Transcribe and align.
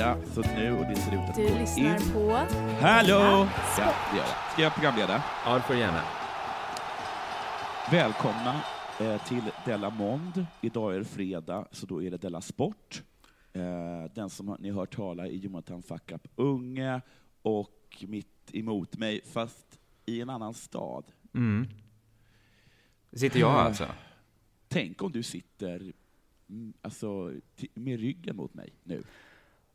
Ja, 0.00 0.16
så 0.34 0.40
nu 0.40 0.72
och 0.72 0.84
det 0.86 0.96
ser 0.96 1.12
ut 1.12 1.30
att 1.30 1.34
Du 1.34 1.48
gå 1.48 1.58
lyssnar 1.58 1.96
in. 1.96 2.12
på... 2.12 2.30
Hallå! 2.80 3.48
Ja, 3.78 3.94
det 4.10 4.16
gör 4.16 4.24
jag. 4.24 4.52
Ska 4.52 4.62
jag 4.62 4.74
programleda? 4.74 5.24
Ja, 5.44 5.54
det 5.54 5.62
får 5.62 5.74
du 5.74 5.80
gärna. 5.80 6.02
Välkomna 7.90 8.62
eh, 9.00 9.24
till 9.26 9.42
Della 9.64 9.90
Mond. 9.90 10.46
Idag 10.60 10.94
är 10.94 10.98
det 10.98 11.04
fredag, 11.04 11.66
så 11.70 11.86
då 11.86 12.02
är 12.02 12.10
det 12.10 12.16
Della 12.16 12.40
Sport. 12.40 13.02
Eh, 13.52 14.12
den 14.14 14.30
som 14.30 14.56
ni 14.58 14.70
hör 14.70 14.86
tala 14.86 15.26
är 15.26 15.30
Jonathan 15.30 15.82
Fuck 15.82 16.12
Up 16.12 16.28
Unge 16.36 17.00
och 17.42 18.04
mitt 18.08 18.50
emot 18.52 18.96
mig, 18.96 19.20
fast 19.32 19.80
i 20.06 20.20
en 20.20 20.30
annan 20.30 20.54
stad. 20.54 21.04
Mm. 21.34 21.66
Sitter 23.12 23.40
jag 23.40 23.50
alltså? 23.50 23.86
Tänk 24.68 25.02
om 25.02 25.12
du 25.12 25.22
sitter 25.22 25.92
mm, 26.48 26.72
alltså, 26.82 27.32
med 27.74 28.00
ryggen 28.00 28.36
mot 28.36 28.54
mig 28.54 28.72
nu. 28.84 29.02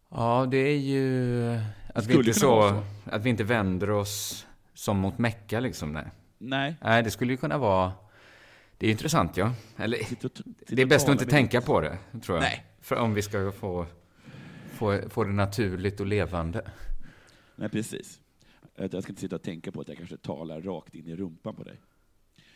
Ja, 0.09 0.47
det 0.51 0.57
är 0.57 0.77
ju 0.77 1.59
att 1.93 2.07
vi, 2.07 2.13
inte 2.13 2.33
så, 2.33 2.83
att 3.05 3.23
vi 3.23 3.29
inte 3.29 3.43
vänder 3.43 3.89
oss 3.89 4.45
som 4.73 4.97
mot 4.97 5.17
Mecka 5.17 5.59
liksom. 5.59 5.93
Nej. 5.93 6.05
Nej. 6.37 6.75
nej, 6.81 7.03
det 7.03 7.11
skulle 7.11 7.33
ju 7.33 7.37
kunna 7.37 7.57
vara... 7.57 7.91
Det 8.77 8.87
är 8.87 8.91
intressant, 8.91 9.37
ja. 9.37 9.53
Eller, 9.77 9.99
det 10.67 10.81
är 10.81 10.85
bäst 10.85 11.09
att 11.09 11.11
inte 11.11 11.25
tänka 11.25 11.61
på 11.61 11.81
det, 11.81 11.97
tror 12.23 12.37
jag. 12.37 12.43
Nej. 12.43 12.65
För 12.81 12.95
om 12.95 13.13
vi 13.13 13.21
ska 13.21 13.51
få, 13.51 13.85
få, 14.73 15.09
få 15.09 15.23
det 15.23 15.33
naturligt 15.33 15.99
och 15.99 16.05
levande. 16.05 16.71
Nej, 17.55 17.69
precis. 17.69 18.19
Jag 18.75 19.03
ska 19.03 19.11
inte 19.11 19.21
sitta 19.21 19.35
och 19.35 19.41
tänka 19.41 19.71
på 19.71 19.81
att 19.81 19.87
jag 19.87 19.97
kanske 19.97 20.17
talar 20.17 20.61
rakt 20.61 20.95
in 20.95 21.07
i 21.07 21.15
rumpan 21.15 21.55
på 21.55 21.63
dig. 21.63 21.79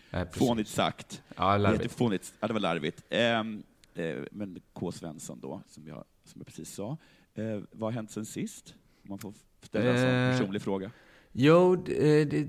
Nej, 0.10 0.26
precis. 0.26 0.48
Fånigt 0.48 0.70
sagt. 0.70 1.22
Ja, 1.36 1.58
larvigt. 1.58 1.84
Jättefånigt. 1.84 2.34
Ja, 2.40 2.48
det 2.48 2.54
var 2.54 2.60
larvigt. 2.60 3.04
Ehm, 3.10 3.64
eh, 3.94 4.18
men 4.32 4.62
K. 4.74 4.92
Svensson 4.92 5.40
då, 5.40 5.62
som 5.68 5.88
jag, 5.88 6.04
som 6.24 6.40
jag 6.40 6.46
precis 6.46 6.74
sa. 6.74 6.98
Eh, 7.40 7.62
vad 7.72 7.88
har 7.88 7.92
hänt 7.92 8.12
sen 8.12 8.26
sist? 8.26 8.74
Om 9.04 9.10
man 9.10 9.20
får 9.20 9.34
ställa 9.62 9.90
en 9.90 9.98
sån 9.98 10.08
Eh, 10.08 10.32
personlig 10.32 10.62
fråga. 10.62 10.92
Jo, 11.32 11.76
det, 11.76 12.26
det, 12.26 12.48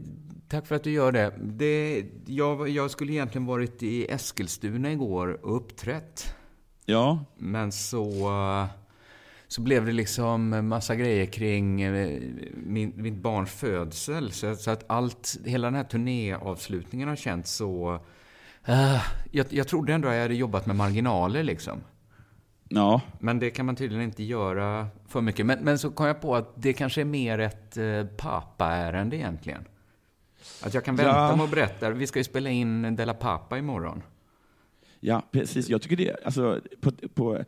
tack 0.48 0.66
för 0.66 0.74
att 0.76 0.84
du 0.84 0.90
gör 0.90 1.12
det. 1.12 1.32
det 1.40 2.04
jag, 2.26 2.68
jag 2.68 2.90
skulle 2.90 3.12
egentligen 3.12 3.46
varit 3.46 3.82
i 3.82 4.04
Eskilstuna 4.12 4.92
igår 4.92 5.46
och 5.46 5.56
uppträtt. 5.56 6.34
Ja, 6.86 7.24
Men 7.38 7.72
så, 7.72 8.04
eh, 8.28 8.66
så 9.48 9.60
blev 9.60 9.86
det 9.86 9.92
liksom 9.92 10.68
massa 10.68 10.94
grejer 10.94 11.26
kring 11.26 11.82
eh, 11.82 12.20
min, 12.54 12.92
mitt 12.96 13.14
barns 13.14 13.50
födsel. 13.50 14.32
Så, 14.32 14.56
så 14.56 14.70
att 14.70 14.84
allt, 14.90 15.36
hela 15.44 15.66
den 15.66 15.74
här 15.74 15.84
turnéavslutningen 15.84 17.08
har 17.08 17.16
känts 17.16 17.52
så... 17.52 18.00
eh, 18.64 19.02
jag, 19.30 19.46
jag 19.50 19.68
trodde 19.68 19.92
ändå 19.94 20.08
att 20.08 20.14
jag 20.14 20.22
hade 20.22 20.34
jobbat 20.34 20.66
med 20.66 20.76
marginaler 20.76 21.42
liksom. 21.42 21.80
Ja, 22.70 23.00
Men 23.18 23.38
det 23.38 23.50
kan 23.50 23.66
man 23.66 23.76
tydligen 23.76 24.04
inte 24.04 24.22
göra 24.22 24.86
för 25.08 25.20
mycket. 25.20 25.46
Men, 25.46 25.58
men 25.64 25.78
så 25.78 25.90
kom 25.90 26.06
jag 26.06 26.20
på 26.20 26.36
att 26.36 26.52
det 26.62 26.72
kanske 26.72 27.00
är 27.00 27.04
mer 27.04 27.38
ett 27.38 27.76
eh, 27.76 28.04
pappaärende 28.16 29.16
egentligen. 29.16 29.64
Att 30.62 30.74
jag 30.74 30.84
kan 30.84 30.96
vänta 30.96 31.10
Ja. 31.16 31.36
med 31.36 31.44
att 31.44 31.50
berätta. 31.50 31.90
Vi 31.90 32.06
ska 32.06 32.18
ju 32.18 32.24
spela 32.24 32.50
in 32.50 32.96
Della 32.96 33.14
Pappa 33.14 33.58
imorgon. 33.58 34.02
ja, 35.00 35.22
precis. 35.30 35.68
Jag 35.68 35.82
tycker 35.82 35.96
det, 35.96 36.16
alltså, 36.24 36.60
på, 36.80 36.90
på, 37.14 37.44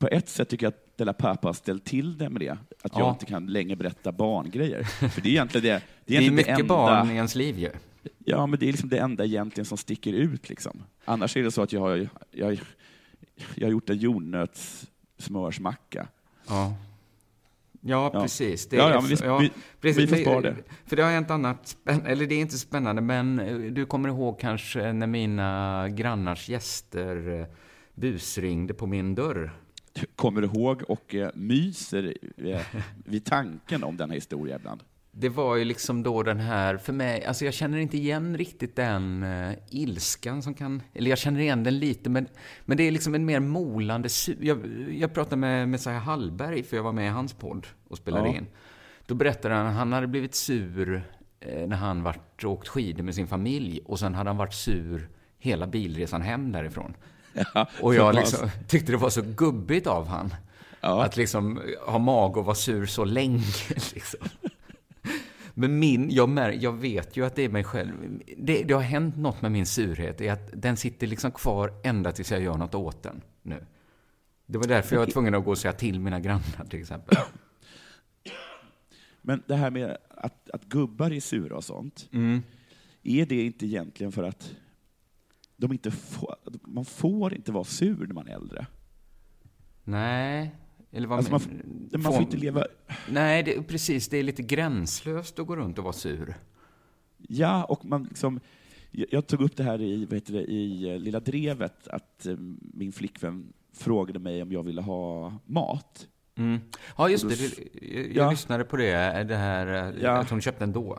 på 0.00 0.08
ett 0.08 0.28
sätt 0.28 0.48
tycker 0.48 0.66
jag 0.66 0.70
att 0.72 0.96
Della 0.98 1.12
Pappa 1.12 1.48
har 1.48 1.52
ställt 1.52 1.84
till 1.84 2.18
det 2.18 2.28
med 2.30 2.40
det. 2.40 2.50
Att 2.82 2.92
jag 2.96 3.00
Ja. 3.06 3.10
inte 3.10 3.26
kan 3.26 3.46
längre 3.46 3.76
berätta 3.76 4.12
barngrejer. 4.12 4.82
För 4.84 5.20
det 5.20 5.28
är 5.28 5.32
egentligen 5.32 5.64
det, 5.64 5.82
Det 6.04 6.12
är, 6.16 6.20
egentligen 6.20 6.34
mycket 6.34 6.58
enda, 6.60 6.74
barn 6.74 7.10
i 7.10 7.14
ens 7.14 7.34
liv 7.34 7.58
ju. 7.58 7.70
Ja, 8.18 8.46
men 8.46 8.58
det 8.58 8.66
är 8.68 8.72
liksom 8.72 8.88
det 8.88 8.98
enda 8.98 9.24
egentligen 9.24 9.64
som 9.66 9.78
sticker 9.78 10.12
ut. 10.12 10.48
Liksom. 10.48 10.82
Annars 11.04 11.36
är 11.36 11.42
det 11.42 11.50
så 11.50 11.62
att 11.62 11.72
jag 11.72 11.80
har, 11.80 12.08
jag, 12.30 12.60
jag 13.54 13.66
har 13.66 13.72
gjort 13.72 13.90
en 13.90 13.96
jordnötssmörsmacka. 13.96 16.08
Ja. 16.48 16.74
Ja, 17.86 18.10
Ja. 18.14 18.22
precis. 18.22 18.68
Det 18.68 18.76
Ja, 18.76 18.90
ja, 18.90 19.00
vi- 19.00 19.14
vi- 19.44 19.50
precis. 19.80 20.02
vi 20.02 20.06
får 20.06 20.16
spara 20.16 20.40
det. 20.40 20.56
För 20.86 20.96
det 20.96 21.02
har 21.02 21.10
hänt 21.10 21.30
annat 21.30 21.68
spännande, 21.68 22.10
eller 22.10 22.26
det 22.26 22.34
är 22.34 22.40
inte 22.40 22.58
spännande, 22.58 23.02
men 23.02 23.38
eh, 23.38 23.56
du 23.56 23.86
kommer 23.86 24.08
ihåg 24.08 24.40
kanske 24.40 24.92
när 24.92 25.06
mina 25.06 25.88
grannars 25.88 26.48
gäster 26.48 27.40
eh, 27.40 27.46
busringde 27.94 28.74
på 28.74 28.86
min 28.86 29.14
dörr. 29.14 29.52
kommer 30.16 30.42
ihåg 30.42 30.82
och 30.88 31.14
eh, 31.14 31.30
myser 31.34 32.14
vid 33.04 33.24
tanken 33.24 33.84
om 33.84 33.96
denna 33.96 34.14
historia 34.14 34.56
ibland. 34.56 34.80
Det 35.16 35.28
var 35.28 35.56
ju 35.56 35.64
liksom 35.64 36.02
då 36.02 36.22
den 36.22 36.40
här, 36.40 36.76
för 36.76 36.92
mig, 36.92 37.24
alltså 37.24 37.44
jag 37.44 37.54
känner 37.54 37.78
inte 37.78 37.96
igen 37.96 38.36
riktigt 38.38 38.76
den 38.76 39.22
uh, 39.22 39.54
ilskan 39.70 40.42
som 40.42 40.54
kan, 40.54 40.82
eller 40.94 41.10
jag 41.10 41.18
känner 41.18 41.40
igen 41.40 41.62
den 41.64 41.78
lite, 41.78 42.10
men, 42.10 42.28
men 42.64 42.76
det 42.76 42.82
är 42.82 42.90
liksom 42.90 43.14
en 43.14 43.24
mer 43.24 43.40
molande 43.40 44.08
jag, 44.40 44.58
jag 44.90 45.14
pratade 45.14 45.36
med 45.36 45.68
Messiah 45.68 46.02
Hallberg, 46.02 46.62
för 46.62 46.76
jag 46.76 46.84
var 46.84 46.92
med 46.92 47.06
i 47.06 47.08
hans 47.10 47.32
podd 47.32 47.66
och 47.88 47.96
spelade 47.96 48.28
Ja. 48.28 48.34
in. 48.36 48.46
Då 49.06 49.14
berättade 49.14 49.54
han 49.54 49.66
att 49.66 49.74
han 49.74 49.92
hade 49.92 50.06
blivit 50.06 50.34
sur 50.34 51.02
eh, 51.40 51.66
när 51.68 51.76
han 51.76 52.02
varit 52.02 52.44
åkt 52.44 52.68
skidor 52.68 53.02
med 53.02 53.14
sin 53.14 53.26
familj, 53.26 53.80
och 53.84 53.98
sen 53.98 54.14
hade 54.14 54.30
han 54.30 54.36
varit 54.36 54.54
sur 54.54 55.08
hela 55.38 55.66
bilresan 55.66 56.22
hem 56.22 56.52
därifrån. 56.52 56.94
Ja, 57.54 57.68
Och 57.80 57.94
jag 57.94 58.14
liksom, 58.20 58.50
tyckte 58.68 58.92
det 58.92 58.98
var 58.98 59.10
så 59.10 59.22
gubbigt 59.22 59.86
av 59.86 60.06
han. 60.08 60.34
Ja. 60.80 61.04
Att 61.04 61.16
liksom 61.16 61.60
ha 61.86 61.98
mag 61.98 62.36
och 62.36 62.44
vara 62.44 62.54
sur 62.56 62.86
så 62.86 63.04
länge. 63.04 63.42
Liksom. 63.94 64.20
Men 65.54 65.78
min, 65.78 66.10
jag, 66.10 66.28
mär, 66.28 66.52
jag 66.52 66.72
vet 66.72 67.16
ju 67.16 67.26
att 67.26 67.36
det 67.36 67.42
är 67.42 67.48
mig 67.48 67.64
själv. 67.64 68.20
Det, 68.38 68.62
det 68.62 68.74
har 68.74 68.80
hänt 68.82 69.16
något 69.16 69.42
med 69.42 69.52
min 69.52 69.66
surhet, 69.66 70.20
är 70.20 70.32
att 70.32 70.50
den 70.62 70.76
sitter 70.76 71.06
liksom 71.06 71.30
kvar 71.32 71.72
ända 71.84 72.12
tills 72.12 72.32
jag 72.32 72.42
gör 72.42 72.56
något 72.56 72.74
åt 72.74 73.02
den 73.02 73.22
nu. 73.42 73.66
Det 74.46 74.58
var 74.58 74.66
därför 74.66 74.96
jag 74.96 75.00
var 75.00 75.06
tvungen 75.12 75.34
att 75.34 75.44
gå 75.44 75.50
och 75.50 75.58
säga 75.58 75.72
till 75.72 76.00
mina 76.00 76.20
grannar 76.20 76.64
till 76.70 76.80
exempel. 76.80 77.16
Men 79.22 79.42
det 79.46 79.54
här 79.56 79.70
med 79.70 79.96
att, 80.10 80.50
att 80.50 80.64
gubbar 80.64 81.10
är 81.10 81.20
sura 81.20 81.56
och 81.56 81.64
sånt, 81.64 82.08
Mm. 82.12 82.42
är 83.02 83.26
det 83.26 83.44
inte 83.46 83.66
egentligen 83.66 84.12
för 84.12 84.22
att 84.22 84.54
de 85.56 85.72
inte 85.72 85.90
får, 85.90 86.36
man 86.62 86.84
får 86.84 87.34
inte 87.34 87.52
vara 87.52 87.64
sur 87.64 88.06
när 88.06 88.14
man 88.14 88.28
är 88.28 88.34
äldre? 88.34 88.66
Nej, 89.84 90.54
eller 90.94 91.08
vad 91.08 91.18
Alltså 91.18 91.30
man, 91.32 91.40
får- 91.40 91.98
man 91.98 92.12
får 92.12 92.22
inte 92.22 92.36
leva... 92.36 92.64
Nej, 93.10 93.42
det, 93.42 93.62
precis. 93.62 94.08
Det 94.08 94.16
är 94.18 94.22
lite 94.22 94.42
gränslöst 94.42 95.38
att 95.38 95.46
gå 95.46 95.56
runt 95.56 95.78
och 95.78 95.84
vara 95.84 95.92
sur. 95.92 96.34
Ja, 97.28 97.64
och 97.64 97.84
man 97.84 98.04
liksom... 98.04 98.40
Jag 98.90 99.26
tog 99.26 99.40
upp 99.42 99.56
det 99.56 99.62
här 99.64 99.80
i, 99.82 100.04
vad 100.04 100.14
heter 100.14 100.32
det, 100.32 100.42
i 100.44 100.90
eh, 100.92 100.98
Lilla 100.98 101.20
Drevet, 101.20 101.88
att 101.88 102.26
eh, 102.26 102.36
min 102.74 102.92
flickvän 102.92 103.52
frågade 103.72 104.18
mig 104.18 104.42
om 104.42 104.52
jag 104.52 104.62
ville 104.62 104.80
ha 104.82 105.32
mat. 105.46 106.06
Mm. 106.36 106.60
Ja, 106.96 107.08
just 107.08 107.28
det. 107.28 107.34
det- 107.36 107.94
Jag, 107.94 108.06
jag 108.06 108.16
Ja. 108.26 108.30
lyssnade 108.30 108.64
på 108.64 108.76
det, 108.76 109.24
det 109.24 109.36
här 109.36 109.66
eh, 109.96 110.02
Ja. 110.02 110.10
att 110.10 110.30
hon 110.30 110.40
köpte 110.40 110.64
en 110.64 110.72
då. 110.72 110.98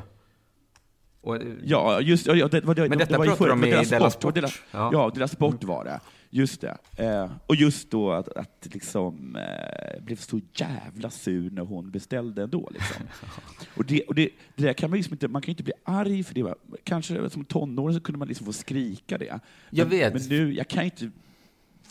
Och, 1.22 1.38
Ja, 1.64 2.02
just 2.02 2.28
ja, 2.28 2.48
det, 2.48 2.62
var 2.66 2.76
det, 2.76 2.82
Men 2.82 2.90
det 2.98 2.98
detta 3.06 3.18
var 3.18 3.26
ju 3.26 3.32
pratar 3.32 3.48
de 3.50 3.62
det 3.62 3.76
var 3.76 3.84
i 3.84 3.86
Della 3.86 4.10
sport. 4.10 4.36
det 4.36 4.42
var. 4.42 4.48
Della- 4.48 4.60
Ja. 4.72 4.90
Ja, 4.94 5.12
deras 5.16 5.32
sport 5.32 5.64
var 5.64 5.84
det. 5.86 6.00
Just 6.36 6.62
det. 6.62 6.78
Eh, 6.96 7.32
och 7.48 7.56
just 7.56 7.92
då 7.92 8.12
att, 8.12 8.28
att 8.28 8.68
liksom 8.74 9.36
eh, 9.36 10.04
blev 10.04 10.16
så 10.16 10.42
jävla 10.54 11.10
sur 11.10 11.52
när 11.52 11.62
hon 11.62 11.92
beställde 11.92 12.44
ändå. 12.44 12.70
Liksom. 12.74 13.06
och 13.76 13.86
det, 13.86 14.02
och 14.02 14.16
det, 14.16 14.30
det 14.56 14.64
där 14.64 14.74
kan 14.74 14.90
man 14.90 14.98
liksom 14.98 15.14
inte, 15.14 15.28
man 15.28 15.42
kan 15.42 15.48
ju 15.48 15.52
inte 15.52 15.64
bli 15.64 15.74
arg 15.84 16.24
för 16.24 16.34
det. 16.34 16.44
va. 16.44 16.56
Kanske 16.84 17.30
som 17.30 17.46
tonåring 17.46 17.96
så 17.96 18.02
kunde 18.02 18.20
man 18.20 18.28
liksom 18.28 18.46
få 18.46 18.54
skrika 18.54 19.18
det. 19.18 19.40
Jag 19.70 19.88
men, 19.88 19.90
vet. 19.90 20.14
Men 20.14 20.22
nu, 20.30 20.54
jag 20.54 20.68
kan 20.68 20.84
inte 20.84 21.12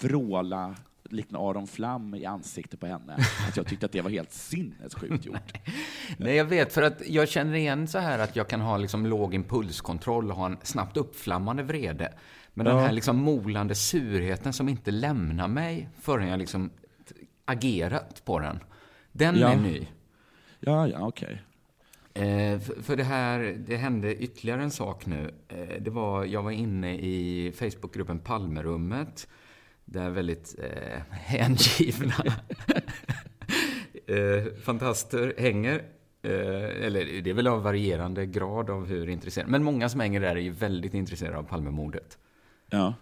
vråla 0.01 0.75
likna 1.11 1.39
Aron 1.39 1.67
Flam 1.67 2.15
i 2.15 2.27
ansiktet 2.27 2.81
på 2.81 2.87
henne. 2.87 3.17
Att 3.49 3.57
jag 3.57 3.67
tyckte 3.67 3.87
att 3.87 3.93
det 3.93 4.01
var 4.01 4.11
helt 4.11 4.33
sinnessjukt 4.33 5.27
gjort. 5.27 5.53
Nej, 6.17 6.37
jag 6.37 6.45
vet, 6.45 6.73
för 6.73 6.83
att 6.83 7.09
jag 7.09 7.29
känner 7.29 7.55
igen 7.55 7.89
så 7.89 7.99
här 7.99 8.19
att 8.19 8.37
jag 8.37 8.49
kan 8.49 8.61
ha 8.61 8.77
liksom 8.77 9.07
låg 9.07 9.35
impulskontroll 9.35 10.31
och 10.31 10.37
ha 10.37 10.47
en 10.47 10.57
snabbt 10.63 10.97
uppflammande 10.97 11.63
vrede. 11.63 12.13
Men 12.55 12.67
den 12.67 12.79
här 12.79 12.93
liksom 12.93 13.17
molande 13.17 13.75
surheten 13.75 14.53
som 14.53 14.69
inte 14.69 14.91
lämnar 14.91 15.49
mig 15.49 15.89
förrän 16.01 16.29
jag 16.29 16.39
liksom 16.39 16.71
agerat 17.45 18.23
på 18.25 18.39
den. 18.39 18.59
Den 19.13 19.39
Ja. 19.39 19.53
är 19.53 19.57
ny. 19.57 19.87
Ja, 20.61 20.89
ja, 20.89 21.07
okej. 21.07 21.43
Eh, 22.15 22.61
för, 22.61 22.83
för 22.83 22.97
det 22.97 23.05
här, 23.05 23.57
det 23.67 23.77
hände 23.77 24.17
ytterligare 24.17 24.63
en 24.63 24.71
sak 24.71 25.07
nu. 25.07 25.35
Eh, 25.49 25.83
det 25.83 25.91
var, 25.91 26.25
jag 26.25 26.43
var 26.43 26.51
inne 26.51 26.95
i 26.95 27.53
Facebookgruppen 27.57 28.19
Palmerummet. 28.19 29.29
Där 29.85 30.11
väldigt 30.11 30.55
eh, 30.59 31.01
hängivna 31.11 32.15
eh, 34.07 34.53
fantaster 34.63 35.35
hänger. 35.39 35.83
Eller 36.23 37.23
det 37.23 37.31
är 37.31 37.35
väl 37.35 37.47
av 37.47 37.63
varierande 37.63 38.27
grad 38.27 38.71
av 38.71 38.87
hur 38.87 39.09
intresserade. 39.09 39.51
Men 39.51 39.63
många 39.65 39.89
som 39.89 40.01
hänger 40.01 40.21
där 40.21 40.37
är 40.37 40.41
ju 40.41 40.51
väldigt 40.51 40.95
intresserade 40.95 41.39
av 41.39 41.43
Palmemordet. 41.43 42.19
Ja. 42.71 42.95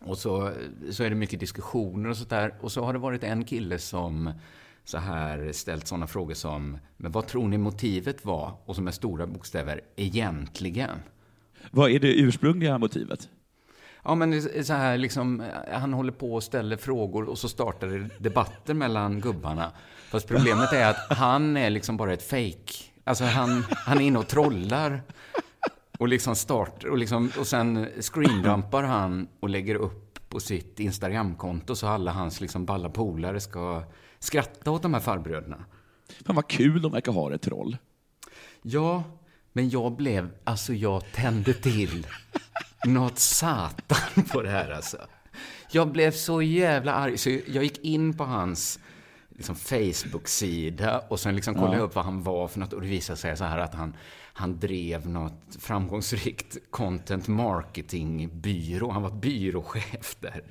Och 0.00 0.18
så, 0.18 0.52
så 0.90 1.04
är 1.04 1.10
det 1.10 1.16
mycket 1.16 1.40
diskussioner 1.40 2.10
och 2.10 2.16
sånt 2.16 2.30
där. 2.30 2.54
Och 2.60 2.72
så 2.72 2.84
har 2.84 2.92
det 2.92 2.98
varit 2.98 3.24
en 3.24 3.44
kille 3.44 3.78
som 3.78 4.32
så 4.84 4.98
här 4.98 5.52
ställt 5.52 5.86
sådana 5.86 6.06
frågor 6.06 6.34
som 6.34 6.78
Men 6.96 7.12
vad 7.12 7.26
tror 7.26 7.48
ni 7.48 7.58
motivet 7.58 8.24
var? 8.24 8.52
Och 8.64 8.76
som 8.76 8.86
är 8.88 8.90
stora 8.90 9.26
bokstäver, 9.26 9.80
egentligen. 9.96 10.90
Vad 11.70 11.90
är 11.90 12.00
det 12.00 12.14
ursprungliga 12.14 12.78
motivet? 12.78 13.28
Ja, 14.04 14.14
men 14.14 14.42
så 14.64 14.72
här 14.72 14.98
liksom, 14.98 15.42
han 15.72 15.92
håller 15.92 16.12
på 16.12 16.34
och 16.34 16.42
ställer 16.42 16.76
frågor 16.76 17.28
och 17.28 17.38
så 17.38 17.48
startar 17.48 17.86
det 17.86 18.08
debatter 18.18 18.74
mellan 18.74 19.20
gubbarna. 19.20 19.72
Fast 20.10 20.28
problemet 20.28 20.72
är 20.72 20.90
att 20.90 21.18
han 21.18 21.56
är 21.56 21.70
liksom 21.70 21.96
bara 21.96 22.12
ett 22.12 22.22
fake. 22.22 22.72
Alltså 23.04 23.24
han, 23.24 23.64
han 23.70 23.98
är 23.98 24.02
inne 24.02 24.18
och 24.18 24.28
trollar. 24.28 25.02
Och 26.02 26.08
liksom 26.08 26.36
start, 26.36 26.84
och, 26.84 26.98
liksom, 26.98 27.30
och 27.38 27.46
sen 27.46 27.88
screendumpar 28.00 28.82
han 28.82 29.28
och 29.40 29.48
lägger 29.48 29.74
upp 29.74 30.28
på 30.28 30.40
sitt 30.40 30.80
Instagramkonto 30.80 31.76
så 31.76 31.86
alla 31.86 32.12
hans 32.12 32.40
liksom 32.40 32.64
balla 32.64 32.88
polare 32.88 33.40
ska 33.40 33.82
skratta 34.18 34.70
åt 34.70 34.82
de 34.82 34.94
här 34.94 35.00
farbröderna. 35.00 35.64
Fan 36.26 36.36
vad 36.36 36.48
kul 36.48 36.82
de 36.82 36.92
verkar 36.92 37.12
ha 37.12 37.30
det, 37.30 37.38
troll. 37.38 37.76
Ja, 38.62 39.04
men 39.52 39.70
jag 39.70 39.96
blev, 39.96 40.30
alltså 40.44 40.74
jag 40.74 41.12
tände 41.12 41.54
till 41.54 42.06
något 42.86 43.18
satan 43.18 44.24
på 44.32 44.42
det 44.42 44.50
här 44.50 44.70
alltså. 44.70 44.96
Jag 45.70 45.92
blev 45.92 46.10
så 46.10 46.42
jävla 46.42 46.94
arg, 46.94 47.18
så 47.18 47.30
jag 47.30 47.64
gick 47.64 47.84
in 47.84 48.16
på 48.16 48.24
hans 48.24 48.78
liksom, 49.36 49.56
Facebook-sida 49.56 51.02
och 51.08 51.20
sen 51.20 51.36
liksom 51.36 51.54
kollade 51.54 51.76
jag 51.76 51.84
upp 51.84 51.94
vad 51.94 52.04
han 52.04 52.22
var 52.22 52.48
för 52.48 52.60
något 52.60 52.72
och 52.72 52.80
det 52.80 52.88
visade 52.88 53.16
sig 53.16 53.36
så 53.36 53.44
här 53.44 53.58
att 53.58 53.74
han, 53.74 53.96
han 54.32 54.58
drev 54.58 55.08
något 55.08 55.56
framgångsrikt 55.58 56.56
content 56.70 57.28
marketing-byrå. 57.28 58.90
Han 58.90 59.02
var 59.02 59.10
byråchef 59.10 60.16
där. 60.20 60.42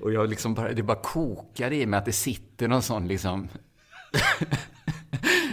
Och 0.00 0.12
jag 0.12 0.30
liksom 0.30 0.54
bara, 0.54 0.72
det 0.72 0.82
bara 0.82 1.02
kokade 1.02 1.76
i 1.76 1.86
mig 1.86 1.98
att 1.98 2.04
det 2.04 2.12
sitter 2.12 2.68
någon 2.68 2.82
sån 2.82 3.08
liksom 3.08 3.48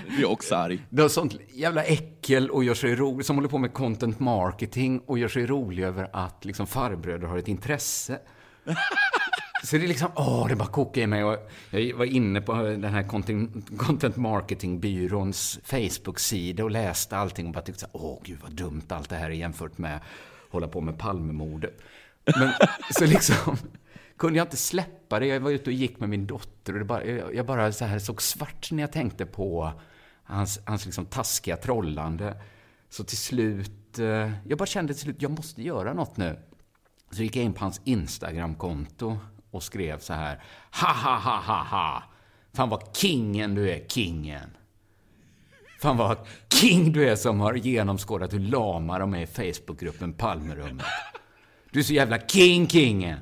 Jag 0.09 0.19
är 0.19 0.31
också 0.31 0.55
arg. 0.55 0.85
det 0.89 1.03
är 1.03 1.07
sånt 1.07 1.37
jävla 1.53 1.83
äckel 1.83 2.49
och 2.49 2.63
gör 2.63 2.73
sig 2.73 2.95
rolig, 2.95 3.25
som 3.25 3.35
håller 3.35 3.49
på 3.49 3.57
med 3.57 3.73
content 3.73 4.19
marketing 4.19 4.99
och 4.99 5.19
gör 5.19 5.27
sig 5.27 5.45
rolig 5.45 5.83
över 5.83 6.09
att 6.13 6.45
liksom 6.45 6.67
farbröder 6.67 7.27
har 7.27 7.37
ett 7.37 7.47
intresse. 7.47 8.19
Så 9.65 9.77
det 9.77 9.83
är 9.83 9.87
liksom, 9.87 10.11
åh, 10.15 10.47
det 10.47 10.55
bara 10.55 10.67
kokar 10.67 11.01
i 11.01 11.07
mig. 11.07 11.23
Och 11.23 11.37
jag 11.69 11.97
var 11.97 12.05
inne 12.05 12.41
på 12.41 12.53
den 12.53 12.83
här 12.93 13.03
content, 13.03 13.77
content 13.77 14.15
marketing-byråns 14.15 15.59
Facebook-sida 15.63 16.63
och 16.63 16.71
läste 16.71 17.17
allting 17.17 17.47
och 17.47 17.53
bara 17.53 17.61
tyckte 17.61 17.81
så 17.81 17.85
här, 17.85 18.05
åh 18.05 18.19
gud 18.23 18.39
vad 18.41 18.51
dumt 18.51 18.85
allt 18.89 19.09
det 19.09 19.15
här 19.15 19.29
är 19.29 19.33
jämfört 19.33 19.77
med 19.77 19.95
att 19.95 20.01
hålla 20.49 20.67
på 20.67 20.81
med 20.81 20.97
Palmemordet. 20.97 21.81
Men 22.25 22.51
så 22.91 23.05
liksom 23.05 23.57
kunde 24.17 24.37
jag 24.37 24.45
inte 24.45 24.57
släppa 24.57 25.19
det. 25.19 25.25
Jag 25.25 25.39
var 25.39 25.51
ute 25.51 25.69
och 25.69 25.73
gick 25.73 25.99
med 25.99 26.09
min 26.09 26.27
dotter 26.27 26.73
och 26.73 26.79
det 26.79 26.85
bara, 26.85 27.05
jag 27.05 27.45
bara 27.45 27.71
så 27.71 27.85
här 27.85 27.99
såg 27.99 28.21
svart 28.21 28.71
när 28.71 28.83
jag 28.83 28.91
tänkte 28.91 29.25
på 29.25 29.71
hans, 30.23 30.59
hans 30.65 30.85
liksom 30.85 31.05
taskiga 31.05 31.57
trollande. 31.57 32.37
Så 32.89 33.03
till 33.03 33.17
slut, 33.17 33.99
eh, 33.99 34.31
jag 34.47 34.57
bara 34.57 34.65
kände 34.65 34.93
till 34.93 35.01
slut, 35.03 35.21
jag 35.21 35.31
måste 35.31 35.61
göra 35.61 35.93
något 35.93 36.17
nu. 36.17 36.39
Så 37.11 37.23
gick 37.23 37.35
jag 37.35 37.45
in 37.45 37.53
på 37.53 37.63
hans 37.63 37.81
Instagram-konto 37.83 39.17
och 39.55 39.63
skrev 39.63 39.99
så 39.99 40.13
här, 40.13 40.39
ha 40.71 40.93
ha 40.93 41.17
ha 41.17 41.39
ha 41.41 41.63
ha. 41.63 42.03
Fan 42.53 42.69
vad 42.69 42.97
kingen 42.97 43.55
du 43.55 43.71
är, 43.71 43.87
kingen. 43.87 44.49
Fan 45.81 45.97
vad 45.97 46.17
king 46.53 46.91
du 46.91 47.09
är 47.09 47.15
som 47.15 47.39
har 47.39 47.53
genomskådat 47.53 48.33
hur 48.33 48.39
lama 48.39 48.99
de 48.99 49.13
är 49.13 49.21
i 49.21 49.27
Facebookgruppen 49.27 50.13
Palmerummet. 50.13 50.85
Du 51.71 51.79
är 51.79 51.83
så 51.83 51.93
jävla 51.93 52.19
king, 52.19 52.67
kingen. 52.67 53.19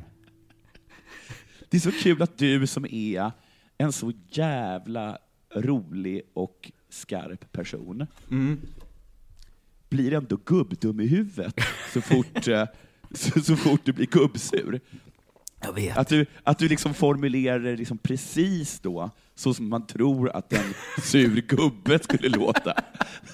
Det 1.69 1.77
är 1.77 1.81
så 1.81 1.91
kul 1.91 2.21
att 2.21 2.37
du 2.37 2.67
som 2.67 2.85
är 2.85 3.31
en 3.77 3.91
så 3.91 4.11
jävla 4.29 5.17
rolig 5.55 6.21
och 6.33 6.71
skarp 6.89 7.51
person 7.51 8.07
blir 9.93 10.13
ändå 10.13 10.37
gubbdum 10.45 10.99
i 10.99 11.07
huvudet 11.07 11.55
så 11.93 12.01
fort, 12.01 12.47
eh, 12.47 12.65
så, 13.11 13.41
så 13.41 13.55
fort 13.55 13.81
du 13.83 13.93
blir 13.93 14.05
gubbsur. 14.05 14.79
Jag 15.63 15.73
vet. 15.73 15.97
Att 15.97 16.07
du, 16.07 16.25
att 16.43 16.59
du 16.59 16.67
liksom 16.67 16.93
formulerar 16.93 17.59
det 17.59 17.75
liksom 17.75 17.97
precis 17.97 18.79
då, 18.79 19.09
så 19.35 19.53
som 19.53 19.69
man 19.69 19.87
tror 19.87 20.29
att 20.29 20.53
en 20.53 20.73
sur 21.03 21.41
gubbe 21.41 21.99
skulle 22.03 22.29
låta. 22.29 22.73
Det 22.73 22.79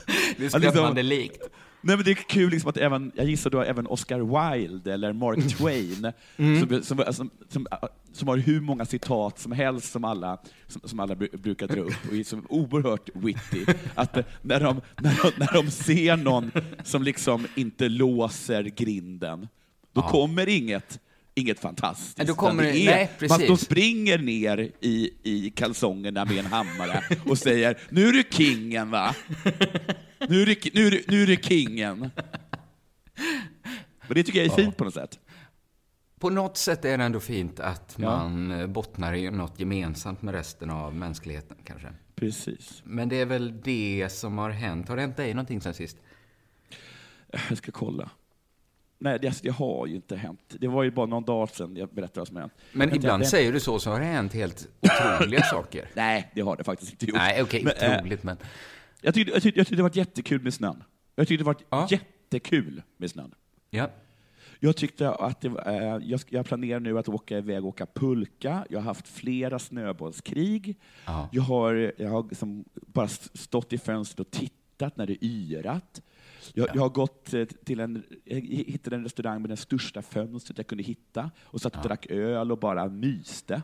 Ja, 0.08 0.34
liksom- 0.38 0.62
skrämmande 0.62 1.04
likt. 1.04 1.42
Nej, 1.81 1.96
men 1.96 2.06
det 2.06 2.12
är 2.12 2.16
kul 2.16 2.50
liksom 2.52 2.70
att 2.70 2.78
även, 2.78 3.12
jag 3.16 3.26
gissar 3.26 3.50
då 3.50 3.62
även 3.62 3.88
Oscar 3.88 4.20
Wilde 4.60 4.94
eller 4.94 5.14
Mark 5.14 5.58
Twain, 5.58 6.12
som, 6.38 6.84
som, 6.84 7.04
som, 7.14 7.30
som, 7.50 7.68
som 8.14 8.28
har 8.28 8.38
hur 8.38 8.62
många 8.62 8.86
citat 8.86 9.40
som 9.40 9.52
helst 9.52 9.92
som 9.92 10.04
alla, 10.04 10.38
som, 10.84 11.00
alla 11.00 11.16
bru- 11.16 11.38
brukar 11.38 11.68
dra 11.68 11.81
upp 11.81 11.94
och 12.10 12.16
är 12.16 12.24
så 12.24 12.42
oerhört 12.50 13.10
witty, 13.14 13.66
att 13.96 14.14
när 14.42 14.60
de, 14.60 14.81
när, 15.02 15.20
de, 15.24 15.31
när 15.38 15.54
de 15.54 15.72
ser 15.72 16.18
någon 16.18 16.52
som 16.84 17.04
liksom 17.04 17.48
inte 17.56 17.90
låser 17.90 18.64
grinden, 18.64 19.48
då 19.94 20.02
kommer 20.02 20.50
inget 20.50 21.00
Inget 21.40 21.60
fantastiskt. 21.60 22.28
Då 22.28 22.36
kommer 22.36 22.64
det- 22.64 22.78
är, 22.80 22.86
nej, 22.86 23.12
precis. 23.19 23.48
de 23.48 23.58
springer 23.58 24.18
ner 24.18 24.72
i, 24.81 25.10
i 25.24 25.50
kalsongerna 25.56 26.26
med 26.26 26.38
en 26.38 26.46
hammare 26.46 27.04
och 27.26 27.38
säger 27.38 27.78
”Nu 27.90 28.08
är 28.08 28.12
du 28.14 28.24
kingen 28.30 28.92
va?” 28.92 29.16
Nu 30.30 30.42
är 30.42 30.46
det, 30.46 30.74
nu 30.74 30.88
är 30.88 30.92
det, 30.92 31.02
nu 31.08 31.24
är 31.24 31.28
det 31.28 31.44
kingen. 31.46 32.12
Och 34.08 34.16
det 34.16 34.24
tycker 34.24 34.40
jag 34.44 34.52
är 34.60 34.64
fint 34.64 34.78
på 34.78 34.84
något 34.84 34.94
sätt. 34.94 35.19
På 36.19 36.30
något 36.30 36.58
sätt 36.58 36.86
är 36.86 36.98
det 36.98 37.04
ändå 37.04 37.19
fint 37.19 37.60
att 37.60 37.96
Ja. 38.00 38.06
man 38.18 38.52
eh, 38.52 38.68
bottnar 38.68 39.14
i 39.14 39.31
något 39.31 39.60
gemensamt 39.60 40.22
med 40.22 40.34
resten 40.34 40.69
av 40.69 40.96
mänskligheten, 40.96 41.58
kanske. 41.64 41.88
Precis. 42.16 42.81
Men 42.86 43.10
det 43.10 43.22
är 43.22 43.26
väl 43.26 43.62
det 43.62 44.10
som 44.12 44.38
har 44.38 44.50
hänt. 44.50 44.90
Har 44.90 44.96
det 44.96 45.02
hänt 45.02 45.18
dig 45.18 45.34
någonting 45.34 45.62
sen 45.62 45.74
sist? 45.74 45.98
Jag 47.50 47.58
ska 47.58 47.72
kolla. 47.72 48.10
Nej, 49.01 49.19
det, 49.21 49.27
alltså, 49.27 49.44
det 49.44 49.49
har 49.51 49.87
ju 49.87 49.95
inte 49.95 50.15
hänt. 50.15 50.56
Det 50.59 50.68
var 50.68 50.83
ju 50.83 50.91
bara 50.91 51.06
någon 51.06 51.23
dag 51.23 51.49
sedan 51.49 51.75
jag 51.75 51.89
berättade 51.89 52.19
vad 52.19 52.27
som 52.27 52.37
hänt. 52.37 52.53
Men 52.71 52.95
ibland 52.95 53.21
tänkte- 53.23 53.29
säger 53.37 53.51
du 53.53 53.59
så, 53.59 53.79
så 53.79 53.89
har 53.91 53.99
det 53.99 54.06
hänt 54.06 54.33
helt 54.33 54.68
otroliga 54.81 55.44
saker. 55.51 55.89
Nej, 55.94 56.31
det 56.35 56.41
har 56.41 56.56
det 56.57 56.63
faktiskt 56.63 56.91
inte 56.91 57.06
gjort. 57.06 57.15
Nej, 57.18 57.41
okej, 57.41 57.63
Men, 57.63 57.91
eh, 57.91 57.97
otroligt, 57.99 58.23
men... 58.23 58.37
Jag 59.01 59.13
tyckte, 59.13 59.33
jag, 59.33 59.44
tyckte, 59.44 59.59
jag 59.59 59.68
tyckte 59.68 59.75
det 59.75 59.83
var 59.83 59.97
jättekul 59.97 60.41
med 60.41 60.53
snön. 60.53 60.83
Jag 61.15 61.27
tyckte 61.27 61.44
det 61.44 61.47
var 61.47 61.56
Ja. 61.69 61.87
jättekul 61.91 62.81
med 62.97 63.09
snön. 63.11 63.33
Ja. 63.69 63.89
Jag 64.59 64.75
tyckte 64.75 65.09
att 65.11 65.41
det, 65.41 65.47
eh, 65.65 65.97
jag, 66.09 66.21
jag 66.29 66.45
planerar 66.45 66.79
nu 66.79 66.99
att 66.99 67.09
åka 67.09 67.37
iväg 67.37 67.57
och 67.63 67.69
åka 67.69 67.85
pulka. 67.85 68.65
Jag 68.69 68.79
har 68.79 68.83
haft 68.85 69.07
flera 69.07 69.59
snöbollskrig. 69.59 70.79
Ja. 71.06 71.29
Jag 71.31 71.41
har, 71.44 71.94
jag 71.97 72.09
har 72.09 72.23
liksom 72.29 72.65
bara 72.73 73.07
stått 73.07 73.73
i 73.73 73.77
fönstret 73.77 74.19
och 74.27 74.31
tittat 74.31 74.97
när 74.97 75.06
det 75.06 75.25
yrat. 75.25 76.01
Jag, 76.54 76.68
jag 76.74 76.81
har 76.81 76.90
gått 76.90 77.34
eh, 77.34 77.46
till 77.46 77.80
en, 77.80 78.04
jag 78.26 78.40
hittade 78.42 78.96
en 78.96 79.04
restaurang 79.04 79.42
med 79.42 79.50
det 79.50 79.58
största 79.58 80.02
fönstret 80.02 80.58
jag 80.58 80.68
kunde 80.68 80.84
hitta 80.84 81.31
och 81.44 81.62
satt 81.62 81.76
och 81.76 81.84
drack 81.84 82.06
öl 82.10 82.52
och 82.52 82.60
bara 82.60 82.88
myste. 82.88 83.62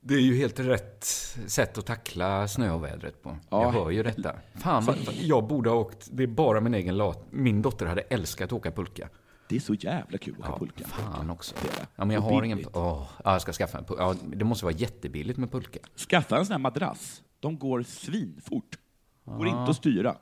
Det 0.00 0.14
är 0.14 0.20
ju 0.20 0.36
helt 0.36 0.60
rätt 0.60 1.04
sätt 1.46 1.78
att 1.78 1.86
tackla 1.86 2.48
snöovädret 2.48 3.22
på. 3.22 3.36
Ja. 3.50 3.62
Jag 3.62 3.72
hör 3.72 3.90
ju 3.90 4.02
detta. 4.02 4.36
Fan, 4.54 4.84
vad, 4.84 4.96
jag 5.20 5.46
borde 5.46 5.70
ha 5.70 5.76
åkt. 5.76 6.08
Det 6.12 6.22
är 6.22 6.26
bara 6.26 6.60
min 6.60 6.74
egen 6.74 6.96
lat. 6.96 7.26
Min 7.30 7.62
dotter 7.62 7.86
hade 7.86 8.00
älskat 8.00 8.46
att 8.46 8.52
åka 8.52 8.70
pulka. 8.70 9.08
Det 9.48 9.56
är 9.56 9.60
så 9.60 9.74
jävla 9.74 10.18
kul 10.18 10.34
att 10.34 10.40
åka 10.40 10.48
Ja, 10.52 10.58
pulka. 10.58 10.84
fan 10.88 11.30
också. 11.30 11.54
Ja, 11.96 12.04
men 12.04 12.10
jag 12.10 12.20
har 12.20 12.42
ingen... 12.42 12.64
Åh, 12.72 13.08
ja, 13.24 13.32
jag 13.32 13.42
ska 13.42 13.52
skaffa 13.52 13.78
en 13.78 13.84
pulka. 13.84 14.02
Ja, 14.02 14.14
det 14.36 14.44
måste 14.44 14.64
vara 14.64 14.74
jättebilligt 14.74 15.38
med 15.38 15.52
pulka. 15.52 15.78
Skaffa 15.96 16.38
en 16.38 16.46
sån 16.46 16.52
här 16.52 16.58
madrass. 16.58 17.22
De 17.40 17.58
går 17.58 17.82
svinfort. 17.82 18.78
Går 19.24 19.46
inte 19.46 19.58
att 19.70 19.76
styra. 19.76 20.16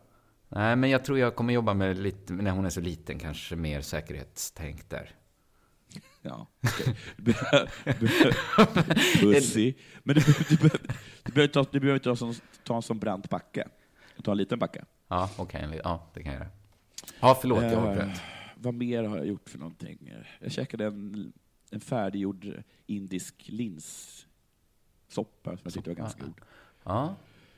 Nej, 0.52 0.76
men 0.76 0.90
jag 0.90 1.04
tror 1.04 1.18
jag 1.18 1.36
kommer 1.36 1.52
jobba 1.54 1.74
med 1.74 1.98
lite, 1.98 2.32
när 2.32 2.50
hon 2.50 2.64
är 2.64 2.70
så 2.70 2.80
liten, 2.80 3.18
kanske 3.18 3.56
mer 3.56 3.80
säkerhetstänk 3.80 4.90
där. 4.90 5.10
Ja, 6.22 6.46
okej. 6.62 6.96
Pussy. 9.20 9.74
Men 10.02 10.14
du, 10.14 10.20
du, 10.48 10.56
du 11.24 11.32
behöver 11.32 11.52
ta, 11.52 11.66
du 11.72 11.80
behöver 11.80 11.94
inte 11.98 12.04
ta, 12.10 12.16
som, 12.16 12.34
ta 12.64 12.76
en 12.76 12.82
sån 12.82 12.98
brant 12.98 13.30
backe. 13.30 13.68
Ta 14.22 14.30
en 14.30 14.36
liten 14.36 14.58
backe. 14.58 14.84
Ja, 15.08 15.30
okej. 15.36 15.80
Ja, 15.84 16.10
det 16.14 16.22
kan 16.22 16.32
jag 16.32 16.40
göra. 16.40 16.50
Ja, 17.20 17.38
förlåt, 17.40 17.62
jag 17.62 17.72
Eh, 17.72 17.78
avbröt. 17.84 18.20
Vad 18.56 18.74
mer 18.74 19.02
har 19.02 19.16
jag 19.16 19.26
gjort 19.26 19.48
för 19.48 19.58
någonting? 19.58 20.12
Jag 20.40 20.52
käkade 20.52 20.86
en, 20.86 21.32
en 21.70 21.80
färdiggjord 21.80 22.62
indisk 22.86 23.34
linssoppa 23.46 23.96
som 25.44 25.58
jag 25.62 25.72
tyckte 25.72 25.90
var 25.90 25.94
ganska 25.94 26.24
god. 26.24 26.40
Ja. 26.84 27.14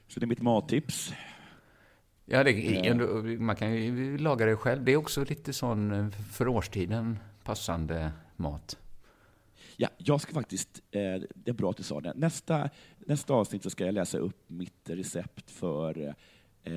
Så 0.08 0.20
det 0.20 0.24
är 0.24 0.28
mitt 0.28 0.42
mattips. 0.42 1.12
Ja, 2.24 2.44
det, 2.44 2.86
ändå, 2.88 3.06
man 3.22 3.56
kan 3.56 3.74
ju 3.74 4.18
laga 4.18 4.46
det 4.46 4.56
själv. 4.56 4.84
Det 4.84 4.92
är 4.92 4.96
också 4.96 5.24
lite 5.24 5.52
sån 5.52 5.92
eh, 5.92 6.10
för 6.10 6.48
årstiden 6.48 7.18
passande 7.44 8.12
mat. 8.36 8.78
Ja, 9.76 9.88
jag 9.98 10.20
ska 10.20 10.32
faktiskt, 10.32 10.82
eh, 10.90 11.00
det 11.34 11.50
är 11.50 11.52
bra 11.52 11.70
att 11.70 11.76
du 11.76 11.82
sa 11.82 12.00
det. 12.00 12.12
Nästa, 12.16 12.70
nästa 12.98 13.34
avsnitt 13.34 13.62
så 13.62 13.70
ska 13.70 13.84
jag 13.84 13.94
läsa 13.94 14.18
upp 14.18 14.36
mitt 14.46 14.90
recept 14.90 15.50
för 15.50 16.14
eh, 16.64 16.72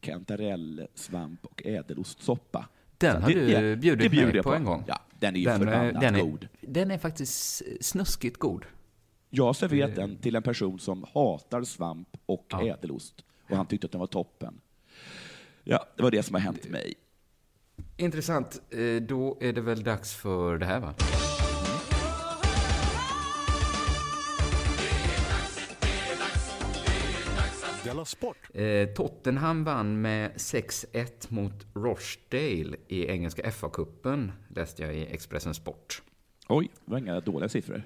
kantarell, 0.00 0.86
svamp 0.94 1.46
och 1.46 1.62
ädelostsoppa. 1.66 2.68
Den 2.98 3.16
Så 3.16 3.20
har 3.22 3.28
det- 3.30 3.60
du 3.60 3.76
bjudit 3.76 4.02
det 4.02 4.08
bjuder 4.08 4.26
mig 4.26 4.36
jag 4.36 4.44
på 4.44 4.54
en 4.54 4.64
gång. 4.64 4.84
Ja, 4.86 4.98
den 5.20 5.34
är 5.36 5.40
ju 5.40 5.44
Den, 5.46 5.58
förbannat 5.58 6.00
den, 6.00 6.14
är, 6.14 6.20
god. 6.22 6.48
den 6.60 6.90
är 6.90 6.98
faktiskt 6.98 7.62
snuskigt 7.80 8.36
god. 8.36 8.64
Jag 9.30 9.44
har 9.44 9.52
serverat 9.52 9.94
den 9.94 10.16
till 10.16 10.36
en 10.36 10.42
person 10.42 10.78
som 10.78 11.04
hatar 11.14 11.62
svamp 11.64 12.08
och 12.26 12.46
Ja. 12.50 12.66
ädelost 12.66 13.24
och 13.50 13.56
han 13.56 13.66
tyckte 13.66 13.84
att 13.86 13.90
den 13.92 13.98
var 14.00 14.06
toppen. 14.06 14.60
Ja, 15.64 15.86
det 15.96 16.02
var 16.02 16.10
det 16.10 16.22
som 16.22 16.34
har 16.34 16.40
hänt 16.40 16.68
mig. 16.70 16.94
Intressant. 17.96 18.62
Eh, 18.70 19.02
Då 19.02 19.38
är 19.40 19.52
det 19.52 19.60
väl 19.60 19.82
dags 19.82 20.14
för 20.14 20.58
det 20.58 20.66
här, 20.66 20.80
va? 20.80 20.94
Eh, 28.54 28.88
Tottenham 28.94 29.64
vann 29.64 30.00
med 30.00 30.30
6-1 30.36 31.06
mot 31.28 31.66
Rochdale 31.74 32.76
i 32.88 33.06
engelska 33.06 33.42
FA-cupen, 33.50 34.30
läste 34.48 34.82
jag 34.82 34.94
i 34.94 35.06
Expressen 35.06 35.54
Sport. 35.54 36.02
Oj, 36.48 36.70
det 36.84 36.90
var 36.90 36.98
inga 36.98 37.20
dåliga 37.20 37.48
siffror. 37.48 37.82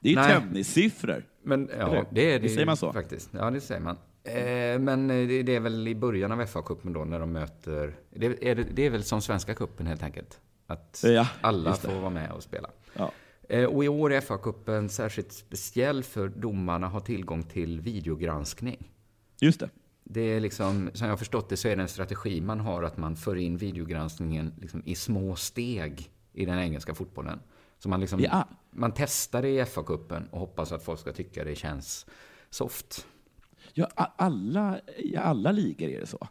Det 0.00 0.08
är 0.08 0.12
ju 0.12 0.40
tennissiffror. 0.40 1.24
Men 1.42 1.70
ja, 1.78 2.04
det 2.12 2.20
är 2.30 2.32
det 2.32 2.38
Visst 2.38 2.54
säger 2.54 2.66
man 2.66 2.76
så? 2.76 2.92
faktiskt. 2.92 3.30
Ja, 3.32 3.50
det 3.50 3.60
säger 3.60 3.80
man. 3.80 3.96
Eh, 4.28 4.78
men 4.78 5.10
eh, 5.10 5.28
det, 5.28 5.42
det 5.42 5.54
är 5.56 5.60
väl 5.60 5.88
i 5.88 5.94
början 5.94 6.32
av 6.32 6.40
FA-cupen 6.46 6.92
då, 6.92 7.04
när 7.04 7.20
de 7.20 7.32
möter... 7.32 7.96
Det 8.10 8.26
är, 8.26 8.54
det, 8.54 8.64
det 8.72 8.82
är 8.82 8.90
väl 8.90 9.04
som 9.04 9.22
svenska 9.22 9.54
cupen 9.54 9.86
helt 9.86 10.02
enkelt. 10.02 10.40
Att 10.66 11.02
Ja, 11.06 11.28
alla 11.40 11.74
får 11.74 12.00
vara 12.00 12.10
med 12.10 12.30
och 12.32 12.42
spela. 12.42 12.70
Ja. 12.94 13.12
Eh, 13.48 13.64
och 13.64 13.84
i 13.84 13.88
år 13.88 14.12
är 14.12 14.20
FA-cupen 14.20 14.88
särskilt 14.88 15.32
speciell 15.32 16.02
för 16.02 16.28
domarna 16.28 16.88
har 16.88 17.00
tillgång 17.00 17.42
till 17.42 17.80
videogranskning. 17.80 18.90
Just 19.40 19.60
det. 19.60 19.70
Det 20.04 20.20
är 20.20 20.40
liksom, 20.40 20.90
som 20.94 21.08
jag 21.08 21.18
förstått 21.18 21.48
det 21.48 21.56
så 21.56 21.68
är 21.68 21.76
det 21.76 21.82
en 21.82 21.88
strategi 21.88 22.40
man 22.40 22.60
har 22.60 22.82
att 22.82 22.96
man 22.96 23.16
för 23.16 23.36
in 23.36 23.56
videogranskningen 23.56 24.54
liksom 24.60 24.82
i 24.84 24.94
små 24.94 25.36
steg 25.36 26.10
i 26.32 26.44
den 26.44 26.58
engelska 26.58 26.94
fotbollen. 26.94 27.40
Så 27.78 27.88
man, 27.88 28.00
liksom, 28.00 28.20
Ja. 28.20 28.48
man 28.70 28.92
testar 28.96 29.42
det 29.42 29.48
i 29.48 29.64
FA-cupen 29.64 30.30
och 30.30 30.38
hoppas 30.40 30.72
att 30.72 30.82
folk 30.82 31.00
ska 31.00 31.12
tycka 31.12 31.44
det 31.44 31.54
känns 31.54 32.06
soft. 32.50 33.06
Ja, 33.78 33.86
alla, 34.16 34.80
I 34.98 35.16
alla 35.16 35.52
ligor 35.52 35.88
är 35.88 36.00
det 36.00 36.06
så. 36.06 36.28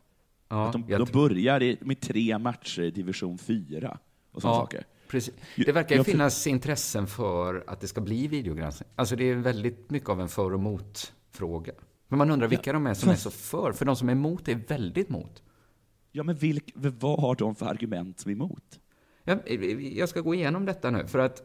Ja, 0.50 0.66
att 0.68 0.74
de, 0.74 0.84
jag 0.88 1.00
de 1.06 1.12
börjar 1.12 1.64
i- 1.64 1.78
med 1.82 2.00
tre 2.02 2.38
matcher 2.38 2.82
i 2.82 2.92
division 2.92 3.38
4 3.38 3.98
och 4.32 4.42
sådana 4.42 4.58
ja, 4.58 4.62
saker. 4.62 4.86
Precis. 5.08 5.34
Det 5.56 5.72
verkar 5.72 5.90
ju 5.90 6.00
jag 6.00 6.06
för- 6.06 6.12
finnas 6.12 6.48
intressen 6.48 7.08
för 7.08 7.64
att 7.68 7.82
det 7.82 7.88
ska 7.88 8.02
bli 8.02 8.28
videogranskning. 8.28 8.90
Alltså 8.96 9.16
det 9.16 9.24
är 9.24 9.36
väldigt 9.36 9.90
mycket 9.90 10.10
av 10.10 10.22
en 10.22 10.28
för 10.28 10.54
och 10.54 10.60
mot-fråga. 10.60 11.74
Men 12.08 12.18
man 12.18 12.32
undrar 12.32 12.48
vilka 12.48 12.74
de 12.74 12.88
är 12.88 12.94
som 12.94 13.10
är 13.10 13.16
så 13.16 13.32
för. 13.32 13.72
För 13.72 13.86
de 13.86 13.96
som 13.96 14.10
är 14.10 14.14
emot 14.14 14.48
är 14.48 14.56
väldigt 14.56 15.10
mot. 15.10 15.44
Ja, 16.12 16.24
men 16.24 16.36
vilk, 16.36 16.72
vad 16.75 17.20
har 17.22 17.36
de 17.36 17.56
för 17.56 17.66
argument 17.66 18.20
som 18.20 18.30
är 18.32 18.36
emot? 18.36 18.80
Jag, 19.24 19.40
jag 19.80 20.10
ska 20.10 20.22
gå 20.22 20.36
igenom 20.36 20.66
detta 20.66 20.92
nu, 20.92 21.08
för 21.08 21.20
att 21.20 21.44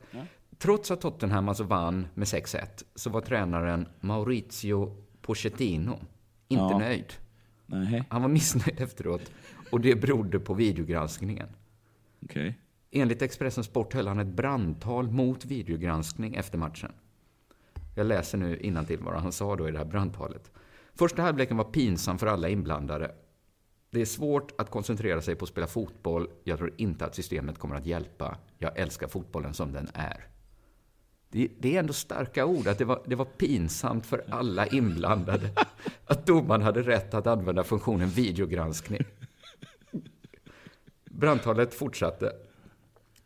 trots 0.59 0.91
att 0.91 1.01
Tottenham 1.01 1.49
alltså 1.49 1.65
vann 1.65 2.07
med 2.15 2.25
6-1 2.27 2.85
så 2.95 3.11
var 3.11 3.21
tränaren 3.21 3.89
Maurizio 4.01 4.97
Pochettino 5.31 5.93
inte 6.49 6.63
Ja. 6.63 6.79
nöjd. 6.79 7.13
Nej, 7.67 8.05
Han 8.09 8.23
var 8.23 8.29
missnöjd 8.29 8.81
efteråt 8.81 9.33
och 9.71 9.81
det 9.81 9.95
berodde 9.97 10.41
på 10.41 10.55
videogranskningen. 10.55 11.49
okej. 12.25 12.59
Enligt 12.91 13.23
Expressen 13.23 13.65
Sport 13.65 13.95
höll 13.95 14.09
han 14.09 14.19
ett 14.19 14.27
brandtal 14.27 15.11
mot 15.11 15.45
videogranskning 15.45 16.35
efter 16.35 16.59
matchen. 16.59 16.93
Jag 17.95 18.07
läser 18.07 18.39
nu 18.39 18.85
till 18.87 18.99
vad 18.99 19.15
han 19.23 19.33
sa 19.33 19.57
då 19.57 19.69
i 19.69 19.73
det 19.73 19.79
här 19.79 19.85
brandtalet. 19.85 20.51
Första 20.95 21.23
halvleken 21.23 21.57
var 21.57 21.65
pinsam 21.65 22.19
för 22.19 22.27
alla 22.27 22.49
inblandade. 22.49 23.15
Det 23.91 24.01
är 24.01 24.07
svårt 24.07 24.61
att 24.61 24.71
koncentrera 24.71 25.21
sig 25.23 25.35
på 25.35 25.45
att 25.45 25.49
spela 25.49 25.67
fotboll. 25.67 26.29
Jag 26.45 26.59
tror 26.59 26.75
inte 26.77 27.07
att 27.07 27.15
systemet 27.15 27.59
kommer 27.59 27.77
att 27.77 27.87
hjälpa. 27.87 28.39
Jag 28.59 28.79
älskar 28.79 29.09
fotbollen 29.09 29.55
som 29.55 29.73
den 29.73 29.89
är. 29.95 30.27
Det, 31.31 31.49
det 31.59 31.77
är 31.77 31.81
ändå 31.81 31.93
starka 31.93 32.47
ord, 32.47 32.67
att 32.67 32.79
det 32.79 32.85
var, 32.85 33.03
det 33.07 33.15
var 33.15 33.25
pinsamt 33.25 34.07
för 34.07 34.25
alla 34.29 34.67
inblandade 34.67 35.51
att 36.05 36.27
domaren 36.27 36.63
hade 36.63 36.83
rätt 36.83 37.15
att 37.15 37.27
använda 37.27 37.65
funktionen 37.65 38.09
videogranskning. 38.09 39.03
Brandtalet 41.05 41.75
fortsatte. 41.75 42.33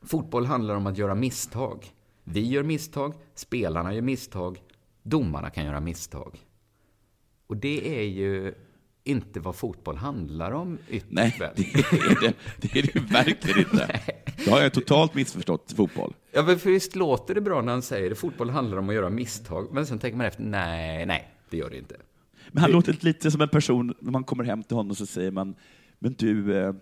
Fotboll 0.02 0.46
handlar 0.46 0.75
om 0.75 0.87
att 0.87 0.99
göra 0.99 1.14
misstag. 1.14 1.87
Vi 2.25 2.49
gör 2.49 2.62
misstag, 2.62 3.14
spelarna 3.34 3.94
gör 3.94 4.02
misstag, 4.02 4.62
domarna 5.02 5.50
kan 5.50 5.64
göra 5.64 5.80
misstag. 5.80 6.38
Och 7.46 7.56
det 7.56 7.99
är 7.99 8.04
ju 8.04 8.54
inte 9.04 9.40
vad 9.40 9.56
fotboll 9.56 9.96
handlar 9.96 10.52
om 10.52 10.78
ytterst 10.88 11.12
Nej, 11.12 11.37
väl. 11.38 11.52
det 11.56 11.62
är 11.62 12.20
det, 12.20 12.34
det, 12.61 12.78
är 12.78 12.82
det 12.82 13.00
verkligen 13.00 13.58
inte. 13.58 14.00
Då 14.44 14.50
har 14.50 14.61
jag 14.61 14.73
totalt 14.73 15.14
missförstått 15.14 15.73
fotboll. 15.76 16.14
Ja, 16.32 16.42
men 16.42 16.58
för 16.58 16.70
visst 16.70 16.96
låter 16.96 17.34
det 17.34 17.40
bra 17.40 17.62
när 17.62 17.73
han 17.73 17.82
säger 17.82 18.11
det. 18.11 18.16
Fotboll 18.16 18.50
handlar 18.50 18.78
om 18.78 18.88
att 18.88 18.94
göra 18.94 19.11
misstag. 19.11 19.68
Men 19.73 19.87
sen 19.87 19.99
tänker 19.99 20.16
man 20.16 20.26
efter, 20.26 20.42
nej, 20.42 21.06
nej, 21.06 21.28
det 21.50 21.56
gör 21.56 21.70
det 21.70 21.78
inte. 21.78 21.96
Men 22.49 22.62
han 22.62 22.70
låter 22.70 22.96
lite 23.00 23.30
som 23.30 23.40
en 23.40 23.49
person, 23.49 23.94
när 24.00 24.12
man 24.12 24.25
kommer 24.25 24.44
hem 24.44 24.62
till 24.62 24.76
honom 24.76 24.96
så 24.96 25.06
säger 25.06 25.30
man, 25.30 25.54
men 25.99 26.14
du, 26.18 26.58
eh, 26.58 26.75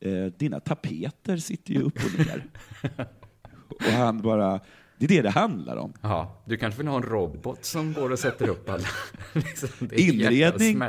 eh, 0.00 0.26
dina 0.38 0.60
tapeter 0.60 1.36
sitter 1.36 1.74
ju 1.74 1.82
upp 1.82 1.96
och 1.96 2.18
ner. 2.18 2.46
och 3.68 3.92
han 3.92 4.22
bara, 4.22 4.60
det 4.98 5.04
är 5.04 5.08
det 5.08 5.22
det 5.22 5.30
handlar 5.30 5.76
om. 5.76 5.92
Ja, 6.02 6.42
du 6.44 6.56
kanske 6.56 6.78
vill 6.78 6.86
ha 6.86 6.96
en 6.96 7.02
robot 7.02 7.64
som 7.64 7.92
går 7.92 8.12
och 8.12 8.18
sätter 8.18 8.48
upp 8.48 8.70
alla. 8.70 8.88
liksom, 9.32 9.90
Inredning. 9.92 10.82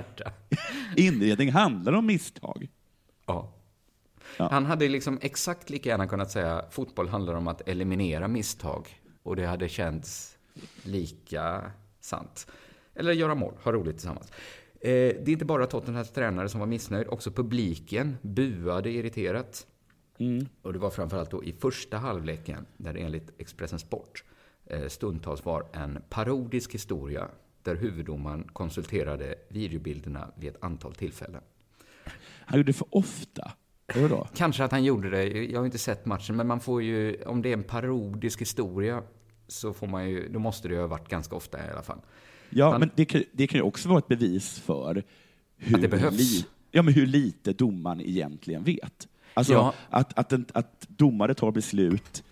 Inredning 0.95 1.51
handlar 1.51 1.93
om 1.93 2.05
misstag. 2.05 2.67
Ja. 3.25 3.53
Ja. 4.37 4.49
Han 4.51 4.65
hade 4.65 4.87
liksom 4.87 5.19
exakt 5.21 5.69
lika 5.69 5.89
gärna 5.89 6.07
kunnat 6.07 6.31
säga 6.31 6.65
fotboll 6.71 7.07
handlar 7.07 7.33
om 7.33 7.47
att 7.47 7.69
eliminera 7.69 8.27
misstag. 8.27 8.87
Och 9.23 9.35
det 9.35 9.45
hade 9.45 9.69
känts 9.69 10.37
lika 10.83 11.71
sant. 11.99 12.47
Eller 12.95 13.11
göra 13.11 13.35
mål, 13.35 13.53
ha 13.63 13.71
roligt 13.71 13.95
tillsammans. 13.95 14.31
Eh, 14.81 14.89
det 14.89 15.27
är 15.27 15.29
inte 15.29 15.45
bara 15.45 15.65
Tottenhams 15.65 16.11
tränare 16.11 16.49
som 16.49 16.59
var 16.59 16.67
missnöjd, 16.67 17.07
också 17.07 17.31
publiken 17.31 18.17
buade 18.21 18.89
irriterat. 18.91 19.67
Och 20.61 20.73
det 20.73 20.79
var 20.79 20.89
framförallt 20.89 21.31
då 21.31 21.43
i 21.43 21.51
första 21.59 21.97
halvleken, 21.97 22.65
där 22.77 22.93
det 22.93 22.99
enligt 22.99 23.31
Expressen 23.37 23.79
Sport 23.79 24.23
eh, 24.65 24.87
stundtals 24.87 25.45
var 25.45 25.65
en 25.73 25.99
parodisk 26.09 26.73
historia 26.73 27.27
där 27.63 27.75
huvuddomaren 27.75 28.43
konsulterade 28.53 29.35
videobilderna 29.49 30.31
vid 30.35 30.49
ett 30.49 30.63
antal 30.63 30.95
tillfällen. 30.95 31.41
Han 32.39 32.59
gjorde 32.59 32.69
det 32.69 32.73
för 32.77 32.87
ofta. 32.89 33.51
Vadå? 33.95 34.27
Kanske 34.35 34.63
att 34.63 34.71
han 34.71 34.83
gjorde 34.83 35.09
det. 35.09 35.23
Jag 35.43 35.59
har 35.59 35.65
inte 35.65 35.77
sett 35.77 36.05
matchen, 36.05 36.35
men 36.35 36.47
man 36.47 36.59
får 36.59 36.83
ju, 36.83 37.23
om 37.23 37.41
det 37.41 37.49
är 37.49 37.53
en 37.53 37.63
parodisk 37.63 38.41
historia, 38.41 39.03
så 39.47 39.73
får 39.73 39.87
man 39.87 40.09
ju, 40.09 40.29
då 40.29 40.39
måste 40.39 40.67
det 40.67 40.73
ju 40.73 40.79
ha 40.79 40.87
varit 40.87 41.09
ganska 41.09 41.35
ofta 41.35 41.65
i 41.67 41.69
alla 41.69 41.83
fall. 41.83 41.99
Ja, 42.49 42.71
Han- 42.71 42.79
men 42.79 42.89
det 42.95 43.05
kan, 43.05 43.23
det 43.31 43.47
kan 43.47 43.57
ju 43.57 43.63
också 43.63 43.89
vara 43.89 43.99
ett 43.99 44.07
bevis 44.07 44.59
för 44.59 45.03
hur, 45.57 45.75
Att 45.75 45.81
det 45.81 45.87
behövs. 45.87 46.45
ja, 46.71 46.81
men 46.81 46.93
hur 46.93 47.05
lite 47.05 47.53
domaren 47.53 48.01
egentligen 48.01 48.63
vet. 48.63 49.07
Alltså 49.33 49.53
Ja. 49.53 49.73
att, 49.89 50.19
att, 50.19 50.33
en, 50.33 50.45
att 50.53 50.85
domare 50.87 51.33
tar 51.33 51.51
beslut 51.51 52.23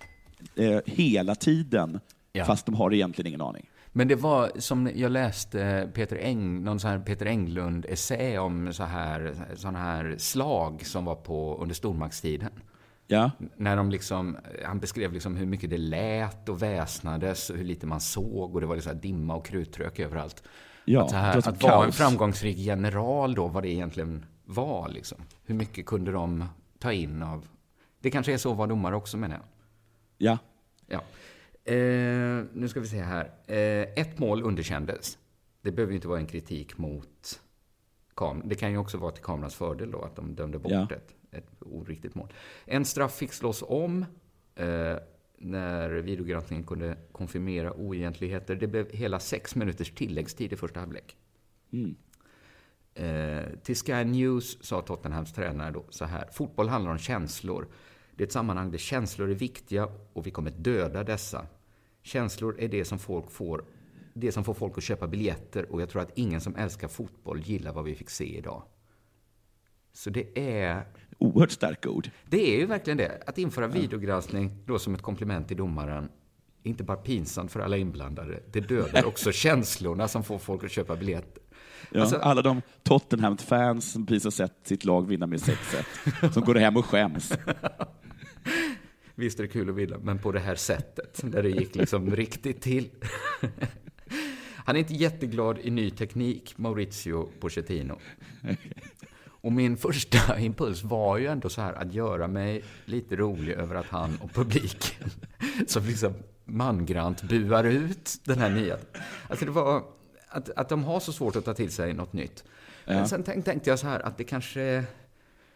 eh, 0.56 0.80
hela 0.86 1.36
tiden, 1.36 2.00
Ja. 2.32 2.46
fast 2.46 2.66
de 2.66 2.75
har 2.75 2.94
egentligen 2.94 3.27
ingen 3.27 3.42
aning. 3.42 3.70
Men 3.92 4.08
det 4.08 4.16
var 4.16 4.51
som 4.56 4.89
jag 4.96 5.12
läste 5.12 5.89
Peter 5.94 6.16
Eng, 6.16 6.63
någon 6.63 6.80
sån 6.80 6.92
här 6.92 7.00
Peter 7.00 7.25
Englund-essä 7.25 8.38
om 8.39 8.74
så 8.74 8.84
här, 8.84 9.36
såna 9.56 9.80
här 9.80 10.16
slag 10.18 10.86
som 10.86 11.06
var 11.06 11.16
på 11.16 11.58
under 11.62 11.75
stormaktstiden. 11.75 12.51
Ja. 13.08 13.32
När 13.58 13.75
de 13.77 13.89
liksom, 13.89 14.38
han 14.66 14.80
beskrev 14.80 15.13
liksom 15.13 15.36
hur 15.36 15.46
mycket 15.46 15.70
det 15.70 15.77
lät 15.77 16.50
och 16.50 16.62
väsnades 16.62 17.50
och 17.50 17.58
hur 17.58 17.63
lite 17.66 17.88
man 17.88 18.00
såg 18.01 18.56
och 18.56 18.62
det 18.62 18.68
var 18.68 18.75
liksom 18.75 19.00
dimma 19.00 19.36
och 19.36 19.46
krutrök 19.46 20.00
överallt. 20.00 20.44
Ja, 20.86 21.06
att 21.06 21.12
här, 21.12 21.38
att 21.38 21.63
vara 21.63 21.86
en 21.86 21.92
framgångsrik 21.92 22.58
general 22.58 23.36
då, 23.36 23.48
vad 23.48 23.63
det 23.63 23.70
egentligen 23.70 24.25
var 24.46 24.89
liksom. 24.89 25.18
Hur 25.46 25.56
mycket 25.56 25.86
kunde 25.86 26.12
de 26.12 26.46
ta 26.79 26.93
in 26.93 27.24
av... 27.24 27.48
Det 28.00 28.12
kanske 28.12 28.34
är 28.34 28.38
så 28.38 28.51
att 28.51 28.57
vara 28.57 28.67
domare 28.67 28.96
också 28.96 29.17
menar 29.17 29.36
jag. 29.36 29.46
Ja. 30.17 30.38
Ja. 30.88 31.01
Eh, 31.74 32.43
nu 32.53 32.67
ska 32.69 32.79
vi 32.79 32.88
se 32.88 33.01
här. 33.01 33.31
Eh, 33.48 34.01
ett 34.01 34.19
mål 34.19 34.43
underkändes. 34.43 35.17
Det 35.62 35.72
behöver 35.72 35.91
ju 35.91 35.96
inte 35.96 36.07
vara 36.07 36.19
en 36.19 36.27
kritik 36.27 36.77
mot 36.77 37.41
kameran. 38.15 38.50
Det 38.50 38.55
kan 38.55 38.72
ju 38.72 38.77
också 38.77 38.98
vara 38.98 39.12
till 39.12 39.24
kamerans 39.24 39.55
fördel 39.55 39.91
då, 39.91 40.01
att 40.01 40.15
de 40.15 40.36
dömde 40.36 40.60
bort 40.60 40.72
Ja. 40.72 40.88
ett, 40.91 41.15
ett 41.31 41.50
oriktigt 41.60 42.15
mål. 42.15 42.34
En 42.65 42.86
straff 42.86 43.15
fick 43.15 43.34
slås 43.34 43.63
om 43.67 44.05
eh, 44.55 44.96
när 45.38 45.89
videogranskningen 45.89 46.65
kunde 46.65 46.98
konfirmera 47.12 47.74
oegentligheter. 47.74 48.55
Det 48.55 48.67
blev 48.67 48.91
hela 48.91 49.19
sex 49.19 49.55
minuters 49.55 49.91
tilläggstid 49.91 50.53
i 50.53 50.55
första 50.55 50.79
halvlek. 50.79 51.15
Mm. 51.72 51.96
Eh, 52.98 53.46
till 53.63 53.75
Sky 53.75 54.04
News 54.04 54.58
sa 54.62 54.82
Tottenhams 54.82 55.34
tränare 55.34 55.72
då 55.72 55.86
så 55.89 56.06
här. 56.06 56.30
Fotboll 56.32 56.70
handlar 56.70 56.92
om 56.92 56.98
känslor. 56.98 57.68
Det 58.16 58.24
är 58.24 58.27
ett 58.27 58.32
sammanhang 58.34 58.72
där 58.72 58.77
känslor 58.77 59.30
är 59.30 59.36
viktiga 59.36 59.89
och 60.13 60.27
vi 60.27 60.32
kommer 60.32 60.51
döda 60.51 61.04
dessa. 61.04 61.48
Känslor 62.04 62.60
är 62.60 62.68
det 62.68 62.86
som 62.86 63.00
folk 63.00 63.32
får 63.32 63.66
det 64.13 64.32
som 64.32 64.44
får 64.44 64.54
folk 64.54 64.77
att 64.77 64.84
köpa 64.84 65.08
biljetter 65.08 65.72
och 65.72 65.82
jag 65.82 65.89
tror 65.89 66.01
att 66.01 66.12
ingen 66.18 66.42
som 66.42 66.56
älskar 66.56 66.88
fotboll 66.88 67.42
gillar 67.42 67.74
vad 67.74 67.84
vi 67.84 67.96
fick 67.96 68.10
se 68.10 68.38
idag. 68.38 68.63
Så 69.94 70.10
det 70.10 70.39
är, 70.39 70.86
Oerhört 71.18 71.51
starka 71.51 71.89
ord. 71.89 72.10
det 72.30 72.56
är 72.56 72.60
ju 72.60 72.66
verkligen 72.66 72.98
det. 72.98 73.24
Att 73.27 73.38
införa 73.38 73.68
videogranskning 73.68 74.63
då 74.66 74.80
som 74.80 74.94
ett 74.94 75.01
komplement 75.01 75.48
till 75.48 75.58
domaren 75.58 76.10
är 76.63 76.70
inte 76.70 76.84
bara 76.84 76.98
pinsamt 76.98 77.51
för 77.51 77.60
alla 77.60 77.77
inblandade, 77.77 78.44
det 78.51 78.60
dödar 78.60 79.06
också 79.06 79.32
känslorna 79.32 80.08
som 80.08 80.24
får 80.24 80.38
folk 80.38 80.63
att 80.63 80.72
köpa 80.72 80.96
biljetter. 80.96 81.44
Ja, 81.91 82.01
Alltså- 82.01 82.15
alla 82.17 82.41
de 82.41 82.62
Tottenham-fans 82.84 83.91
som 83.91 84.06
precis 84.06 84.24
har 84.24 84.32
sett 84.32 84.53
sitt 84.63 84.86
lag 84.86 85.08
vinna 85.08 85.27
med 85.27 85.39
6-1, 85.39 86.32
som 86.34 86.44
går 86.44 86.56
hem 86.56 86.77
och 86.77 86.86
skäms. 86.86 87.32
Visst 89.15 89.39
är 89.39 89.44
det 89.44 89.50
kul 89.50 89.70
att 89.70 89.75
vinna, 89.75 89.98
men 90.01 90.20
på 90.20 90.32
det 90.32 90.39
här 90.39 90.56
sättet, 90.56 91.22
där 91.24 91.44
det 91.44 91.50
gick 91.50 91.75
liksom 91.75 92.12
riktigt 92.15 92.62
till. 92.62 92.89
Han 94.56 94.75
är 94.75 94.79
inte 94.79 94.94
jätteglad 94.94 95.60
i 95.62 95.70
ny 95.72 95.89
teknik, 95.89 96.53
Maurizio 96.58 97.29
Pochettino. 97.39 98.00
Och 99.41 99.51
min 99.51 99.77
första 99.77 100.39
impuls 100.39 100.84
var 100.84 101.17
ju 101.17 101.27
ändå 101.27 101.50
så 101.50 101.62
här 101.62 101.74
att 101.74 101.94
göra 101.94 102.27
mig 102.27 102.63
lite 102.86 103.15
rolig 103.15 103.53
över 103.53 103.75
att 103.75 103.86
han 103.86 104.17
och 104.22 104.34
publiken, 104.34 105.10
som 105.67 105.84
liksom 105.86 106.13
mangrant 106.46 107.24
buar 107.24 107.63
ut 107.63 108.12
den 108.24 108.39
här 108.39 108.50
nya. 108.50 108.77
Alltså 109.29 109.46
det 109.46 109.51
var 109.51 109.84
att, 110.29 110.50
att 110.50 110.69
de 110.69 110.84
har 110.84 111.00
så 111.00 111.13
svårt 111.13 111.36
att 111.36 111.46
ta 111.46 111.53
till 111.53 111.72
sig 111.72 111.93
något 111.93 112.13
nytt. 112.13 112.43
Men 112.86 113.07
sen 113.07 113.24
tänk, 113.24 113.46
tänkte 113.46 113.69
jag 113.69 113.79
så 113.79 113.88
här 113.88 114.00
att 114.00 114.17
det 114.17 114.24
kanske 114.24 114.84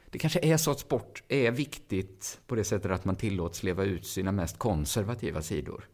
det 0.09 0.19
kanske 0.19 0.39
är 0.39 0.57
så 0.57 0.71
att 0.71 0.79
sport 0.79 1.23
är 1.27 1.51
viktigt 1.51 2.39
på 2.47 2.55
det 2.55 2.63
sättet 2.63 2.91
att 2.91 3.05
man 3.05 3.15
tillåts 3.15 3.63
leva 3.63 3.83
ut 3.83 4.05
sina 4.07 4.31
mest 4.31 4.57
konservativa 4.57 5.41
sidor. 5.41 5.87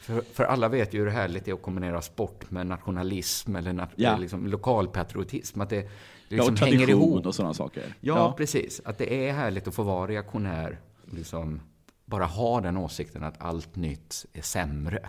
För, 0.00 0.20
för 0.32 0.44
alla 0.44 0.68
vet 0.68 0.94
ju 0.94 0.98
hur 1.00 1.10
härligt 1.10 1.44
det 1.44 1.50
är 1.50 1.54
att 1.54 1.62
kombinera 1.62 2.02
sport 2.02 2.50
med 2.50 2.66
nationalism 2.66 3.56
eller 3.56 3.72
na, 3.72 3.88
Ja. 3.96 4.16
liksom 4.16 4.46
lokalpatriotism. 4.46 5.60
Att 5.60 5.70
det, 5.70 5.76
det 5.80 5.86
Ja, 6.28 6.44
liksom 6.48 6.52
och 6.54 6.58
hänger 6.60 6.78
tradition 6.78 7.02
ihop. 7.12 7.26
och 7.26 7.34
sådana 7.34 7.54
saker. 7.54 7.94
Ja, 8.00 8.34
precis. 8.36 8.80
Att 8.84 8.98
det 8.98 9.28
är 9.28 9.32
härligt 9.32 9.68
att 9.68 9.74
få 9.74 9.82
vara 9.82 10.06
reaktionär. 10.10 10.78
Liksom, 11.10 11.60
bara 12.04 12.24
ha 12.24 12.60
den 12.60 12.76
åsikten 12.76 13.24
att 13.24 13.34
allt 13.40 13.76
nytt 13.76 14.26
är 14.32 14.42
sämre. 14.42 15.08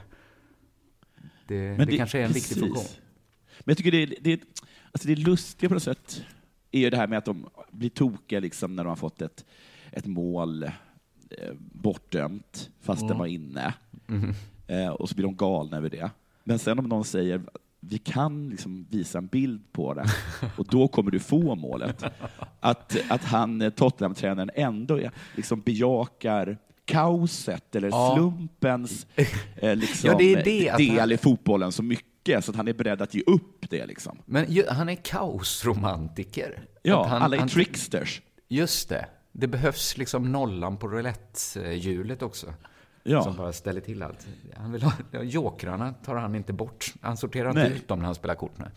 Det, 1.47 1.75
det, 1.85 1.97
kanske 1.97 2.19
är 2.19 2.23
en 2.25 2.31
viktig 2.31 2.57
precis. 2.57 2.73
funktion. 2.73 3.03
Men 3.59 3.65
jag 3.71 3.77
tycker 3.77 3.91
det, 3.91 4.03
är- 4.03 4.15
det, 4.21 4.33
är- 4.33 4.39
alltså 4.91 5.07
det 5.07 5.13
är 5.13 5.17
lustiga 5.17 5.67
på 5.69 5.73
något 5.73 5.83
sätt, 5.83 6.23
är 6.71 6.79
ju 6.79 6.89
det 6.89 6.97
här 6.97 7.07
med 7.07 7.17
att 7.17 7.25
de 7.25 7.49
blir 7.71 7.89
tokiga 7.89 8.39
liksom 8.39 8.75
när 8.75 8.83
de 8.83 8.89
har 8.89 8.95
fått 8.95 9.21
ett, 9.21 9.45
ett 9.91 10.05
mål 10.05 10.63
eh, 10.63 10.71
bortdömt, 11.59 12.69
fast 12.81 13.01
Mm. 13.01 13.09
den 13.09 13.17
var 13.19 13.25
inne. 13.25 13.73
Mhm. 14.07 14.33
Eh, 14.67 14.87
och 14.89 15.09
så 15.09 15.15
blir 15.15 15.25
de 15.25 15.35
galna 15.35 15.77
över 15.77 15.89
det. 15.89 16.09
Men 16.43 16.59
sen 16.59 16.79
om 16.79 16.85
någon 16.89 17.05
säger 17.05 17.41
vi 17.79 17.97
kan 17.97 18.49
liksom 18.49 18.85
visa 18.89 19.17
en 19.17 19.27
bild 19.27 19.71
på 19.71 19.93
det 19.93 20.05
och 20.57 20.65
då 20.69 20.87
kommer 20.87 21.11
du 21.11 21.19
få 21.19 21.55
målet. 21.55 22.03
Att, 22.59 22.97
att 23.09 23.23
han, 23.23 23.61
eh, 23.61 23.69
Tottenham-tränaren, 23.69 24.49
ändå 24.55 24.99
liksom 25.35 25.61
bejakar 25.61 26.57
kaoset 26.87 27.75
eller 27.75 27.89
Ja. 27.89 28.13
slumpens 28.15 29.07
eh, 29.55 29.75
liksom, 29.75 30.09
Ja, 30.11 30.17
det 30.17 30.33
är 30.33 30.43
det, 30.43 30.77
del 30.77 30.99
han- 30.99 31.11
i 31.11 31.17
fotbollen 31.17 31.71
så 31.71 31.83
mycket 31.83 32.45
så 32.45 32.51
att 32.51 32.57
han 32.57 32.67
är 32.67 32.73
beredd 32.73 33.01
att 33.01 33.13
ge 33.13 33.21
upp 33.27 33.65
det. 33.69 33.85
Liksom. 33.85 34.17
Men 34.25 34.51
ju, 34.51 34.63
han 34.69 34.89
är 34.89 34.95
kaosromantiker. 34.95 36.59
Ja, 36.83 37.05
han, 37.07 37.21
alla 37.21 37.35
är 37.35 37.39
han, 37.39 37.49
tricksters. 37.49 38.21
Just 38.47 38.89
det. 38.89 39.05
Det 39.31 39.47
behövs 39.47 39.97
liksom 39.97 40.31
nollan 40.31 40.77
på 40.77 40.87
roulettehjulet 40.87 42.21
också. 42.21 42.53
Ja. 43.09 43.23
Som 43.23 43.35
bara 43.35 43.53
ställer 43.53 43.81
till 43.81 44.03
allt. 44.03 44.27
Han 44.57 44.71
vill 44.71 44.83
ha, 44.83 44.93
jokrarna 45.23 45.93
tar 45.93 46.15
han 46.15 46.35
inte 46.35 46.53
bort. 46.53 46.93
Han 47.01 47.17
sorterar 47.17 47.49
inte 47.49 47.75
ut 47.75 47.87
dem 47.87 47.99
när 47.99 48.05
han 48.05 48.15
spelar 48.15 48.35
kort. 48.35 48.51
Nej. 48.55 48.69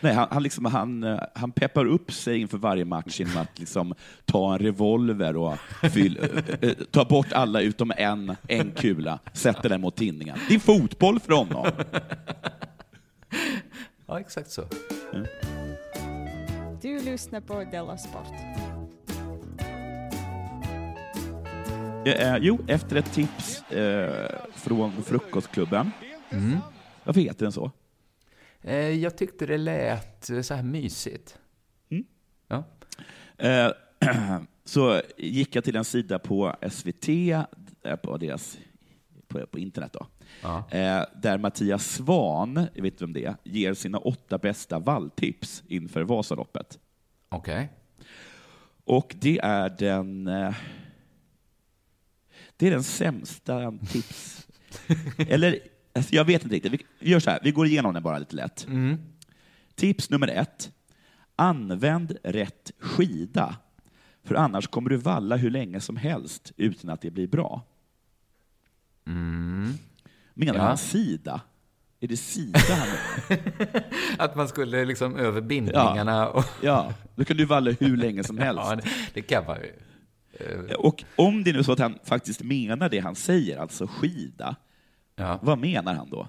Nej, 0.00 0.14
han, 0.14 0.28
han, 0.30 0.42
liksom, 0.42 0.64
han, 0.64 1.02
eh, 1.04 1.20
han 1.34 1.52
peppar 1.52 1.84
upp 1.84 2.12
sig 2.12 2.40
inför 2.40 2.58
varje 2.58 2.84
match 2.84 3.20
genom 3.20 3.36
att 3.36 3.58
liksom, 3.58 3.94
ta 4.24 4.52
en 4.52 4.58
revolver 4.58 5.36
och 5.36 5.58
fyll, 5.92 6.18
eh, 6.22 6.70
eh, 6.70 6.76
ta 6.90 7.04
bort 7.04 7.32
alla 7.32 7.60
utom 7.60 7.92
en, 7.96 8.36
en 8.48 8.70
kula, 8.70 9.18
sätta 9.32 9.68
den 9.68 9.80
mot 9.80 9.96
tinningen. 9.96 10.38
Det 10.48 10.54
är 10.54 10.58
fotboll 10.58 11.20
för 11.20 11.32
honom. 11.32 11.66
Ja, 14.06 14.20
exakt 14.20 14.50
så. 14.50 14.62
Du 16.82 17.02
lyssnar 17.02 17.40
på 17.40 17.64
Della 17.70 17.98
Sport. 17.98 18.67
Eh, 22.06 22.36
jo, 22.40 22.58
efter 22.66 22.96
ett 22.96 23.12
tips 23.12 23.62
eh, 23.72 24.30
från 24.54 24.92
Frukostklubben. 25.02 25.90
Mm. 26.30 26.58
Varför 27.04 27.20
heter 27.20 27.44
den 27.44 27.52
så? 27.52 27.70
Eh, 28.62 28.76
jag 28.90 29.16
tyckte 29.18 29.46
det 29.46 29.58
lät 29.58 30.30
eh, 30.30 30.40
så 30.40 30.54
här 30.54 30.62
mysigt. 30.62 31.38
Mm. 31.90 32.04
Ja. 32.48 32.64
Eh, 33.38 33.70
så 34.64 35.00
gick 35.16 35.56
jag 35.56 35.64
till 35.64 35.76
en 35.76 35.84
sida 35.84 36.18
på 36.18 36.56
SVT, 36.70 37.08
eh, 37.82 37.96
på 38.02 38.16
deras 38.16 38.58
på, 39.28 39.46
på 39.46 39.58
internet 39.58 39.92
då, 39.92 40.06
Ja. 40.42 40.64
eh, 40.70 41.04
där 41.22 41.38
Mattias 41.38 41.86
Svan, 41.86 42.66
jag 42.74 42.82
vet 42.82 42.92
inte 42.92 43.04
vem 43.04 43.12
det 43.12 43.24
är, 43.24 43.34
ger 43.44 43.74
sina 43.74 43.98
åtta 43.98 44.38
bästa 44.38 44.78
valltips 44.78 45.62
inför 45.68 46.02
Vasaloppet. 46.02 46.78
Okej. 47.28 47.68
Och 48.84 49.14
det 49.20 49.38
är 49.42 49.68
den 49.78 50.26
eh, 50.26 50.54
det 52.58 52.66
är 52.66 52.70
den 52.70 52.82
sämsta 52.82 53.72
tips. 53.90 54.46
Eller, 55.18 55.58
alltså 55.94 56.14
jag 56.14 56.24
vet 56.24 56.42
inte 56.44 56.54
riktigt. 56.54 56.86
Vi 56.98 57.10
gör 57.10 57.20
så 57.20 57.30
här, 57.30 57.38
vi 57.42 57.50
går 57.50 57.66
igenom 57.66 57.94
den 57.94 58.02
bara 58.02 58.18
lite 58.18 58.36
lätt. 58.36 58.66
Mm. 58.66 58.96
Tips 59.74 60.10
nummer 60.10 60.28
ett. 60.28 60.72
Använd 61.36 62.16
rätt 62.24 62.70
skida. 62.78 63.56
För 64.24 64.34
annars 64.34 64.66
kommer 64.66 64.90
du 64.90 64.96
valla 64.96 65.36
hur 65.36 65.50
länge 65.50 65.80
som 65.80 65.96
helst 65.96 66.52
utan 66.56 66.90
att 66.90 67.00
det 67.00 67.10
blir 67.10 67.26
bra. 67.26 67.62
Mm. 69.06 69.72
Menar 70.34 70.54
Ja. 70.58 70.62
han 70.62 70.78
sida? 70.78 71.40
Är 72.00 72.08
det 72.08 72.16
sida 72.16 72.58
han? 72.58 72.88
Att 74.18 74.36
man 74.36 74.48
skulle 74.48 74.84
liksom 74.84 75.16
över 75.16 75.40
bindningarna 75.40 76.28
och... 76.28 76.44
Ja, 76.62 76.92
då 77.14 77.24
kan 77.24 77.36
du 77.36 77.44
valla 77.44 77.70
hur 77.70 77.96
länge 77.96 78.24
som 78.24 78.38
helst. 78.44 78.62
Ja, 78.64 78.76
det, 78.76 78.82
det 79.14 79.22
kan 79.22 79.44
man 79.46 79.56
ju. 79.60 79.72
Eh, 80.40 80.74
Och 80.74 81.04
om 81.16 81.44
det 81.44 81.52
nu 81.52 81.58
är 81.58 81.62
så 81.62 81.72
att 81.72 81.78
han 81.78 81.98
faktiskt 82.04 82.42
menar 82.42 82.88
det 82.88 82.98
han 82.98 83.14
säger, 83.14 83.58
alltså 83.58 83.86
skida, 83.86 84.56
Ja. 85.16 85.38
vad 85.42 85.58
menar 85.58 85.94
han 85.94 86.10
då? 86.10 86.28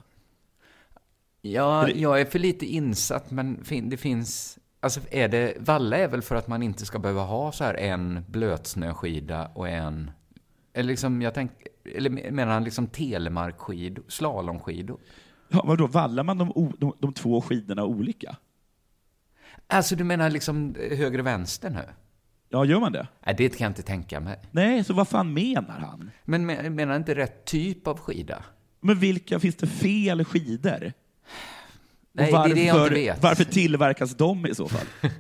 Ja, 1.42 1.90
jag 1.90 2.22
är 2.22 2.26
för 2.26 2.40
lite 2.40 2.66
insatt, 2.66 3.32
men 3.32 3.64
det 3.84 3.98
finns... 3.98 4.60
Alltså, 4.80 5.00
är 5.12 5.28
det... 5.28 5.54
Valla 5.60 5.98
är 5.98 6.08
väl 6.08 6.22
för 6.22 6.36
att 6.36 6.48
man 6.48 6.64
inte 6.64 6.86
ska 6.86 7.00
behöva 7.00 7.22
ha 7.24 7.52
så 7.52 7.64
här 7.64 7.74
en 7.74 8.26
blötsnöskida 8.28 9.52
och 9.54 9.70
en... 9.70 10.12
Eller 10.74 10.88
liksom, 10.88 11.22
jag 11.22 11.34
tänk... 11.34 11.52
Eller 11.96 12.10
menar 12.10 12.54
han 12.54 12.64
liksom 12.64 12.88
telemarkskidor, 12.88 14.04
slalomskidor? 14.08 15.00
Ja, 15.50 15.64
vadå, 15.66 15.88
vallar 15.88 16.24
man 16.24 16.38
de, 16.38 16.74
de, 16.78 16.94
de 17.00 17.14
två 17.14 17.42
skidorna 17.42 17.86
olika? 17.86 18.36
Alltså, 19.68 19.96
du 19.96 20.04
menar 20.04 20.30
liksom 20.30 20.76
höger 20.80 21.20
och 21.20 21.26
vänster 21.26 21.70
nu? 21.70 21.84
Ja, 22.50 22.66
gör 22.66 22.80
man 22.80 22.92
det? 22.92 23.08
Nej, 23.26 23.36
det 23.38 23.50
kan 23.50 23.66
jag 23.66 23.70
inte 23.70 23.82
tänka 23.82 24.20
mig. 24.20 24.40
Nej, 24.52 24.84
så 24.84 24.94
vad 24.94 25.08
fan 25.08 25.34
menar 25.34 25.80
han? 25.80 26.12
Men 26.26 26.46
men- 26.46 26.76
menar 26.76 26.92
han 26.92 27.02
inte 27.02 27.16
rätt 27.16 27.46
typ 27.46 27.88
av 27.88 28.00
skida? 28.00 28.44
Men 28.82 29.00
vilka, 29.00 29.40
finns 29.40 29.56
det 29.56 29.68
fel 29.68 30.26
skidor? 30.26 30.94
Nej, 32.14 32.34
Och 32.34 32.44
det 32.50 32.52
är 32.52 32.56
det 32.56 32.64
jag 32.64 32.84
inte 32.84 32.94
vet. 32.94 33.24
Varför 33.24 33.44
tillverkas 33.44 34.16
de 34.18 34.46
i 34.46 34.56
så 34.56 34.68
fall? 34.68 34.86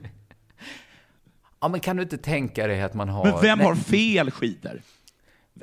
Ja, 1.61 1.67
men 1.67 1.79
kan 1.79 1.95
du 1.95 2.03
inte 2.03 2.17
tänka 2.17 2.67
dig 2.67 2.81
att 2.81 2.93
man 2.93 3.09
har... 3.09 3.25
Men 3.25 3.41
vem 3.41 3.57
Nej, 3.57 3.67
har 3.67 3.75
fel 3.75 4.31
skidor? 4.31 4.81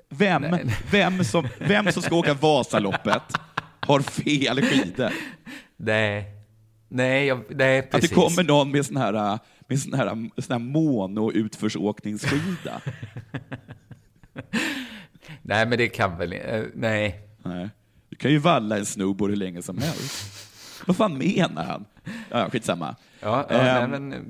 Vem, 0.09 0.45
vem, 0.91 1.25
som, 1.25 1.49
vem 1.59 1.93
som 1.93 2.03
ska 2.03 2.17
åka 2.17 2.35
Vasaloppet 2.35 3.23
har 3.81 4.01
fel 4.01 4.63
skidor. 4.63 5.11
Nej. 5.77 6.25
Nej, 6.89 7.27
jag, 7.27 7.43
nej 7.51 7.79
Att 7.79 7.85
det 7.91 7.99
precis. 7.99 8.15
kommer 8.17 8.43
någon 8.45 8.71
med 8.71 8.87
sån 8.87 8.97
här, 8.97 9.39
med 9.67 9.81
sån 9.81 9.95
här, 9.95 10.09
sån 10.41 10.53
här 10.53 10.59
mono-utförsåkningsskida. 10.59 12.81
Nej, 15.43 15.67
men 15.67 15.79
det 15.79 15.89
kan 15.89 16.19
väl 16.19 16.33
eh, 16.33 16.63
Nej. 16.75 17.21
Nej. 17.43 17.69
Du 18.09 18.17
kan 18.17 18.31
ju 18.31 18.39
valla 18.39 18.79
en 18.79 18.87
snowboard 18.87 19.31
hur 19.31 19.37
länge 19.37 19.63
som 19.63 19.79
helst. 19.79 20.33
Vad 20.87 20.97
fan 20.97 21.19
menar 21.19 21.65
han? 21.65 21.85
Ja, 22.31 22.51
skitsamma. 22.51 22.97
Ja, 23.21 23.47
ja 23.51 23.57
Ehm, 23.57 23.91
nej, 23.91 24.01
men... 24.01 24.13
eh, 24.13 24.21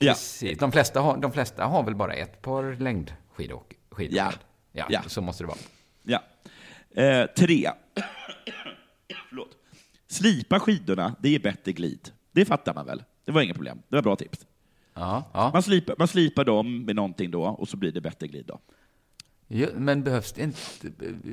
ja. 0.00 0.14
De, 0.58 0.72
flesta 0.72 1.00
har, 1.00 1.16
de 1.16 1.32
flesta 1.32 1.64
har 1.64 1.82
väl 1.82 1.94
bara 1.94 2.12
ett 2.12 2.42
par 2.42 2.76
längdskidor? 2.80 3.62
skidor 3.90 4.16
Ja. 4.16 4.32
ja. 4.72 4.86
Ja. 4.90 5.02
Så 5.06 5.20
måste 5.20 5.42
det 5.42 5.46
vara. 5.48 5.58
Ja. 6.02 6.22
Eh, 7.02 7.26
tre. 7.26 7.70
Förlåt. 9.28 9.48
Slipa 10.06 10.60
skidorna, 10.60 11.14
det 11.20 11.28
ger 11.28 11.38
bättre 11.38 11.72
glid. 11.72 12.10
Det 12.32 12.44
fattar 12.44 12.74
man 12.74 12.86
väl? 12.86 13.02
Det 13.28 13.32
var 13.32 13.42
inga 13.42 13.54
problem. 13.54 13.82
Det 13.88 13.96
var 13.96 14.02
bra 14.02 14.16
tips. 14.16 14.46
Ja, 14.94 15.24
ja. 15.32 15.50
Man 15.52 15.62
slipar, 15.62 15.94
man 15.98 16.08
slipar 16.08 16.44
dem 16.44 16.84
med 16.84 16.96
någonting 16.96 17.30
då 17.30 17.42
och 17.42 17.68
så 17.68 17.76
blir 17.76 17.92
det 17.92 18.00
bättre 18.00 18.26
glid 18.26 18.44
då. 18.46 18.60
Ja, 19.48 19.66
men 19.74 20.02
behövs 20.02 20.32
det 20.32 20.42
inte... 20.42 20.58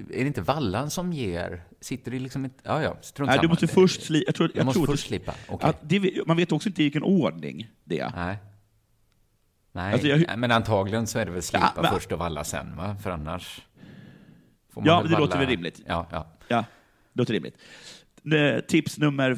Är 0.09 0.19
det 0.23 0.27
inte 0.27 0.41
vallan 0.41 0.89
som 0.89 1.13
ger? 1.13 1.63
Sitter 1.81 2.11
det 2.11 2.19
liksom 2.19 2.45
inte... 2.45 2.55
Ja, 2.63 2.83
ja, 2.83 2.97
strunt 3.01 3.29
Nej, 3.29 3.39
du 3.41 3.47
måste 3.47 3.67
först 3.67 4.01
slipa. 4.03 4.23
Jag, 4.27 4.35
tror, 4.35 4.51
Jag 4.55 4.65
måste 4.65 4.79
tror 4.79 4.87
först 4.87 5.07
slipa. 5.07 5.33
Att 5.61 5.77
det, 5.89 6.27
man 6.27 6.37
vet 6.37 6.51
också 6.51 6.69
inte 6.69 6.81
i 6.81 6.85
vilken 6.85 7.03
ordning 7.03 7.69
det 7.83 7.99
är. 7.99 8.11
Nej. 8.15 8.37
Nej, 9.71 9.93
Alltså, 9.93 10.07
jag- 10.07 10.39
men 10.39 10.51
antagligen 10.51 11.07
så 11.07 11.19
är 11.19 11.25
det 11.25 11.31
väl 11.31 11.41
slipa 11.41 11.71
Ja, 11.75 11.81
men- 11.81 11.91
först 11.93 12.11
och 12.11 12.19
valla 12.19 12.43
sen, 12.43 12.75
va? 12.77 12.95
För 13.03 13.09
annars... 13.11 13.61
får 14.69 14.81
man 14.81 14.87
Ja, 14.87 15.01
väl 15.01 15.11
det 15.11 15.17
låter 15.17 15.29
valla- 15.33 15.39
väl 15.39 15.49
rimligt. 15.49 15.81
Ja, 15.87 16.07
ja. 16.11 16.27
Ja, 16.47 16.65
det 17.13 17.19
låter 17.21 17.33
rimligt. 17.33 17.57
Tips 18.67 18.97
nummer 18.97 19.37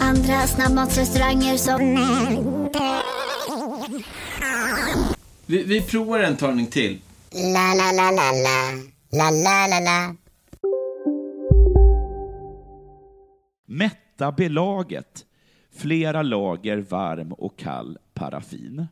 Andra 0.00 0.46
snabbmatsrestauranger 0.46 1.56
som... 1.56 1.80
Vi, 5.46 5.62
vi 5.64 5.82
provar 5.82 6.20
en 6.20 6.36
talning 6.36 6.66
till. 6.66 6.98
La, 7.32 7.74
la, 7.74 7.92
la, 7.92 8.10
la, 8.10 8.32
la. 8.32 8.72
La, 9.12 9.30
la, 9.30 9.66
la, 9.66 9.80
la. 9.80 10.14
Mätta 13.66 14.32
belaget. 14.32 15.24
Flera 15.76 16.22
lager 16.22 16.76
varm 16.76 17.32
och 17.32 17.58
kall 17.58 17.98
paraffin. 18.14 18.86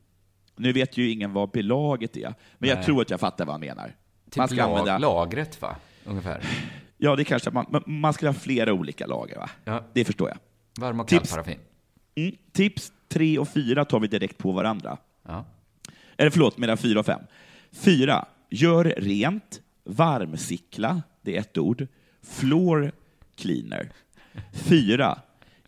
Nu 0.57 0.73
vet 0.73 0.97
ju 0.97 1.11
ingen 1.11 1.33
vad 1.33 1.51
belaget 1.51 2.17
är, 2.17 2.35
men 2.59 2.69
jag 2.69 2.77
Nej. 2.77 2.85
tror 2.85 3.03
att 3.03 3.11
jag 3.11 3.21
fattar 3.21 3.45
vad 3.45 3.53
han 3.53 3.61
menar. 3.61 3.97
Typ 4.31 4.51
lag, 4.51 5.01
lagret, 5.01 5.63
va? 5.63 5.77
Ungefär. 6.05 6.43
Ja, 7.03 7.17
det 7.17 7.25
kanske 7.25 7.51
man, 7.51 7.83
man- 7.87 8.13
ska 8.15 8.27
ha 8.27 8.35
flera 8.35 8.73
olika 8.73 9.07
lager, 9.07 9.37
va? 9.37 9.51
Ja. 9.65 9.85
Det 9.93 10.05
förstår 10.05 10.29
jag. 10.29 10.39
Varm 10.85 11.01
och 11.01 11.09
kall 11.09 11.19
Tips. 11.19 11.31
paraffin. 11.33 11.59
Mm. 12.15 12.35
Tips 12.53 12.93
tre 13.09 13.39
och 13.39 13.49
fyra 13.49 13.85
tar 13.85 14.01
vi 14.01 14.07
direkt 14.09 14.39
på 14.39 14.53
varandra. 14.53 14.97
Ja. 15.27 15.45
Eller 16.17 16.31
förlåt, 16.31 16.59
medan 16.59 16.77
fyra 16.79 17.01
och 17.01 17.07
fem. 17.07 17.21
Fyra, 17.73 18.25
gör 18.51 18.85
rent, 18.85 19.61
varmsickla, 19.85 21.03
det 21.23 21.37
är 21.37 21.41
ett 21.41 21.59
ord, 21.59 21.87
floor 22.23 22.93
cleaner. 23.37 23.91
Fyra, 24.53 25.19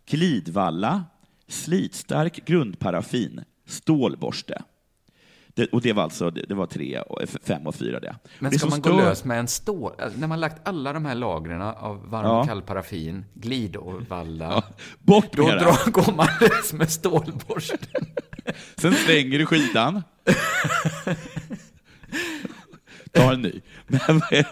glidvalla, 0.07 1.05
slitstark 1.49 2.45
grundparaffin, 2.45 3.45
stålborste. 3.67 4.63
Det, 5.55 5.67
och 5.67 5.81
det 5.83 5.93
var 5.93 6.03
alltså 6.03 6.31
det, 6.31 6.45
det 6.49 6.55
var 6.55 6.67
tre, 6.67 7.03
fem 7.45 7.67
och 7.67 7.75
fyra 7.75 8.01
det. 8.01 8.17
Men 8.39 8.53
det 8.53 8.59
ska 8.59 8.71
som 8.71 8.71
man 8.71 8.81
gå 8.81 9.03
lös 9.05 9.25
med 9.25 9.39
en 9.39 9.49
stål... 9.49 9.93
Alltså, 9.99 10.21
när 10.21 10.27
man 10.29 10.41
lagt 10.41 10.69
alla 10.69 10.93
de 10.93 11.05
här 11.05 11.15
lagren 11.15 11.63
av 11.63 12.11
varm 12.11 12.25
Ja. 12.27 12.41
och 12.41 12.47
kall 12.47 12.63
paraffin, 12.63 13.25
glid 13.35 13.77
och 13.77 14.03
valla, 14.09 14.45
Ja, 14.45 14.63
bort 14.99 15.33
då 15.33 15.47
med 15.47 15.55
det. 15.57 15.61
drar, 15.65 15.91
går 15.91 16.13
man 16.13 16.27
lös 16.41 16.73
med 16.73 16.91
stålborsten. 16.91 17.79
Sen 18.77 18.95
slänger 18.95 19.39
du 19.39 19.47
skidan. 19.47 20.03
Ta 23.13 23.33
en 23.33 23.43
ny. 23.43 23.61
Men 23.87 24.01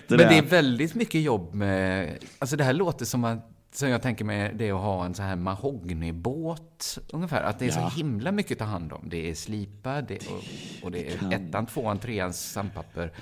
Men 0.09 0.19
det 0.19 0.25
är 0.39 0.43
väldigt 0.43 0.95
mycket 0.95 1.21
jobb 1.21 1.55
med... 1.55 2.19
Alltså 2.39 2.57
det 2.57 2.65
här 2.65 2.73
låter 2.73 3.05
som 3.05 3.25
att 3.25 3.50
som 3.73 3.89
jag 3.89 4.03
tänker 4.03 4.25
mig 4.25 4.53
det 4.55 4.71
att 4.71 4.81
ha 4.81 5.05
en 5.05 5.15
så 5.15 5.23
här 5.23 5.37
mahognybåt 5.37 6.99
ungefär. 7.13 7.43
Att 7.43 7.59
det 7.59 7.65
är 7.65 7.69
Ja. 7.81 7.91
så 7.91 7.97
himla 7.97 8.33
mycket 8.33 8.53
att 8.53 8.59
ta 8.59 8.65
hand 8.65 8.93
om. 8.93 9.09
Det 9.09 9.31
är 9.31 9.35
slipa 9.35 10.03
det, 10.03 10.27
och, 10.27 10.45
och 10.85 10.91
det 10.91 11.13
är 11.13 11.17
kan- 11.19 11.33
ettan, 11.33 11.67
tvåan, 11.67 11.99
treans 11.99 12.41
sandpapper. 12.53 13.13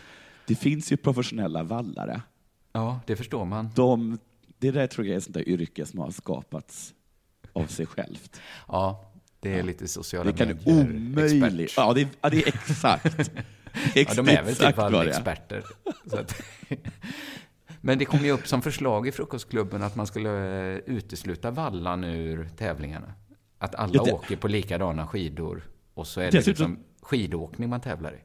Det 0.47 0.55
finns 0.55 0.93
ju 0.93 0.97
professionella 0.97 1.63
vallare. 1.63 2.23
Ja, 2.73 3.01
det 3.07 3.17
förstår 3.17 3.45
man. 3.45 3.71
De, 3.75 4.19
det 4.59 4.71
där 4.71 4.87
tror 4.87 5.07
jag 5.07 5.15
är 5.15 5.19
ett 5.19 5.25
sånt 5.25 5.35
där 5.35 5.49
yrke 5.49 5.87
som 5.87 5.99
har 5.99 6.11
skapats 6.11 6.95
av 7.53 7.67
sig 7.67 7.87
självt. 7.87 8.41
Ja, 8.69 9.13
det 9.41 9.59
är 9.59 9.63
lite 9.63 9.89
sociala 9.89 10.31
Det 10.31 10.37
kan 10.39 10.49
medier- 10.49 10.81
omöjligt... 10.81 11.75
Ja, 11.77 11.93
det 11.95 12.01
är, 12.01 12.09
ja, 12.21 12.31
det 12.31 12.43
är 12.43 12.49
exakt. 12.49 13.31
Ja, 13.95 14.15
de 14.15 14.29
är 14.29 14.43
väl 14.43 14.57
typ 14.57 14.77
det 14.77 14.83
är. 14.83 15.07
experter. 15.09 15.63
Men 17.81 17.99
det 17.99 18.05
kom 18.05 18.21
ju 18.21 18.31
upp 18.31 18.47
som 18.47 18.63
förslag 18.63 19.09
i 19.09 19.13
Frukostklubben 19.13 19.83
att 19.83 19.97
man 19.97 20.07
skulle 20.07 20.31
eh, 20.73 20.79
utesluta 20.87 21.51
vallan 21.51 22.05
ur 22.05 22.49
tävlingarna. 22.57 23.13
Att 23.59 23.75
alla 23.75 23.93
Ja, 23.95 24.05
det- 24.05 24.13
åker 24.13 24.37
på 24.37 24.49
likadana 24.49 25.07
skidor 25.07 25.63
och 25.95 26.07
så 26.07 26.21
är 26.21 26.25
det 26.25 26.31
Dessutom- 26.39 26.71
liksom 26.71 26.85
skidåkning 27.03 27.69
man 27.69 27.81
tävlar 27.81 28.13
i. 28.13 28.19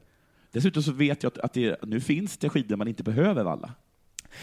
Dessutom 0.52 0.82
så 0.82 0.92
vet 0.92 1.22
jag 1.22 1.32
att, 1.42 1.52
det, 1.52 1.76
nu 1.82 2.00
finns 2.00 2.38
det 2.38 2.48
skidor 2.48 2.76
man 2.76 2.88
inte 2.88 3.02
behöver 3.02 3.44
valla. 3.44 3.72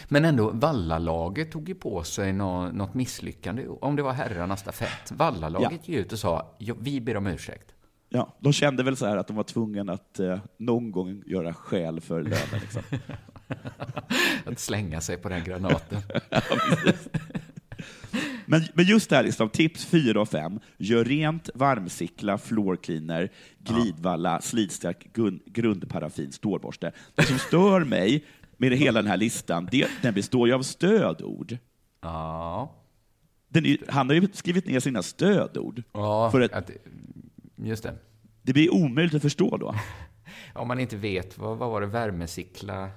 Men 0.08 0.26
ändå, 0.26 0.50
Vallalaget 0.54 1.52
tog 1.52 1.70
ju 1.70 1.76
på 1.76 2.04
sig 2.04 2.34
nå, 2.34 2.72
något 2.72 2.94
misslyckande, 2.94 3.68
om 3.68 3.96
det 3.96 4.04
var 4.04 4.14
herrarnas 4.14 4.60
stafett. 4.60 5.12
Vallalaget 5.12 5.88
gick 5.88 5.90
ut 6.00 6.14
och 6.14 6.20
sa, 6.20 6.56
"Ja, 6.60 6.76
vi 6.80 7.02
ber 7.02 7.18
om 7.18 7.28
ursäkt. 7.28 7.72
Ja, 8.10 8.36
de 8.40 8.54
kände 8.54 8.84
väl 8.84 8.98
så 8.98 9.06
här 9.06 9.18
att 9.18 9.28
de 9.28 9.36
var 9.36 9.44
tvungna 9.44 9.94
att 9.94 10.20
eh, 10.20 10.40
någon 10.58 10.92
gång 10.92 11.24
göra 11.26 11.54
skäl 11.54 12.02
för 12.02 12.22
lönen. 12.24 12.60
Liksom. 12.62 12.82
Att 14.46 14.60
slänga 14.60 15.02
sig 15.02 15.18
på 15.18 15.30
den 15.30 15.44
granaten. 15.44 16.02
Men, 18.46 18.64
men 18.74 18.86
just 18.86 19.10
det 19.10 19.16
här, 19.16 19.24
liksom, 19.24 19.50
tips 19.50 19.86
4 19.86 20.22
och 20.22 20.30
5. 20.30 20.60
Gör 20.78 21.06
rent, 21.06 21.50
varmsickla, 21.56 22.38
floor 22.38 22.76
cleaner, 22.76 23.30
glidvalla, 23.60 24.42
slitstark 24.42 25.08
gun- 25.14 25.42
grundparaffin, 25.46 26.32
stålborste. 26.32 26.92
Det 27.16 27.24
som 27.24 27.40
stör 27.40 27.84
mig 27.84 28.26
med 28.58 28.72
hela 28.72 29.02
den 29.02 29.12
här 29.12 29.18
listan, 29.18 29.68
det, 29.72 29.88
den 30.02 30.14
består 30.14 30.48
ju 30.48 30.54
av 30.54 30.62
stödord. 30.62 31.58
Ja. 32.02 32.76
Är, 33.54 33.92
han 33.92 34.10
har 34.10 34.16
ju 34.16 34.28
skrivit 34.34 34.68
ner 34.68 34.80
sina 34.80 35.04
stödord. 35.04 35.84
Ja, 35.94 36.32
För 36.32 36.42
att, 36.42 36.52
att, 36.52 36.72
just 37.56 37.84
det. 37.84 37.94
det 38.42 38.54
blir 38.54 38.74
omöjligt 38.74 39.16
att 39.16 39.22
förstå 39.22 39.58
då. 39.58 39.76
Om 40.54 40.68
man 40.68 40.80
inte 40.80 40.98
vet, 40.98 41.38
vad, 41.38 41.58
vad 41.58 41.70
var 41.70 41.82
det, 41.82 41.88
värmesickla? 41.88 42.90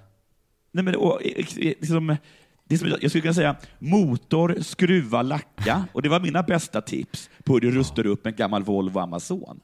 Nej, 0.74 0.84
men, 0.84 0.96
och, 0.96 1.22
eh, 1.26 1.36
liksom, 1.56 2.16
det 2.64 2.78
som, 2.78 2.88
jag 2.88 3.10
skulle 3.10 3.22
kunna 3.22 3.34
säga 3.34 3.56
motor, 3.78 4.56
skruva, 4.60 5.22
lacka. 5.22 5.84
Och 5.92 6.02
det 6.02 6.08
var 6.08 6.20
mina 6.20 6.42
bästa 6.42 6.80
tips 6.80 7.30
på 7.44 7.52
hur 7.52 7.60
du 7.60 7.70
rustar 7.70 8.06
upp 8.06 8.26
en 8.26 8.34
gammal 8.34 8.62
Volvo 8.62 8.98
Amazon. 8.98 9.60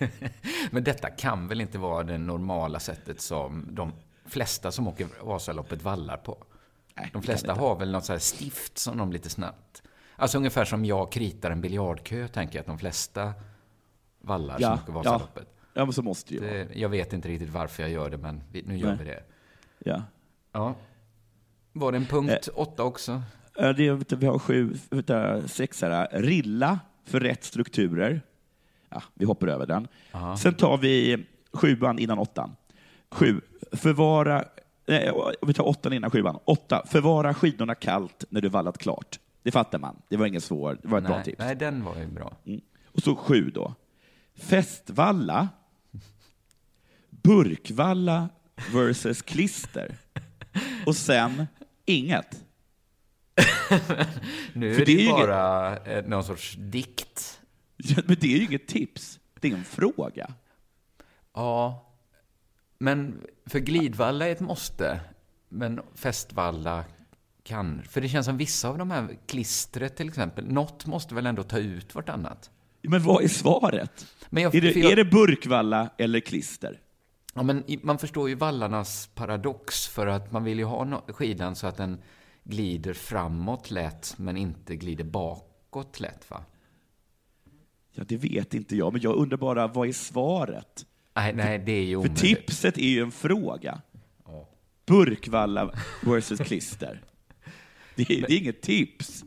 Men 0.70 0.84
detta 0.84 1.10
kan 1.10 1.48
väl 1.48 1.60
inte 1.60 1.78
vara 1.78 2.02
det 2.02 2.18
normala 2.18 2.80
sättet 2.80 3.20
som 3.20 3.68
de 3.70 3.92
flesta 4.26 4.72
som 4.72 4.88
åker 4.88 5.08
Vasaloppet 5.22 5.82
vallar 5.82 6.16
på? 6.16 6.44
Nej, 6.96 7.10
de 7.12 7.22
flesta 7.22 7.54
har 7.54 7.76
väl 7.76 7.90
något 7.90 8.04
så 8.04 8.12
här 8.12 8.18
stift 8.18 8.78
som 8.78 8.96
de 8.96 9.12
lite 9.12 9.30
snabbt... 9.30 9.82
Alltså 10.16 10.38
ungefär 10.38 10.64
som 10.64 10.84
jag 10.84 11.12
kritar 11.12 11.50
en 11.50 11.60
biljardkö, 11.60 12.28
tänker 12.28 12.58
jag 12.58 12.60
att 12.60 12.66
de 12.66 12.78
flesta 12.78 13.32
vallar 14.20 14.56
Ja, 14.60 14.68
som 14.68 14.82
åker 14.82 14.92
ja. 14.92 15.12
Vasaloppet. 15.12 15.48
Ja, 15.74 15.84
men 15.84 15.92
så 15.92 16.02
måste 16.02 16.34
ju. 16.34 16.40
Det, 16.40 16.68
jag 16.74 16.88
vet 16.88 17.12
inte 17.12 17.28
riktigt 17.28 17.50
varför 17.50 17.82
jag 17.82 17.92
gör 17.92 18.10
det, 18.10 18.18
men 18.18 18.42
nu 18.52 18.78
gör 18.78 18.88
Nej. 18.88 18.96
vi 18.98 19.04
det. 19.04 19.22
Ja. 19.78 20.02
Ja. 20.52 20.74
Var 21.72 21.92
det 21.92 21.98
en 21.98 22.06
punkt 22.06 22.48
åtta 22.54 22.82
också? 22.84 23.22
Eh, 23.58 23.70
Det, 23.70 23.86
är- 23.86 23.92
vet 23.92 24.08
du, 24.08 24.16
vi 24.16 24.26
har 24.26 24.38
sju, 24.38 24.74
vet 24.90 25.06
du, 25.06 25.42
sex 25.48 25.82
här. 25.82 26.08
Rilla 26.12 26.80
för 27.04 27.20
rätt 27.20 27.44
strukturer. 27.44 28.22
Ja, 28.88 29.02
vi 29.14 29.24
hoppar 29.24 29.46
över 29.46 29.66
den. 29.66 29.88
Aha. 30.12 30.36
Sen 30.36 30.54
tar 30.54 30.78
vi 30.78 31.26
sjuan 31.52 31.98
innan 31.98 32.18
åttan. 32.18 32.56
Sju, 33.10 33.40
förvara... 33.72 34.44
Nej, 34.86 35.12
vi 35.42 35.54
tar 35.54 35.68
åttan 35.68 35.92
innan 35.92 36.10
sjuan. 36.10 36.38
Åtta, 36.44 36.82
förvara 36.86 37.34
skidorna 37.34 37.74
kallt 37.74 38.24
när 38.28 38.40
du 38.40 38.48
vallat 38.48 38.78
klart. 38.78 39.18
Det 39.42 39.50
fattar 39.50 39.78
man. 39.78 40.02
Det 40.08 40.16
var 40.16 40.26
ingen 40.26 40.40
svår, 40.40 40.78
det 40.82 40.88
var 40.88 40.98
ett 40.98 41.04
bra 41.04 41.14
nej, 41.16 41.24
tips. 41.24 41.38
nej, 41.38 41.56
den 41.56 41.84
var 41.84 41.96
ju 41.96 42.06
bra. 42.06 42.32
Mm. 42.46 42.60
Och 42.86 43.02
så 43.02 43.16
sju 43.16 43.50
då. 43.54 43.74
Festvalla, 44.34 45.48
burkvalla 47.10 48.28
versus 48.72 49.22
klister. 49.22 49.96
Och 50.86 50.96
sen 50.96 51.46
inget. 51.84 52.44
Nu 54.52 54.74
För 54.74 54.82
är 54.82 54.86
det, 54.86 54.94
det 54.96 55.02
ju 55.02 55.10
bara 55.10 55.76
eh, 55.76 56.04
någon 56.06 56.24
sorts 56.24 56.54
dikt. 56.58 57.40
Ja, 57.76 58.02
men 58.06 58.16
det 58.20 58.26
är 58.34 58.38
ju 58.38 58.44
inget 58.44 58.66
tips. 58.66 59.18
Det 59.40 59.48
är 59.50 59.54
en 59.54 59.64
fråga. 59.64 60.34
Ja, 61.34 61.86
men 62.78 63.20
för 63.46 63.58
glidvalla 63.58 64.26
är 64.28 64.32
ett 64.32 64.40
måste. 64.40 65.00
Men 65.48 65.80
festvalla 65.94 66.84
kan... 67.42 67.82
För 67.82 68.00
det 68.00 68.08
känns 68.08 68.26
som 68.26 68.36
vissa 68.36 68.68
av 68.68 68.78
de 68.78 68.90
här, 68.90 69.08
klistret 69.26 69.96
till 69.96 70.08
exempel, 70.08 70.46
något 70.52 70.86
måste 70.86 71.14
väl 71.14 71.26
ändå 71.26 71.42
ta 71.42 71.58
ut 71.58 71.94
vartannat? 71.94 72.50
Men 72.82 73.02
vad 73.02 73.24
är 73.24 73.28
svaret? 73.28 74.06
Jag- 74.30 74.54
är, 74.54 74.60
det, 74.60 74.74
jag- 74.76 74.92
är 74.92 74.96
det 74.96 75.04
burkvalla 75.04 75.90
eller 75.98 76.20
klister? 76.20 76.80
Ja, 77.38 77.42
men 77.44 77.64
man 77.82 77.98
förstår 77.98 78.28
ju 78.28 78.34
vallarnas 78.34 79.10
paradox, 79.14 79.88
för 79.88 80.06
att 80.06 80.32
man 80.32 80.44
vill 80.44 80.58
ju 80.58 80.64
ha 80.64 81.02
skidan 81.08 81.56
så 81.56 81.66
att 81.66 81.76
den 81.76 81.98
glider 82.44 82.92
framåt 82.94 83.70
lätt, 83.70 84.14
men 84.16 84.36
inte 84.36 84.76
glider 84.76 85.04
bakåt 85.04 86.00
lätt, 86.00 86.30
va? 86.30 86.44
Ja, 87.92 88.04
det 88.08 88.16
vet 88.16 88.54
inte 88.54 88.76
jag, 88.76 88.92
men 88.92 89.02
jag 89.02 89.16
undrar 89.16 89.36
bara, 89.38 89.66
vad 89.66 89.88
är 89.88 89.92
svaret? 89.92 90.86
Nej, 91.14 91.32
nej, 91.32 91.58
det 91.58 91.72
är 91.72 91.84
ju 91.84 91.94
För 91.94 91.98
omöjligt. 91.98 92.18
tipset 92.18 92.78
är 92.78 92.88
ju 92.88 93.02
en 93.02 93.12
fråga. 93.12 93.80
Burkvalla 94.86 95.74
versus 96.02 96.38
klister. 96.40 97.02
Det 97.94 98.02
är, 98.02 98.26
det 98.28 98.32
är 98.34 98.38
inget 98.38 98.62
tips. 98.62 99.24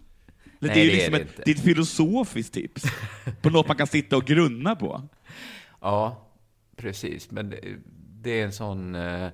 Det 0.59 0.67
Nej, 0.67 0.69
är 0.71 0.75
det 0.75 0.81
är 0.81 0.95
liksom 0.95 1.11
det 1.13 1.17
ett, 1.21 1.27
inte. 1.29 1.41
det 1.45 1.51
är 1.51 1.55
ett 1.55 1.61
filosofiskt 1.61 2.53
tips. 2.53 2.83
På 3.41 3.49
något 3.49 3.67
man 3.67 3.77
kan 3.77 3.87
sitta 3.87 4.17
och 4.17 4.25
grunna 4.25 4.75
på. 4.75 5.01
Ja, 5.81 6.27
precis. 6.75 7.31
Men 7.31 7.53
det, 8.21 8.31
är 8.41 8.45
en 8.45 8.51
sån... 8.51 8.95
Eh, 8.95 9.29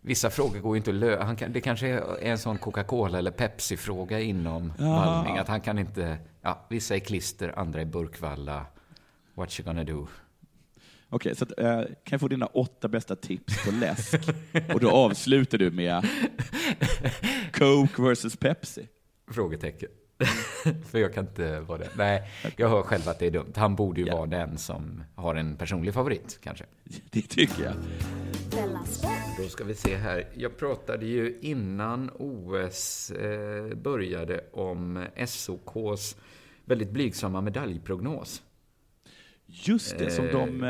vissa 0.00 0.30
frågor 0.30 0.60
går 0.60 0.76
ju 0.76 0.78
inte 0.78 0.90
att 0.90 0.96
lösa. 0.96 1.48
Det 1.48 1.60
kanske 1.60 1.88
är 1.88 2.18
en 2.20 2.38
sån 2.38 2.58
Coca-Cola 2.58 3.18
eller 3.18 3.30
Pepsi-fråga 3.30 4.20
inom 4.20 4.72
Ja. 4.78 4.84
vallning. 4.84 5.38
Att 5.38 5.48
han 5.48 5.60
kan 5.60 5.78
inte... 5.78 6.18
Ja, 6.42 6.66
vissa 6.70 6.94
är 6.94 6.98
klister, 6.98 7.58
andra 7.58 7.80
är 7.80 7.84
burkvalla. 7.84 8.66
What 9.34 9.60
you 9.60 9.66
gonna 9.66 9.84
do? 9.84 10.06
Okej, 11.08 11.36
så 11.36 11.44
att, 11.44 11.58
eh, 11.60 11.80
kan 11.80 11.92
jag 12.10 12.20
få 12.20 12.28
dina 12.28 12.46
åtta 12.46 12.88
bästa 12.88 13.16
tips 13.16 13.64
på 13.64 13.70
läsk? 13.70 14.14
Och 14.74 14.80
då 14.80 14.90
avslutar 14.90 15.58
du 15.58 15.70
med 15.70 16.08
Coke 17.52 18.02
versus 18.02 18.36
Pepsi. 18.36 18.88
Frågetecken. 19.30 19.88
För 20.90 20.98
jag 20.98 21.14
kan 21.14 21.26
inte 21.26 21.60
vara 21.60 21.78
det. 21.78 21.88
Nej, 21.96 22.22
jag 22.56 22.68
hör 22.68 22.82
själv 22.82 23.08
att 23.08 23.18
det 23.18 23.26
är 23.26 23.30
dumt. 23.30 23.52
Han 23.56 23.76
borde 23.76 24.00
ju 24.00 24.10
vara 24.10 24.26
den 24.26 24.58
som 24.58 25.02
har 25.14 25.34
en 25.34 25.56
personlig 25.56 25.94
favorit, 25.94 26.38
kanske. 26.42 26.64
Det 27.10 27.22
tycker 27.22 27.64
jag. 27.64 27.74
Då 29.38 29.48
ska 29.48 29.64
vi 29.64 29.74
se 29.74 29.96
här. 29.96 30.28
Jag 30.34 30.56
pratade 30.56 31.06
ju 31.06 31.38
innan 31.40 32.10
OS 32.18 33.10
eh, 33.10 33.74
började 33.74 34.44
om 34.52 35.04
SOKs 35.26 36.16
väldigt 36.64 36.90
blygsamma 36.90 37.40
medaljprognos. 37.40 38.42
Just 39.46 39.98
det, 39.98 40.10
som 40.10 40.24
Eh. 40.24 40.32
de 40.32 40.64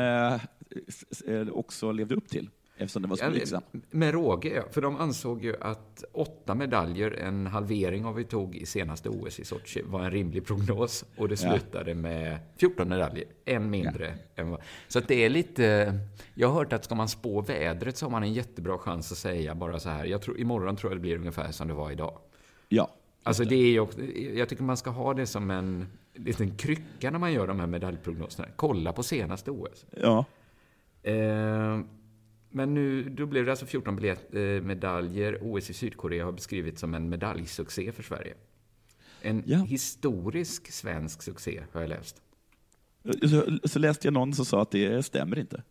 eh, 1.27 1.47
också 1.51 1.91
levde 1.91 2.15
upp 2.15 2.27
till, 2.29 2.49
eftersom 2.81 3.01
det 3.01 3.07
var 3.07 3.15
så 3.15 3.55
Ja. 3.55 3.61
Med 3.89 4.13
råge, 4.13 4.49
ja. 4.55 4.63
För 4.71 4.81
de 4.81 4.95
ansåg 4.95 5.43
ju 5.43 5.55
att 5.61 6.03
åtta 6.11 6.55
medaljer, 6.55 7.11
en 7.11 7.47
halvering 7.47 8.05
av 8.05 8.15
vi 8.15 8.23
tog 8.23 8.55
i 8.55 8.65
senaste 8.65 9.09
OS 9.09 9.39
i 9.39 9.45
Sochi, 9.45 9.81
var 9.85 10.01
en 10.03 10.11
rimlig 10.11 10.45
prognos. 10.45 11.05
Och 11.17 11.29
det 11.29 11.43
Ja. 11.43 11.51
slutade 11.51 11.95
med 11.95 12.37
14 12.57 12.89
medaljer, 12.89 13.25
en 13.45 13.69
mindre. 13.69 14.13
Än 14.35 14.49
vad... 14.49 14.61
Så 14.87 14.99
att 14.99 15.07
det 15.07 15.25
är 15.25 15.29
lite... 15.29 15.93
Jag 16.33 16.47
har 16.47 16.55
hört 16.55 16.73
att 16.73 16.85
ska 16.85 16.95
man 16.95 17.07
spå 17.09 17.41
vädret 17.41 17.97
så 17.97 18.05
har 18.05 18.11
man 18.11 18.23
en 18.23 18.33
jättebra 18.33 18.77
chans 18.77 19.11
att 19.11 19.17
säga 19.17 19.55
bara 19.55 19.79
så 19.79 19.89
här. 19.89 20.05
Jag 20.05 20.21
tror, 20.21 20.39
imorgon 20.39 20.75
tror 20.75 20.91
jag 20.91 20.97
det 20.97 21.01
blir 21.01 21.15
ungefär 21.17 21.51
som 21.51 21.67
det 21.67 21.73
var 21.73 21.91
idag. 21.91 22.17
Ja. 22.69 22.89
Alltså 23.23 23.43
det 23.43 23.55
är 23.55 23.79
också- 23.79 24.01
jag 24.33 24.49
tycker 24.49 24.63
man 24.63 24.77
ska 24.77 24.89
ha 24.89 25.13
det 25.13 25.25
som 25.25 25.51
en 25.51 25.87
liten 26.13 26.57
krycka 26.57 27.11
när 27.11 27.19
man 27.19 27.33
gör 27.33 27.47
de 27.47 27.59
här 27.59 27.67
medaljprognoserna. 27.67 28.47
Kolla 28.55 28.93
på 28.93 29.03
senaste 29.03 29.51
OS. 29.51 29.85
Ja. 30.01 30.25
Eh, 31.03 31.79
men 32.51 32.73
nu, 32.73 33.09
då 33.09 33.25
blev 33.25 33.45
det 33.45 33.51
alltså 33.51 33.65
14 33.65 33.95
biljett, 33.95 34.35
eh, 34.35 34.41
medaljer. 34.41 35.37
OS 35.41 35.69
i 35.69 35.73
Sydkorea 35.73 36.25
har 36.25 36.31
beskrivits 36.31 36.81
som 36.81 36.93
en 36.93 37.09
medaljsuccé 37.09 37.91
för 37.91 38.03
Sverige. 38.03 38.33
En 39.21 39.43
historisk 39.43 40.71
svensk 40.71 41.21
succé, 41.21 41.63
har 41.71 41.81
jag 41.81 41.89
läst. 41.89 42.21
Så, 43.29 43.59
så 43.63 43.79
läste 43.79 44.07
jag 44.07 44.13
någon 44.13 44.33
som 44.33 44.45
sa 44.45 44.61
att 44.61 44.71
det 44.71 45.05
stämmer 45.05 45.39
inte. 45.39 45.63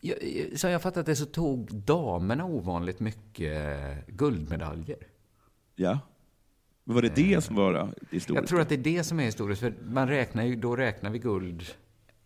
Jag, 0.00 0.18
så 0.54 0.66
jag 0.66 0.82
fattat 0.82 1.06
det 1.06 1.16
så 1.16 1.26
tog 1.26 1.74
damerna 1.74 2.44
ovanligt 2.44 3.00
mycket 3.00 4.06
guldmedaljer. 4.06 4.98
Ja. 5.74 5.98
Var 6.84 7.02
det 7.02 7.16
det 7.16 7.44
som 7.44 7.56
var 7.56 7.94
historiskt? 8.10 8.28
Jag 8.28 8.46
tror 8.46 8.60
att 8.60 8.68
det 8.68 8.74
är 8.74 8.96
det 8.96 9.04
som 9.04 9.20
är 9.20 9.24
historiskt, 9.24 9.60
för 9.60 9.74
man 9.82 10.08
räknar 10.08 10.44
ju, 10.44 10.56
då 10.56 10.76
räknar 10.76 11.10
vi 11.10 11.18
guld. 11.18 11.62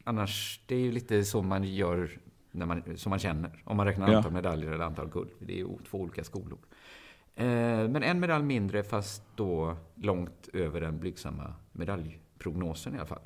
Annars, 0.05 0.61
det 0.67 0.75
är 0.75 0.79
ju 0.79 0.93
lite 0.93 1.25
så 1.25 1.43
man 1.43 1.65
gör, 1.65 2.19
när 2.53 2.67
man, 2.67 2.97
som 2.97 3.11
man 3.11 3.19
känner. 3.19 3.63
Om 3.65 3.77
man 3.77 3.87
räknar 3.87 4.11
Ja. 4.11 4.17
antal 4.17 4.33
medaljer 4.33 4.73
eller 4.73 4.85
antal 4.85 5.09
guld. 5.09 5.31
Det 5.39 5.53
är 5.53 5.57
ju 5.57 5.69
två 5.91 5.99
olika 5.99 6.25
skolor. 6.25 6.59
Eh, 7.35 7.45
men 7.89 8.03
en 8.03 8.21
medalj 8.21 8.45
mindre, 8.45 8.83
fast 8.83 9.23
då 9.37 9.77
långt 9.95 10.49
över 10.53 10.81
den 10.81 10.99
blygsamma 11.01 11.55
medaljprognosen 11.73 12.95
i 12.95 12.97
alla 12.99 13.07
fall. 13.07 13.23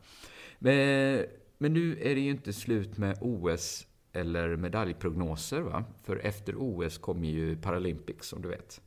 Men, 0.58 1.24
men 1.58 1.72
nu 1.72 1.98
är 2.00 2.14
det 2.14 2.20
ju 2.20 2.30
inte 2.30 2.52
slut 2.52 2.98
med 2.98 3.18
OS 3.20 3.86
eller 4.12 4.56
medaljprognoser, 4.56 5.60
va? 5.60 5.84
För 6.02 6.16
efter 6.16 6.54
OS 6.58 6.98
kommer 6.98 7.28
ju 7.28 7.56
Paralympics, 7.56 8.28
som 8.28 8.42
du 8.42 8.48
vet. 8.48 8.80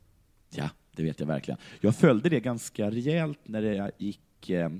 Ja, 0.50 0.70
det 0.96 1.02
vet 1.02 1.20
jag 1.20 1.26
verkligen. 1.26 1.60
Jag 1.80 1.96
följde 1.96 2.28
det 2.28 2.40
ganska 2.40 2.90
rejält 2.90 3.38
när 3.42 3.62
det 3.62 3.90
gick 3.98 4.50
eh, 4.50 4.70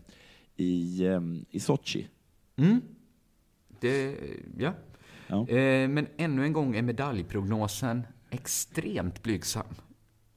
i, 0.56 1.04
eh, 1.06 1.20
i 1.50 1.60
Sochi. 1.60 2.08
Mm. 2.56 2.80
Det, 3.80 4.16
ja. 4.58 4.72
Ja. 5.28 5.48
Eh, 5.48 5.88
men 5.88 6.06
ännu 6.16 6.44
en 6.44 6.52
gång 6.52 6.76
är 6.76 6.82
medaljprognosen 6.82 8.06
extremt 8.30 9.22
blygsam. 9.22 9.66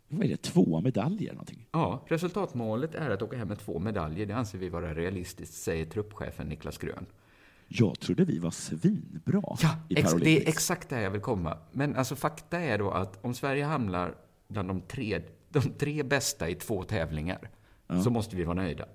Vad 0.07 0.25
är 0.25 0.29
det, 0.29 0.41
två 0.41 0.81
medaljer 0.81 1.31
någonting? 1.33 1.67
Ja, 1.71 2.05
resultatmålet 2.07 2.95
är 2.95 3.09
att 3.09 3.21
åka 3.21 3.37
hem 3.37 3.47
med 3.47 3.59
två 3.59 3.79
medaljer. 3.79 4.25
Det 4.25 4.33
anser 4.33 4.57
vi 4.57 4.69
vara 4.69 4.93
realistiskt, 4.93 5.53
säger 5.53 5.85
truppchefen 5.85 6.47
Niklas 6.47 6.77
Grön. 6.77 7.05
Jag 7.67 7.99
trodde 7.99 8.25
vi 8.25 8.39
var 8.39 8.51
svinbra 8.51 9.41
Ja, 9.61 9.69
i 9.89 9.99
ex- 9.99 10.13
det 10.13 10.43
är 10.43 10.47
exakt 10.49 10.89
där 10.89 11.01
jag 11.01 11.11
vill 11.11 11.21
komma. 11.21 11.57
Men 11.71 11.95
alltså 11.95 12.15
fakta 12.15 12.59
är 12.59 12.77
då 12.77 12.91
att 12.91 13.25
om 13.25 13.33
Sverige 13.33 13.63
hamnar 13.65 14.15
bland 14.47 14.67
de 14.69 14.81
tre, 14.81 15.21
de 15.49 15.61
tre 15.61 16.03
bästa 16.03 16.49
i 16.49 16.55
två 16.55 16.83
tävlingar 16.83 17.49
Ja. 17.87 18.01
så 18.03 18.09
måste 18.09 18.35
vi 18.35 18.43
vara 18.43 18.55
nöjda. 18.55 18.85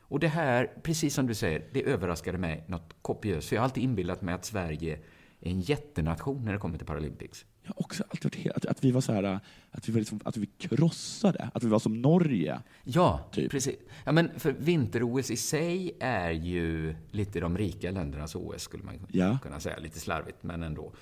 Och 0.00 0.20
det 0.20 0.28
här, 0.28 0.70
precis 0.82 1.14
som 1.14 1.26
du 1.26 1.34
säger, 1.34 1.64
det 1.72 1.82
överraskade 1.82 2.38
mig 2.38 2.64
något 2.68 2.94
kopiöst. 3.02 3.48
För 3.48 3.56
jag 3.56 3.60
har 3.60 3.64
alltid 3.64 3.82
inbillat 3.84 4.22
mig 4.22 4.34
att 4.34 4.44
Sverige 4.44 4.98
en 5.40 5.60
jättenation 5.60 6.44
när 6.44 6.52
det 6.52 6.58
kommer 6.58 6.78
till 6.78 6.86
Paralympics. 6.86 7.44
Jag 7.62 7.68
har 7.70 7.80
också 7.80 8.04
alltid 8.08 8.24
varit 8.44 8.56
att, 8.56 8.66
att 8.66 8.84
vi 8.84 8.90
var 8.90 9.00
så 9.00 9.12
här, 9.12 9.40
att 9.70 9.88
vi 9.88 9.92
var 9.92 9.98
liksom, 10.00 10.20
att 10.24 10.36
vi 10.36 10.46
krossade, 10.46 11.50
att 11.54 11.64
vi 11.64 11.68
var 11.68 11.78
som 11.78 12.02
Norge. 12.02 12.60
Ja, 12.84 13.28
Typ. 13.32 13.50
precis. 13.50 13.76
Ja, 14.04 14.12
men 14.12 14.30
för 14.40 14.52
vinter-OS 14.52 15.30
i 15.30 15.36
sig 15.36 15.96
är 16.00 16.30
ju 16.30 16.94
lite 17.10 17.40
de 17.40 17.58
rika 17.58 17.90
ländernas 17.90 18.34
OS, 18.34 18.62
skulle 18.62 18.84
man 18.84 18.94
Ja. 19.08 19.38
kunna 19.42 19.60
säga. 19.60 19.78
Lite 19.78 20.00
slarvigt, 20.00 20.42
men 20.42 20.62
ändå. 20.62 20.92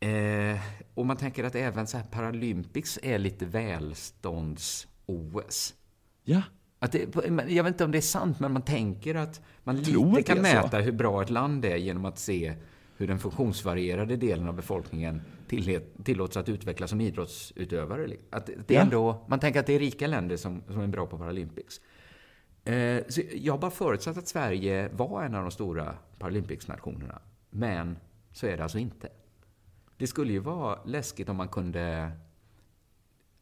Eh, 0.00 0.60
och 0.94 1.06
man 1.06 1.16
tänker 1.16 1.44
att 1.44 1.54
även 1.54 1.86
så 1.86 1.96
här 1.96 2.04
Paralympics 2.04 2.98
är 3.02 3.18
lite 3.18 3.46
välstånds-OS. 3.46 5.74
Ja. 6.24 6.42
Att 6.78 6.92
det, 6.92 7.16
jag 7.48 7.64
vet 7.64 7.74
inte 7.74 7.84
om 7.84 7.90
det 7.90 7.98
är 7.98 8.02
sant, 8.02 8.40
men 8.40 8.52
man 8.52 8.62
tänker 8.62 9.14
att 9.14 9.40
man 9.64 9.76
lite 9.76 10.22
kan 10.22 10.42
mäta 10.42 10.78
hur 10.78 10.92
bra 10.92 11.22
ett 11.22 11.30
land 11.30 11.64
är 11.64 11.76
genom 11.76 12.04
att 12.04 12.18
se 12.18 12.54
hur 13.00 13.06
den 13.06 13.18
funktionsvarierade 13.18 14.16
delen 14.16 14.48
av 14.48 14.54
befolkningen 14.54 15.22
tillåts 16.04 16.36
att 16.36 16.48
utvecklas 16.48 16.90
som 16.90 17.00
idrottsutövare. 17.00 18.16
Att 18.30 18.50
det 18.66 18.76
är 18.76 18.82
ändå, 18.82 19.24
man 19.28 19.40
tänker 19.40 19.60
att 19.60 19.66
det 19.66 19.72
är 19.72 19.78
rika 19.78 20.06
länder 20.06 20.36
som, 20.36 20.62
som 20.68 20.80
är 20.80 20.86
bra 20.86 21.06
på 21.06 21.18
Paralympics. 21.18 21.80
Eh, 22.64 23.02
så 23.08 23.20
jag 23.34 23.52
har 23.52 23.58
bara 23.58 23.70
förutsatt 23.70 24.18
att 24.18 24.28
Sverige 24.28 24.88
var 24.92 25.22
en 25.22 25.34
av 25.34 25.42
de 25.42 25.50
stora 25.50 25.94
Paralympics-nationerna. 26.18 27.18
Men 27.50 27.96
så 28.32 28.46
är 28.46 28.56
det 28.56 28.62
alltså 28.62 28.78
inte. 28.78 29.08
Det 29.96 30.06
skulle 30.06 30.32
ju 30.32 30.38
vara 30.38 30.78
läskigt 30.84 31.28
om 31.28 31.36
man 31.36 31.48
kunde... 31.48 32.12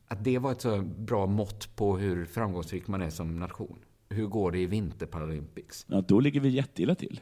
Att 0.09 0.25
det 0.25 0.39
var 0.39 0.53
ett 0.53 0.61
så 0.61 0.83
bra 0.83 1.27
mått 1.27 1.77
på 1.77 1.99
hur 1.99 2.25
framgångsrik 2.25 2.87
man 2.87 3.03
är 3.03 3.11
som 3.11 3.41
nation. 3.41 3.79
Hur 4.09 4.27
går 4.27 4.53
det 4.53 4.59
i 4.59 4.67
vinterparalympics? 4.67 5.87
Ja, 5.89 6.01
då 6.01 6.21
ligger 6.21 6.41
vi 6.41 6.49
jätteilla 6.49 6.95
till. 6.95 7.21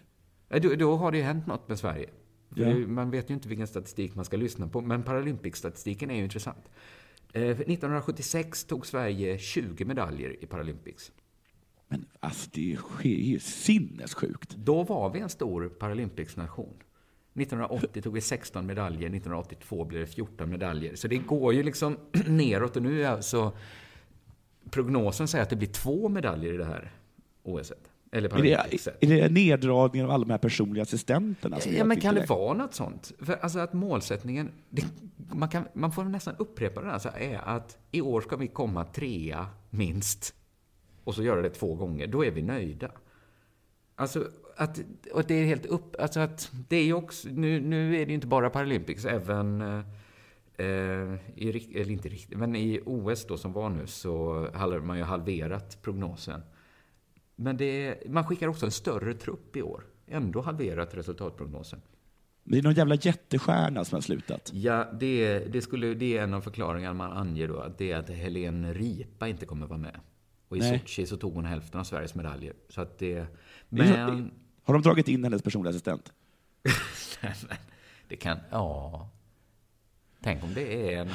Då, 0.49 0.75
då 0.75 0.97
har 0.97 1.13
det 1.13 1.19
ju 1.19 1.25
hänt 1.25 1.47
något 1.47 1.69
med 1.69 1.79
Sverige. 1.79 2.11
Ja. 2.55 2.75
Man 2.75 3.11
vet 3.11 3.31
ju 3.31 3.35
inte 3.35 3.49
vilken 3.49 3.67
statistik 3.67 4.15
man 4.15 4.25
ska 4.25 4.37
lyssna 4.37 4.69
på, 4.69 4.81
men 4.81 5.03
Paralympics-statistiken 5.03 6.11
är 6.11 6.15
ju 6.15 6.25
intressant. 6.25 6.71
Eh, 7.33 7.43
1976 7.43 8.65
tog 8.65 8.87
Sverige 8.87 9.39
20 9.39 9.85
medaljer 9.85 10.45
i 10.45 10.47
Paralympics. 10.47 11.13
Men 11.89 12.07
alltså, 12.21 12.51
det 12.53 12.77
sker 12.77 13.09
ju 13.09 13.39
sinnessjukt. 13.39 14.57
Då 14.57 14.83
var 14.83 15.11
vi 15.11 15.21
en 15.21 15.29
stor 15.29 15.69
Paralympics-nation. 15.69 16.75
1980 17.35 18.03
tog 18.03 18.15
vi 18.15 18.21
16 18.21 18.67
medaljer, 18.67 19.01
1982 19.01 19.85
blev 19.85 20.01
det 20.01 20.07
14 20.07 20.51
medaljer. 20.51 20.95
Så 20.95 21.09
det 21.09 21.17
går 21.17 21.55
ju 21.55 21.63
liksom 21.63 21.97
neråt 22.27 22.77
och 22.77 22.83
nu 22.83 23.03
är 23.03 23.09
alltså 23.09 23.57
prognosen 24.71 25.29
säger 25.29 25.43
att 25.43 25.51
det 25.51 25.57
blir 25.57 25.69
två 25.69 26.09
medaljer 26.09 26.55
i 26.55 26.57
det 26.57 26.65
här 26.65 26.93
OS. 27.43 27.73
Eller 28.17 28.39
Är 28.39 28.43
det, 28.43 29.17
är 29.17 29.23
det 29.23 29.29
neddragningen 29.29 30.07
av 30.07 30.15
alla 30.15 30.25
de 30.25 30.31
här 30.31 30.39
personliga 30.39 30.83
assistenterna? 30.83 31.59
Ja, 31.67 31.81
att 31.81 31.87
men 31.87 32.01
kan 32.01 32.15
det 32.15 32.29
vara 32.29 32.55
något 32.55 32.75
sånt? 32.75 33.13
För 33.19 33.35
alltså 33.35 33.59
att 33.59 33.73
målsättningen, 33.73 34.51
det, 34.71 34.85
man, 35.33 35.49
kan, 35.49 35.65
man 35.73 35.93
får 35.93 36.05
nästan 36.05 36.35
upprepa 36.39 36.81
den, 36.81 36.91
alltså, 36.91 37.09
är 37.09 37.41
att 37.45 37.79
i 37.91 38.01
år 38.01 38.21
ska 38.21 38.37
vi 38.37 38.49
komma 38.49 38.85
trea 38.85 39.47
minst. 39.71 40.35
Och 41.05 41.15
så 41.15 41.23
göra 41.23 41.43
det 41.43 41.51
två 41.51 41.75
gånger, 41.75 42.07
då 42.07 42.25
är 42.25 42.31
vi 42.31 42.43
nöjda. 42.43 42.91
Alltså, 43.95 44.29
att, 44.57 44.81
och 45.13 45.25
det 45.25 45.35
är 45.35 45.45
helt 45.45 45.67
upp, 45.67 45.97
alltså 46.01 46.21
att 46.21 46.51
det 46.69 46.77
är 46.77 46.93
också, 46.93 47.29
nu, 47.29 47.61
nu 47.61 48.01
är 48.01 48.07
det 48.07 48.13
inte 48.13 48.27
bara 48.27 48.51
Paralympics, 48.51 49.05
även 49.05 49.61
eh, 50.57 51.15
i, 51.35 51.73
eller 51.75 51.91
inte 51.91 52.09
riktigt, 52.09 52.39
men 52.39 52.57
i 52.57 52.81
OS 52.87 53.27
då 53.27 53.37
som 53.37 53.53
var 53.53 53.71
nu 53.71 53.87
så 53.87 54.47
hade 54.55 54.81
man 54.81 54.99
ju 54.99 55.05
halverat 55.05 55.83
prognosen. 55.83 56.43
Men 57.37 57.57
det, 57.57 57.97
man 58.07 58.25
skickar 58.25 58.49
också 58.49 58.67
en 58.67 58.73
större 58.73 59.15
trupp 59.15 59.57
i 59.57 59.63
år. 59.63 59.85
Ändå 60.07 60.41
halverat 60.41 60.95
resultatprognosen. 60.95 61.81
Det 62.45 62.59
är 62.59 62.63
någon 62.63 62.75
jävla 62.75 62.95
jättestjärna 62.95 63.85
som 63.85 63.97
har 63.97 64.01
slutat. 64.01 64.51
Ja, 64.55 64.93
det, 65.01 65.39
det, 65.39 65.63
skulle, 65.63 65.95
det 65.95 66.19
är 66.19 66.23
en 66.23 66.35
av 66.35 66.41
förklaringarna 66.41 66.95
man 66.95 67.13
anger 67.13 67.49
då. 67.49 67.59
Att 67.59 67.79
det 67.79 67.93
är 67.93 67.97
att 67.97 68.09
Helene 68.09 68.75
Ripa 68.75 69.29
inte 69.29 69.47
kommer 69.47 69.67
vara 69.67 69.79
med. 69.79 70.01
Och 70.49 70.57
i 70.57 70.61
Nej. 70.61 70.79
Sochi 70.79 71.07
så 71.07 71.17
tog 71.17 71.35
hon 71.35 71.45
hälften 71.45 71.81
av 71.81 71.85
Sveriges 71.85 72.15
medaljer. 72.15 72.55
Så 72.69 72.81
att 72.81 72.99
det... 72.99 73.27
Men... 73.69 74.31
Har 74.63 74.75
de 74.75 74.83
dragit 74.83 75.09
in 75.09 75.25
hennes 75.25 75.43
personliga 75.43 75.71
assistent? 75.71 76.13
det 78.09 78.17
kan... 78.17 78.39
Ja. 78.51 79.11
Tänk 80.21 80.45
om 80.45 80.55
det 80.55 80.95
är 80.95 81.01
en... 81.01 81.11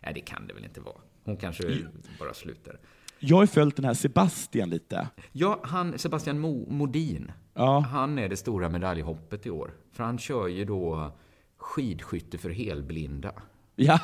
Nej, 0.00 0.14
det 0.14 0.20
kan 0.20 0.46
det 0.46 0.54
väl 0.54 0.64
inte 0.64 0.80
vara. 0.80 1.00
Hon 1.24 1.36
kanske 1.36 1.78
bara 2.18 2.34
slutar. 2.34 2.78
Jag 3.24 3.36
har 3.36 3.46
följt 3.46 3.76
den 3.76 3.84
här 3.84 3.94
Sebastian 3.94 4.70
lite. 4.70 5.08
Ja, 5.32 5.60
han, 5.62 5.98
Sebastian 5.98 6.38
Mo, 6.40 6.66
Modin. 6.70 7.32
Ja. 7.54 7.78
Han 7.80 8.18
är 8.18 8.28
det 8.28 8.36
stora 8.36 8.68
medaljhoppet 8.68 9.46
i 9.46 9.50
år. 9.50 9.74
För 9.92 10.04
han 10.04 10.18
kör 10.18 10.48
ju 10.48 10.64
då 10.64 11.12
skidskytte 11.56 12.38
för 12.38 12.50
helblinda. 12.50 13.32
Ja. 13.76 14.00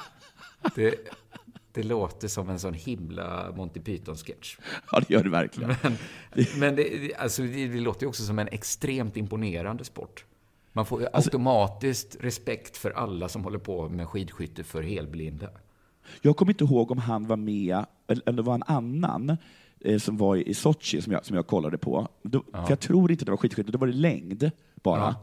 Det, 0.75 0.95
det 1.73 1.83
låter 1.83 2.29
som 2.29 2.49
en 2.49 2.59
sån 2.59 2.75
himla 2.75 3.53
Monty 3.57 3.81
Python-sketch. 3.81 4.59
Ja, 4.93 5.01
det 5.01 5.15
gör 5.15 5.25
det 5.25 5.31
verkligen. 5.31 5.75
Men, 5.83 5.97
men 6.59 6.77
det, 6.77 7.15
alltså, 7.15 7.43
det, 7.43 7.69
det 7.69 7.81
låter 7.81 8.03
ju 8.03 8.09
också 8.09 8.23
som 8.23 8.39
en 8.39 8.49
extremt 8.49 9.17
imponerande 9.17 9.85
sport. 9.85 10.25
Man 10.73 10.87
får 10.87 11.05
Alltså- 11.05 11.29
automatiskt 11.31 12.17
respekt 12.21 12.77
för 12.77 12.91
alla 12.91 13.29
som 13.29 13.45
håller 13.45 13.59
på 13.59 13.89
med 13.89 14.09
skidskytte 14.09 14.65
för 14.65 14.83
helblinda. 14.83 15.49
Jag 16.23 16.37
kommer 16.37 16.53
inte 16.53 16.65
ihåg 16.65 16.91
om 16.91 16.99
han 16.99 17.27
var 17.27 17.37
med, 17.37 17.85
eller 18.09 18.33
det 18.33 18.43
var 18.43 18.55
en 18.55 18.63
annan 18.67 19.37
eh, 19.81 19.99
som 19.99 20.17
var 20.17 20.37
i 20.37 20.55
Sochi 20.55 21.03
som 21.03 21.13
jag, 21.13 21.25
som 21.27 21.37
jag 21.37 21.47
kollade 21.47 21.79
på. 21.79 22.09
Då, 22.23 22.43
Ja. 22.53 22.63
För 22.65 22.71
jag 22.73 22.81
tror 22.81 23.11
inte 23.11 23.25
det 23.25 23.31
var 23.31 23.39
skidskytte, 23.39 23.73
då 23.73 23.79
var 23.79 23.87
det 23.87 23.93
längd 23.93 24.51
bara. 24.83 25.01
Ja. 25.01 25.15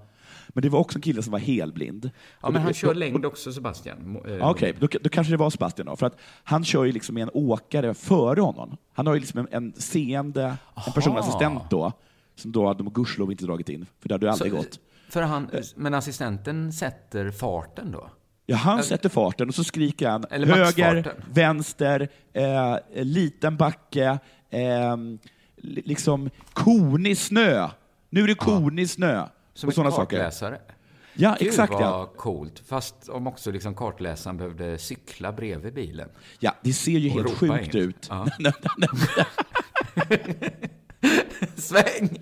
Men 0.48 0.62
det 0.62 0.70
var 0.70 0.80
också 0.80 0.98
en 0.98 1.02
kille 1.02 1.24
som 1.24 1.32
var 1.32 1.40
helblind. 1.40 2.10
Ja, 2.42 2.50
men 2.50 2.62
han 2.62 2.74
kör 2.74 2.94
längd 2.96 3.26
också, 3.26 3.54
Sebastian. 3.54 4.18
Eh, 4.28 4.34
Ja, 4.34 4.52
Okej, 4.52 4.76
då, 4.80 4.88
då 5.02 5.10
kanske 5.10 5.34
det 5.34 5.38
var 5.38 5.50
Sebastian 5.50 5.86
då. 5.86 5.96
För 5.96 6.06
att 6.06 6.18
han 6.44 6.64
kör 6.64 6.84
ju 6.86 6.92
liksom 6.92 7.14
med 7.16 7.24
en 7.24 7.30
åkare 7.34 7.94
före 7.94 8.42
honom. 8.42 8.78
Han 8.94 9.08
har 9.08 9.14
ju 9.14 9.20
liksom 9.20 9.40
en, 9.40 9.48
en 9.52 9.74
seende, 9.78 10.58
en 10.88 10.94
personlig 10.94 11.20
assistent 11.20 11.62
då, 11.70 11.92
som 12.36 12.52
då 12.52 12.68
hade 12.68 12.84
de 12.84 12.94
gudskelov 12.94 13.32
inte 13.32 13.46
dragit 13.46 13.70
in, 13.70 13.86
för 14.00 14.10
det 14.10 14.14
hade 14.16 14.26
ju 14.26 14.32
aldrig 14.32 14.52
Så- 14.52 14.58
gått. 14.58 14.80
För 15.10 15.22
han, 15.22 15.50
men 15.76 15.94
assistenten 15.94 16.74
sätter 16.74 17.32
farten 17.32 17.92
då? 17.92 18.10
Ja, 18.46 18.56
han 18.56 18.84
sätter 18.84 19.10
farten 19.10 19.48
och 19.50 19.56
så 19.56 19.64
skriker 19.64 20.10
han 20.10 20.26
Eller 20.32 20.48
höger, 20.48 21.14
vänster, 21.34 22.10
eh, 22.34 22.78
liten 22.94 23.58
backe, 23.58 24.20
eh, 24.50 24.98
li- 25.58 25.82
liksom 25.86 26.30
konig 26.54 27.18
snö. 27.18 27.70
Nu 28.10 28.24
är 28.24 28.28
det 28.28 28.36
konig 28.36 28.90
snö. 28.90 29.28
Som 29.54 29.68
och 29.68 29.74
sådana 29.74 29.92
saker. 29.92 30.32
Ja, 31.18 31.36
Gud, 31.40 31.48
exakt 31.48 31.74
vad 31.74 31.82
ja. 31.82 32.14
coolt. 32.18 32.64
Fast 32.68 33.10
om 33.10 33.28
också 33.28 33.52
liksom 33.52 33.76
kartläsaren 33.76 34.38
behövde 34.38 34.78
cykla 34.78 35.32
bredvid 35.32 35.74
bilen. 35.74 36.10
Ja, 36.40 36.56
det 36.62 36.74
ser 36.74 36.92
ju 36.92 37.10
Och 37.10 37.16
helt 37.16 37.38
sjukt 37.38 37.76
in. 37.76 37.82
ut. 37.82 38.10
Ja. 38.10 38.28
Sväng! 41.56 42.20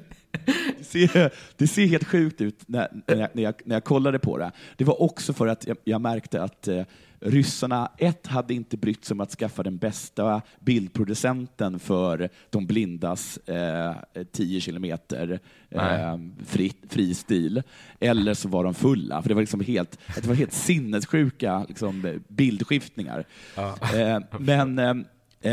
Det 0.78 0.84
ser, 0.84 1.34
det 1.58 1.68
ser 1.68 1.86
helt 1.86 2.08
sjukt 2.08 2.42
ut 2.42 2.64
när, 2.68 2.88
när, 3.08 3.16
jag, 3.16 3.30
när, 3.34 3.44
jag, 3.44 3.56
när 3.66 3.76
jag 3.76 3.84
kollade 3.84 4.20
på 4.20 4.38
det. 4.38 4.52
Det 4.78 4.84
var 4.84 5.02
också 5.02 5.34
för 5.34 5.48
att 5.48 5.68
jag, 5.68 5.78
jag 5.84 6.02
märkte 6.02 6.44
att 6.44 6.68
eh, 6.68 6.84
ryssarna, 7.20 7.92
ett, 7.98 8.28
hade 8.28 8.54
inte 8.54 8.78
brytt 8.78 9.06
sig 9.06 9.16
om 9.16 9.22
att 9.22 9.32
skaffa 9.32 9.64
den 9.64 9.78
bästa 9.78 10.42
bildproducenten 10.60 11.80
för 11.80 12.30
de 12.50 12.66
blindas 12.66 13.38
eh, 13.38 13.96
10 14.32 14.62
kilometer 14.62 15.40
eh, 15.70 16.18
fri, 16.46 16.74
fri 16.90 17.14
stil. 17.14 17.64
Eller 18.00 18.34
så 18.34 18.50
var 18.50 18.64
de 18.64 18.74
fulla, 18.74 19.22
för 19.22 19.30
det 19.30 19.36
var, 19.36 19.42
liksom 19.42 19.62
helt, 19.62 20.00
det 20.16 20.28
var 20.28 20.36
helt 20.36 20.54
sinnessjuka 20.54 21.66
liksom, 21.68 22.22
bildskiftningar. 22.28 23.26
Ja. 23.56 23.76
Eh, 23.96 24.20
men 24.40 24.80
eh, 24.80 24.96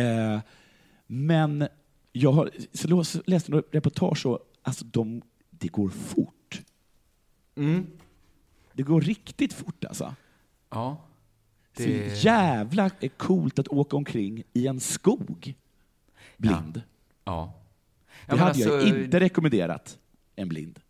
eh, 0.00 0.40
men 1.06 1.68
jag 2.12 2.32
har, 2.32 2.50
så 2.72 3.20
läste 3.26 3.50
något 3.50 3.68
reportage 3.72 4.26
och 4.26 4.38
alltså 4.62 4.84
de, 4.84 5.22
det 5.50 5.68
går 5.68 5.88
fort. 5.88 6.62
Mm. 7.54 7.86
Det 8.72 8.82
går 8.82 9.00
riktigt 9.00 9.52
fort 9.52 9.84
alltså. 9.84 10.14
Ja. 10.70 10.96
Så 11.76 11.82
Det- 11.82 12.24
jävla 12.24 12.90
coolt 13.16 13.58
att 13.58 13.68
åka 13.68 13.96
omkring 13.96 14.42
i 14.52 14.66
en 14.66 14.80
skog 14.80 15.54
blind. 16.36 16.82
Ja. 17.24 17.52
Det 18.26 18.32
men 18.32 18.38
hade 18.38 18.58
jag 18.58 18.72
alltså- 18.74 18.96
inte 18.96 19.20
rekommenderat 19.20 19.98
en 20.36 20.48
blind. 20.48 20.80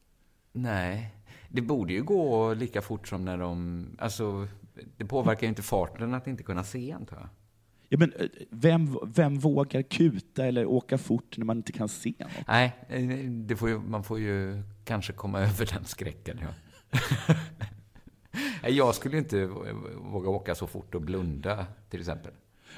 Nej. 0.52 1.14
Det 1.48 1.60
borde 1.62 1.92
ju 1.92 2.02
gå 2.02 2.54
lika 2.54 2.82
fort 2.82 3.08
som 3.08 3.24
när 3.24 3.38
de... 3.38 3.86
Alltså, 3.98 4.48
det 4.96 5.04
påverkar 5.04 5.42
ju 5.42 5.48
inte 5.48 5.62
farten 5.62 6.14
att 6.14 6.26
inte 6.26 6.42
kunna 6.42 6.64
se, 6.64 6.92
antar 6.92 7.16
jag. 7.16 7.28
Ja, 7.92 7.98
men 7.98 8.12
eh, 8.12 8.26
vem, 8.50 8.98
vem 9.02 9.38
vågar 9.38 9.82
kuta 9.82 10.46
eller 10.46 10.66
åka 10.66 10.98
fort 10.98 11.36
när 11.38 11.44
man 11.44 11.56
inte 11.56 11.72
kan 11.72 11.88
se 11.88 12.12
något? 12.18 12.28
Nej, 12.48 12.72
eh, 12.88 13.30
det 13.30 13.56
får 13.56 13.68
ju, 13.68 13.78
man 13.78 14.04
får 14.04 14.18
ju 14.18 14.62
kanske 14.84 15.12
komma 15.12 15.40
över 15.40 15.66
den 15.74 15.84
skräcken. 15.84 16.40
Ja. 16.42 17.34
Jag 18.68 18.94
skulle 18.94 19.18
inte 19.18 19.46
våga 19.96 20.28
åka 20.30 20.54
så 20.54 20.66
fort 20.66 20.94
och 20.94 21.02
blunda, 21.02 21.66
till 21.90 22.00
exempel. 22.00 22.32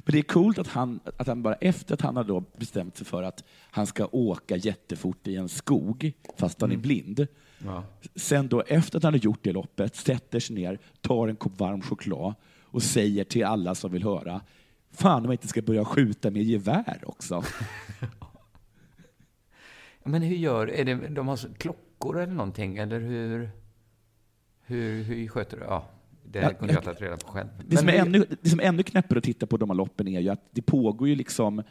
Men 0.04 0.12
det 0.12 0.18
är 0.18 0.22
coolt 0.22 0.58
att 0.58 0.66
han, 0.68 1.00
att 1.16 1.26
han 1.26 1.42
bara 1.42 1.54
efter 1.54 1.94
att 1.94 2.00
han 2.00 2.16
har 2.16 2.24
då 2.24 2.44
bestämt 2.56 2.96
sig 2.96 3.06
för 3.06 3.22
att 3.22 3.44
han 3.70 3.86
ska 3.86 4.08
åka 4.12 4.56
jättefort 4.56 5.26
i 5.26 5.36
en 5.36 5.48
skog, 5.48 6.12
fast 6.36 6.60
han 6.60 6.72
är 6.72 6.76
blind, 6.76 7.26
Ja. 7.64 7.84
sen 8.14 8.48
då 8.48 8.62
efter 8.62 8.96
att 8.98 9.02
han 9.04 9.12
har 9.12 9.18
gjort 9.20 9.38
det 9.42 9.52
loppet, 9.52 9.96
sätter 9.96 10.40
sig 10.40 10.56
ner, 10.56 10.78
tar 11.00 11.28
en 11.28 11.36
kopp 11.36 11.60
varm 11.60 11.80
choklad 11.82 12.34
och 12.62 12.82
säger 12.82 13.24
till 13.24 13.44
alla 13.44 13.74
som 13.74 13.92
vill 13.92 14.02
höra, 14.02 14.40
fan 14.92 15.18
om 15.18 15.24
jag 15.24 15.34
inte 15.34 15.48
ska 15.48 15.62
börja 15.62 15.84
skjuta 15.84 16.30
med 16.30 16.42
gevär 16.42 17.00
också. 17.06 17.42
Men 20.04 20.22
hur 20.22 20.36
gör... 20.36 20.70
Är 20.70 20.84
det, 20.84 20.94
de 20.94 21.28
har 21.28 21.54
klockor 21.58 22.20
eller 22.20 22.32
någonting, 22.34 22.76
eller 22.76 23.00
hur... 23.00 23.50
Hur, 24.64 25.02
hur 25.02 25.28
sköter 25.28 25.56
du... 25.56 25.62
Ja, 25.62 25.88
det 26.24 26.38
Ja, 26.38 26.52
kunde 26.52 26.74
jag 26.74 26.84
tagit 26.84 27.00
reda 27.00 27.16
på 27.16 27.26
själv. 27.28 27.48
Det 27.66 27.76
som, 27.76 27.88
är 27.88 27.92
ännu, 27.92 28.26
det 28.42 28.48
som 28.50 28.60
är 28.60 28.64
ännu 28.64 28.82
knäppare 28.82 29.18
att 29.18 29.24
titta 29.24 29.46
på 29.46 29.56
de 29.56 29.70
här 29.70 29.76
loppen 29.76 30.08
är 30.08 30.20
ju 30.20 30.28
att 30.28 30.48
det 30.50 30.62
pågår 30.62 31.08
ju 31.08 31.14
liksom 31.14 31.62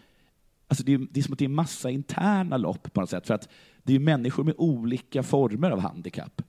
Alltså 0.67 0.83
det, 0.83 0.93
är, 0.93 1.07
det 1.11 1.19
är 1.19 1.23
som 1.23 1.33
att 1.33 1.39
det 1.39 1.45
är 1.45 1.49
massa 1.49 1.89
interna 1.89 2.57
lopp 2.57 2.93
på 2.93 2.99
något 3.01 3.09
sätt. 3.09 3.27
För 3.27 3.33
att 3.33 3.49
det 3.83 3.95
är 3.95 3.99
människor 3.99 4.43
med 4.43 4.55
olika 4.57 5.23
former 5.23 5.71
av 5.71 5.79
handikapp. 5.79 6.41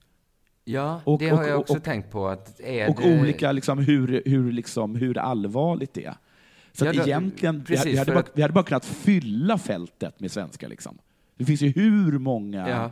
Ja, 0.64 1.00
Och- 1.04 1.18
det 1.18 1.28
har 1.28 1.42
och- 1.42 1.48
jag 1.48 1.60
också 1.60 1.76
och- 1.76 1.82
tänkt 1.82 2.10
på. 2.10 2.28
Att 2.28 2.60
är 2.60 2.90
Och 2.90 2.96
det... 3.02 3.20
olika 3.20 3.52
liksom, 3.52 3.78
hur, 3.78 4.22
hur, 4.26 4.52
liksom, 4.52 4.96
hur 4.96 5.18
allvarligt 5.18 5.94
det 5.94 6.04
är. 6.04 6.14
Så 6.72 6.88
att 6.88 6.94
Ja, 6.94 7.02
egentligen, 7.04 7.58
vi, 7.58 7.64
precis, 7.64 7.86
vi, 7.86 7.96
hade 7.96 8.12
bara, 8.14 8.24
vi 8.34 8.42
hade 8.42 8.54
bara 8.54 8.64
kunnat 8.64 8.84
fylla 8.84 9.58
fältet 9.58 10.20
med 10.20 10.30
svenskar. 10.30 10.68
Liksom. 10.68 10.98
Det 11.36 11.44
finns 11.44 11.60
ju 11.62 11.68
hur 11.68 12.18
många... 12.18 12.68
Ja. 12.68 12.90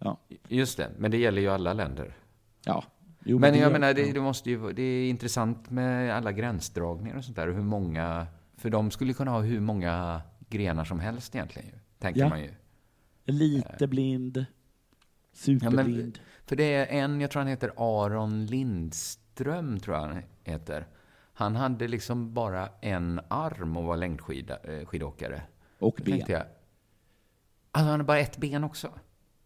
Ja. 0.00 0.20
Just 0.48 0.76
det, 0.76 0.90
men 0.98 1.10
det 1.10 1.16
gäller 1.18 1.42
ju 1.42 1.48
alla 1.48 1.72
länder. 1.72 2.16
Ja. 2.64 2.84
Jo, 3.24 3.38
men 3.38 3.52
det 3.52 3.58
jag 3.58 3.72
menar, 3.72 3.94
det, 3.94 4.06
ja. 4.06 4.12
det, 4.14 4.20
måste 4.20 4.50
ju, 4.50 4.72
det 4.72 4.82
är 4.82 5.10
intressant 5.10 5.70
med 5.70 6.16
alla 6.16 6.32
gränsdragningar 6.32 7.16
och 7.16 7.24
sånt 7.24 7.36
där. 7.36 7.48
och 7.48 7.54
Hur 7.54 7.62
många, 7.62 8.26
för 8.56 8.70
de 8.70 8.90
skulle 8.90 9.12
kunna 9.12 9.30
ha 9.30 9.40
hur 9.40 9.60
många 9.60 10.20
grenar 10.48 10.84
som 10.84 11.00
helst 11.00 11.34
egentligen, 11.34 11.70
tänker 11.98 12.20
Ja. 12.20 12.28
man 12.28 12.40
ju. 12.40 12.50
Lite 13.24 13.86
blind, 13.86 14.36
Ja, 14.36 14.44
superblind. 15.32 15.96
men, 15.96 16.12
för 16.46 16.56
det 16.56 16.74
är 16.74 16.86
en, 17.04 17.20
jag 17.20 17.30
tror 17.30 17.40
han 17.40 17.48
heter 17.48 17.72
Aron 17.76 18.46
Lindström, 18.46 19.80
tror 19.80 19.96
jag 19.96 20.02
han 20.06 20.22
heter. 20.44 20.86
Han 21.38 21.56
hade 21.56 21.88
liksom 21.88 22.34
bara 22.34 22.68
en 22.80 23.20
arm 23.28 23.76
och 23.76 23.84
var 23.84 23.96
längdskidåkare. 23.96 25.42
Och 25.78 25.94
Då 25.98 26.04
ben. 26.04 26.24
Jag, 26.28 26.42
alltså 27.72 27.90
han 27.90 28.00
har 28.00 28.06
bara 28.06 28.18
ett 28.18 28.36
ben 28.36 28.64
också? 28.64 28.90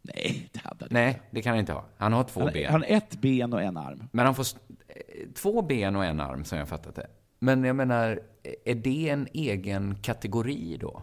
Nej, 0.03 0.49
det 0.53 0.61
hade 0.61 0.84
han 0.84 0.88
Nej, 0.90 1.22
det 1.30 1.43
kan 1.43 1.51
han 1.51 1.61
inte 1.61 1.72
ha. 1.72 1.84
Han 1.97 2.12
har 2.12 2.24
två 2.24 2.40
Han, 2.40 2.53
ben. 2.53 2.72
han 2.72 2.80
har 2.80 2.88
ett 2.88 3.20
ben 3.20 3.53
och 3.53 3.62
en 3.62 3.76
arm. 3.76 4.09
Men 4.12 4.26
han 4.26 4.34
får 4.34 4.47
eh, 4.88 5.28
två 5.34 5.62
ben 5.62 5.97
och 5.97 6.05
en 6.05 6.20
arm, 6.20 6.45
som 6.45 6.59
jag 6.59 6.68
fattat 6.68 6.95
det. 6.95 7.07
Men 7.38 7.64
jag 7.64 7.76
menar, 7.76 8.20
är 8.64 8.74
det 8.74 9.09
en 9.09 9.28
egen 9.32 9.95
kategori 9.95 10.76
då? 10.80 11.03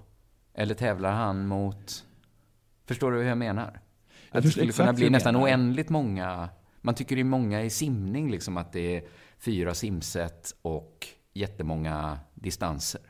Eller 0.54 0.76
tävlar 0.76 1.12
han 1.12 1.48
mot... 1.48 2.06
Förstår 2.86 3.12
du 3.12 3.18
hur 3.18 3.28
jag 3.28 3.38
menar? 3.38 3.80
Att 4.32 4.44
det 4.44 4.50
skulle 4.50 4.72
kunna 4.72 4.94
bli 4.94 5.10
nästan 5.10 5.36
oändligt 5.36 5.90
många... 5.90 6.50
Man 6.82 6.96
tycker 6.96 7.16
det 7.16 7.22
är 7.22 7.24
många 7.24 7.62
i 7.64 7.70
simning, 7.70 8.32
liksom 8.32 8.58
att 8.58 8.74
det 8.74 8.98
är 8.98 9.04
fyra 9.40 9.74
simset 9.74 10.56
och 10.62 11.08
jättemånga 11.34 12.20
distanser. 12.36 13.02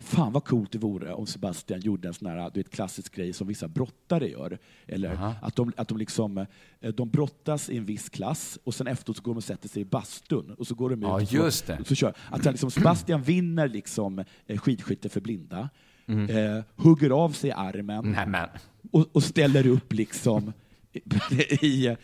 Fan 0.00 0.32
vad 0.32 0.44
coolt 0.44 0.72
det 0.72 0.78
vore 0.78 1.12
om 1.12 1.26
Sebastian 1.26 1.80
gjorde 1.80 2.08
en 2.08 2.14
sån 2.14 2.28
här 2.28 2.50
du 2.54 2.60
vet, 2.60 2.70
klassisk 2.70 3.14
grej 3.14 3.32
som 3.32 3.46
vissa 3.46 3.68
brottare 3.68 4.28
gör. 4.30 4.58
Eller 4.86 5.12
Aha. 5.14 5.34
att, 5.42 5.56
de, 5.56 5.72
att 5.76 5.88
de, 5.88 5.98
liksom, 5.98 6.38
eh, 6.80 6.94
de 6.94 7.10
brottas 7.10 7.70
i 7.70 7.76
en 7.76 7.84
viss 7.84 8.08
klass 8.08 8.58
och 8.64 8.74
sen 8.74 8.86
efteråt 8.86 9.16
så 9.16 9.22
går 9.22 9.32
de 9.32 9.36
och 9.36 9.44
sätter 9.44 9.68
sig 9.68 9.82
i 9.82 9.84
bastun 9.84 10.50
och 10.58 10.66
så 10.66 10.74
går 10.74 10.90
de 10.90 10.94
ut 11.02 11.02
Ja, 11.08 11.20
just 11.20 11.66
det. 11.66 11.78
Och 11.78 11.86
så 11.86 11.94
kör. 11.94 12.14
Att 12.30 12.44
liksom, 12.44 12.70
Sebastian 12.70 13.22
vinner 13.22 13.68
liksom 13.68 14.24
eh, 14.46 14.58
skidskytte 14.58 15.08
för 15.08 15.20
blinda, 15.20 15.68
Mm. 16.06 16.56
eh, 16.56 16.64
hugger 16.76 17.10
av 17.10 17.30
sig 17.30 17.52
armen 17.52 18.10
Nämen. 18.12 18.48
och, 18.90 19.06
och 19.16 19.22
ställer 19.22 19.66
upp 19.66 19.92
liksom 19.92 20.52
i... 20.92 21.00
i, 21.60 21.66
i 21.66 21.96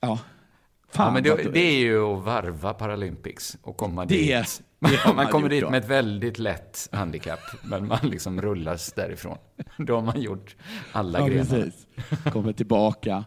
ja. 0.00 0.18
Fan, 0.92 1.06
ja, 1.06 1.12
men 1.12 1.22
det, 1.22 1.50
det 1.52 1.60
är 1.60 1.78
ju 1.78 2.02
att 2.04 2.24
varva 2.24 2.74
Paralympics 2.74 3.56
och 3.62 3.76
komma 3.76 4.04
Det- 4.04 4.14
dit. 4.14 4.62
det 4.80 4.88
man 5.06 5.16
man 5.16 5.26
kommer 5.28 5.48
dit 5.48 5.62
då. 5.62 5.70
med 5.70 5.78
ett 5.84 5.90
väldigt 5.90 6.38
lätt 6.38 6.88
handikapp, 6.92 7.40
men 7.62 7.86
man 7.88 7.98
liksom 8.02 8.42
rullas 8.42 8.92
därifrån. 8.92 9.38
Då 9.76 9.94
har 9.94 10.02
man 10.02 10.20
gjort 10.20 10.56
alla 10.92 11.18
Ja, 11.18 11.26
grenar. 11.26 11.44
precis. 11.44 11.86
Kommer 12.32 12.52
tillbaka, 12.52 13.24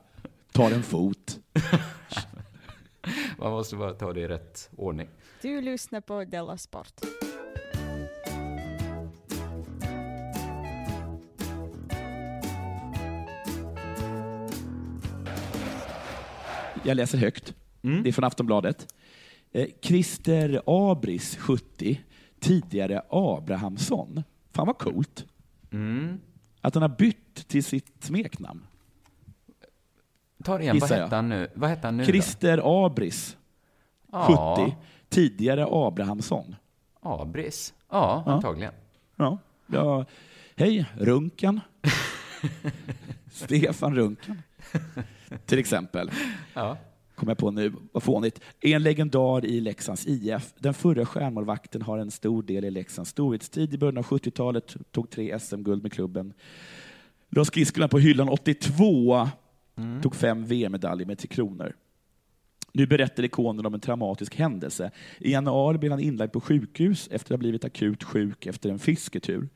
tar 0.51 0.71
en 0.71 0.83
fot. 0.83 1.39
Man 3.37 3.51
måste 3.51 3.75
bara 3.75 3.93
ta 3.93 4.13
det 4.13 4.19
i 4.21 4.27
rätt 4.27 4.69
ordning. 4.77 5.07
Du 5.41 5.61
lyssnar 5.61 6.01
på 6.01 6.23
Della 6.23 6.57
Sport. 6.57 6.93
Jag 16.83 16.97
läser 16.97 17.17
högt. 17.17 17.53
Det 17.81 18.09
är 18.09 18.11
från 18.11 18.23
Aftonbladet. 18.25 18.93
Eh, 19.51 19.67
Christer 19.81 20.61
Abris, 20.65 21.37
70, 21.37 22.01
tidigare 22.39 23.01
Abrahamsson. 23.09 24.23
Fan 24.51 24.67
vad 24.67 24.77
coolt. 24.77 25.25
Mm. 25.71 26.19
Att 26.61 26.73
han 26.73 26.81
har 26.81 26.89
bytt 26.89 27.47
till 27.47 27.63
sitt 27.63 28.03
smeknamn. 28.03 28.67
Ta 30.43 30.57
det 30.57 30.63
igen, 30.63 30.79
vad 30.79 30.89
Gissar 30.89 31.01
hette 31.03 31.15
han 31.15 31.29
nu? 31.29 31.47
Vad 31.53 31.69
hette 31.69 31.87
han 31.87 31.97
nu? 31.97 32.05
Christer 32.05 32.85
Abris, 32.85 33.37
Ja. 34.11 34.55
70, 34.67 34.75
tidigare 35.09 35.65
Abrahamsson. 35.69 36.55
Abris? 37.01 37.73
Ja, 37.89 38.23
Ja. 38.25 38.31
antagligen. 38.33 38.73
Ja. 39.15 39.37
Ja. 39.67 40.05
Hej, 40.55 40.85
Runken. 40.97 41.59
Stefan 43.31 43.95
Runken. 43.95 44.41
Till 45.45 45.59
exempel. 45.59 46.11
Ja. 46.53 46.77
Kom 47.15 47.29
jag 47.29 47.37
på 47.37 47.51
nu, 47.51 47.73
vad 47.91 48.03
fånigt. 48.03 48.39
En 48.61 48.83
legendar 48.83 49.45
i 49.45 49.59
Leksands 49.59 50.07
IF. 50.07 50.53
Den 50.59 50.73
förra 50.73 51.05
stjärnmålvakten 51.05 51.81
har 51.81 51.97
en 51.97 52.11
stor 52.11 52.43
del 52.43 52.65
i 52.65 52.71
Leksands 52.71 53.09
storhetstid. 53.09 53.73
I 53.73 53.77
början 53.77 53.97
av 53.97 54.05
70-talet 54.05 54.75
tog 54.91 55.09
tre 55.09 55.39
SM-guld 55.39 55.83
med 55.83 55.93
klubben. 55.93 56.33
La 57.29 57.45
skridskorna 57.45 57.87
på 57.87 57.99
hyllan 57.99 58.29
82. 58.29 59.29
Tog 60.01 60.15
fem 60.15 60.45
VM-medaljer 60.45 61.07
med 61.07 61.17
Tre 61.19 61.27
Kronor. 61.27 61.73
Nu 62.75 62.87
berättar 62.87 63.23
ikonen 63.23 63.65
om 63.65 63.73
en 63.73 63.79
traumatisk 63.79 64.35
händelse. 64.35 64.91
I 65.19 65.31
januari 65.31 65.77
blev 65.77 65.91
han 65.91 65.99
inlagd 65.99 66.31
på 66.31 66.41
sjukhus 66.41 67.07
efter 67.11 67.33
att 67.33 67.37
ha 67.37 67.37
blivit 67.37 67.65
akut 67.65 68.03
sjuk 68.03 68.45
efter 68.45 68.69
en 68.69 68.79
fisketur. 68.79 69.49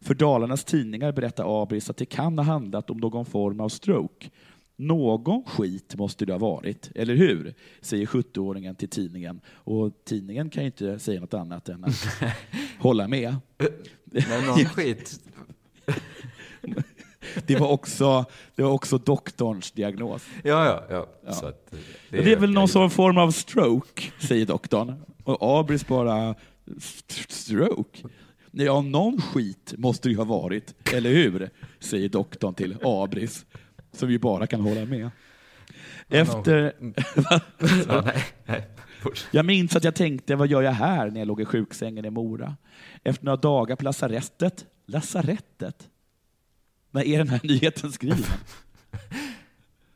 För 0.00 0.14
Dalarnas 0.14 0.64
tidningar 0.64 1.12
berättar 1.12 1.62
Abris 1.62 1.90
att 1.90 1.96
det 1.96 2.06
kan 2.06 2.38
ha 2.38 2.44
handlat 2.44 2.90
om 2.90 2.98
någon 2.98 3.24
form 3.24 3.60
av 3.60 3.68
stroke. 3.68 4.30
Någon 4.76 5.44
skit 5.44 5.94
måste 5.96 6.24
det 6.26 6.32
ha 6.32 6.38
varit, 6.38 6.90
eller 6.94 7.14
hur? 7.14 7.54
Säger 7.80 8.06
70-åringen 8.06 8.74
till 8.74 8.88
tidningen. 8.88 9.40
Och 9.48 9.92
tidningen 10.04 10.50
kan 10.50 10.62
ju 10.62 10.66
inte 10.66 10.98
säga 10.98 11.20
något 11.20 11.34
annat 11.34 11.68
än 11.68 11.84
att 11.84 12.06
hålla 12.78 13.08
med. 13.08 13.36
Men 14.12 14.46
någon 14.46 14.64
skit. 14.64 15.20
Det 17.46 17.56
var 17.56 17.68
också, 17.68 18.24
det 18.54 18.62
var 18.62 18.70
också 18.70 18.98
doktorns 18.98 19.70
diagnos. 19.72 20.26
Ja, 20.42 20.64
ja, 20.66 20.84
ja. 20.90 21.06
Ja. 21.24 21.30
Att, 21.30 21.72
eh, 21.72 21.78
Det, 22.10 22.20
det 22.22 22.32
är 22.32 22.36
väl 22.36 22.50
någon 22.52 22.68
sån 22.68 22.90
form 22.90 23.18
av 23.18 23.30
stroke, 23.30 24.02
säger 24.18 24.46
doktorn. 24.46 24.94
Och 25.24 25.58
Abris 25.60 25.86
bara, 25.86 26.34
"St- 26.76 27.32
stroke? 27.32 27.98
Ja, 28.50 28.80
någon 28.80 29.20
skit 29.20 29.74
måste 29.78 30.08
det 30.08 30.12
ju 30.12 30.18
ha 30.18 30.24
varit, 30.24 30.74
eller 30.92 31.10
hur? 31.10 31.50
Säger 31.80 32.08
doktorn 32.08 32.54
till 32.54 32.76
Abris, 32.82 33.46
som 33.96 34.10
ju 34.10 34.18
bara 34.18 34.46
kan 34.46 34.60
hålla 34.60 34.84
med. 34.84 35.10
Efter... 36.08 36.72
Ja, 37.88 38.02
nej, 38.04 38.24
nej. 38.46 38.68
Fortsätt. 39.00 39.34
Jag 39.34 39.44
minns 39.44 39.76
att 39.76 39.84
jag 39.84 39.94
tänkte, 39.94 40.36
vad 40.36 40.48
gör 40.48 40.62
jag 40.62 40.72
här 40.72 41.10
när 41.10 41.20
jag 41.20 41.28
låg 41.28 41.40
i 41.40 41.44
sjuksängen 41.44 42.04
i 42.04 42.10
Mora? 42.10 42.56
Efter 43.02 43.24
några 43.24 43.36
dagar 43.36 43.76
på 43.76 43.84
lasarettet. 43.84 44.66
Lasarettet? 44.86 45.88
När 46.90 47.04
är 47.04 47.18
den 47.18 47.28
här 47.28 47.40
nyheten 47.46 47.92
skriven? 47.92 48.38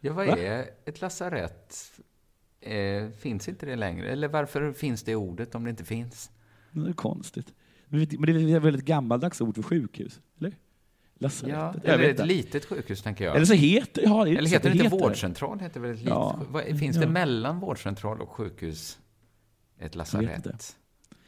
Ja, 0.00 0.12
vad 0.12 0.26
Va? 0.26 0.36
är 0.38 0.70
ett 0.84 1.00
lasarett? 1.00 1.92
Eh, 2.60 3.08
finns 3.10 3.48
inte 3.48 3.66
det 3.66 3.76
längre? 3.76 4.08
Eller 4.10 4.28
varför 4.28 4.72
finns 4.72 5.02
det 5.02 5.14
ordet 5.16 5.54
om 5.54 5.64
det 5.64 5.70
inte 5.70 5.84
finns? 5.84 6.30
Det 6.70 6.88
är 6.88 6.92
konstigt. 6.92 7.52
Men 7.86 8.06
det 8.06 8.52
är 8.52 8.60
väl 8.60 8.74
ett 8.74 8.84
gammaldags 8.84 9.40
ord 9.40 9.54
för 9.54 9.62
sjukhus? 9.62 10.20
Eller? 10.40 10.56
Lasarettet? 11.18 11.82
Ja, 11.84 11.92
eller 11.92 12.04
ett 12.04 12.10
inte. 12.10 12.24
litet 12.24 12.64
sjukhus, 12.64 13.02
tänker 13.02 13.24
jag. 13.24 13.36
Eller 13.36 13.46
så 13.46 13.54
heter, 13.54 14.02
ja, 14.02 14.24
det 14.24 14.30
Eller 14.30 14.48
heter 14.50 14.70
det 14.70 14.76
inte 14.84 14.96
vårdcentral? 14.96 15.60
Heter 15.60 15.80
väl 15.80 15.90
ett 15.90 15.96
litet, 15.98 16.10
Ja. 16.10 16.40
vad, 16.48 16.64
finns 16.78 16.96
Ja. 16.96 17.02
det 17.02 17.08
mellan 17.08 17.60
vårdcentral 17.60 18.20
och 18.20 18.28
sjukhus 18.30 18.98
ett 19.78 19.84
inte. 19.84 19.98
lasarett? 19.98 20.76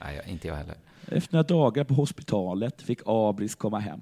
Nej, 0.00 0.16
jag- 0.16 0.28
inte 0.28 0.48
jag 0.48 0.54
heller. 0.54 0.74
Efter 1.08 1.34
några 1.34 1.42
dagar 1.42 1.84
på 1.84 1.94
hospitalet 1.94 2.82
fick 2.82 3.00
Abris 3.06 3.54
komma 3.54 3.78
hem. 3.78 4.00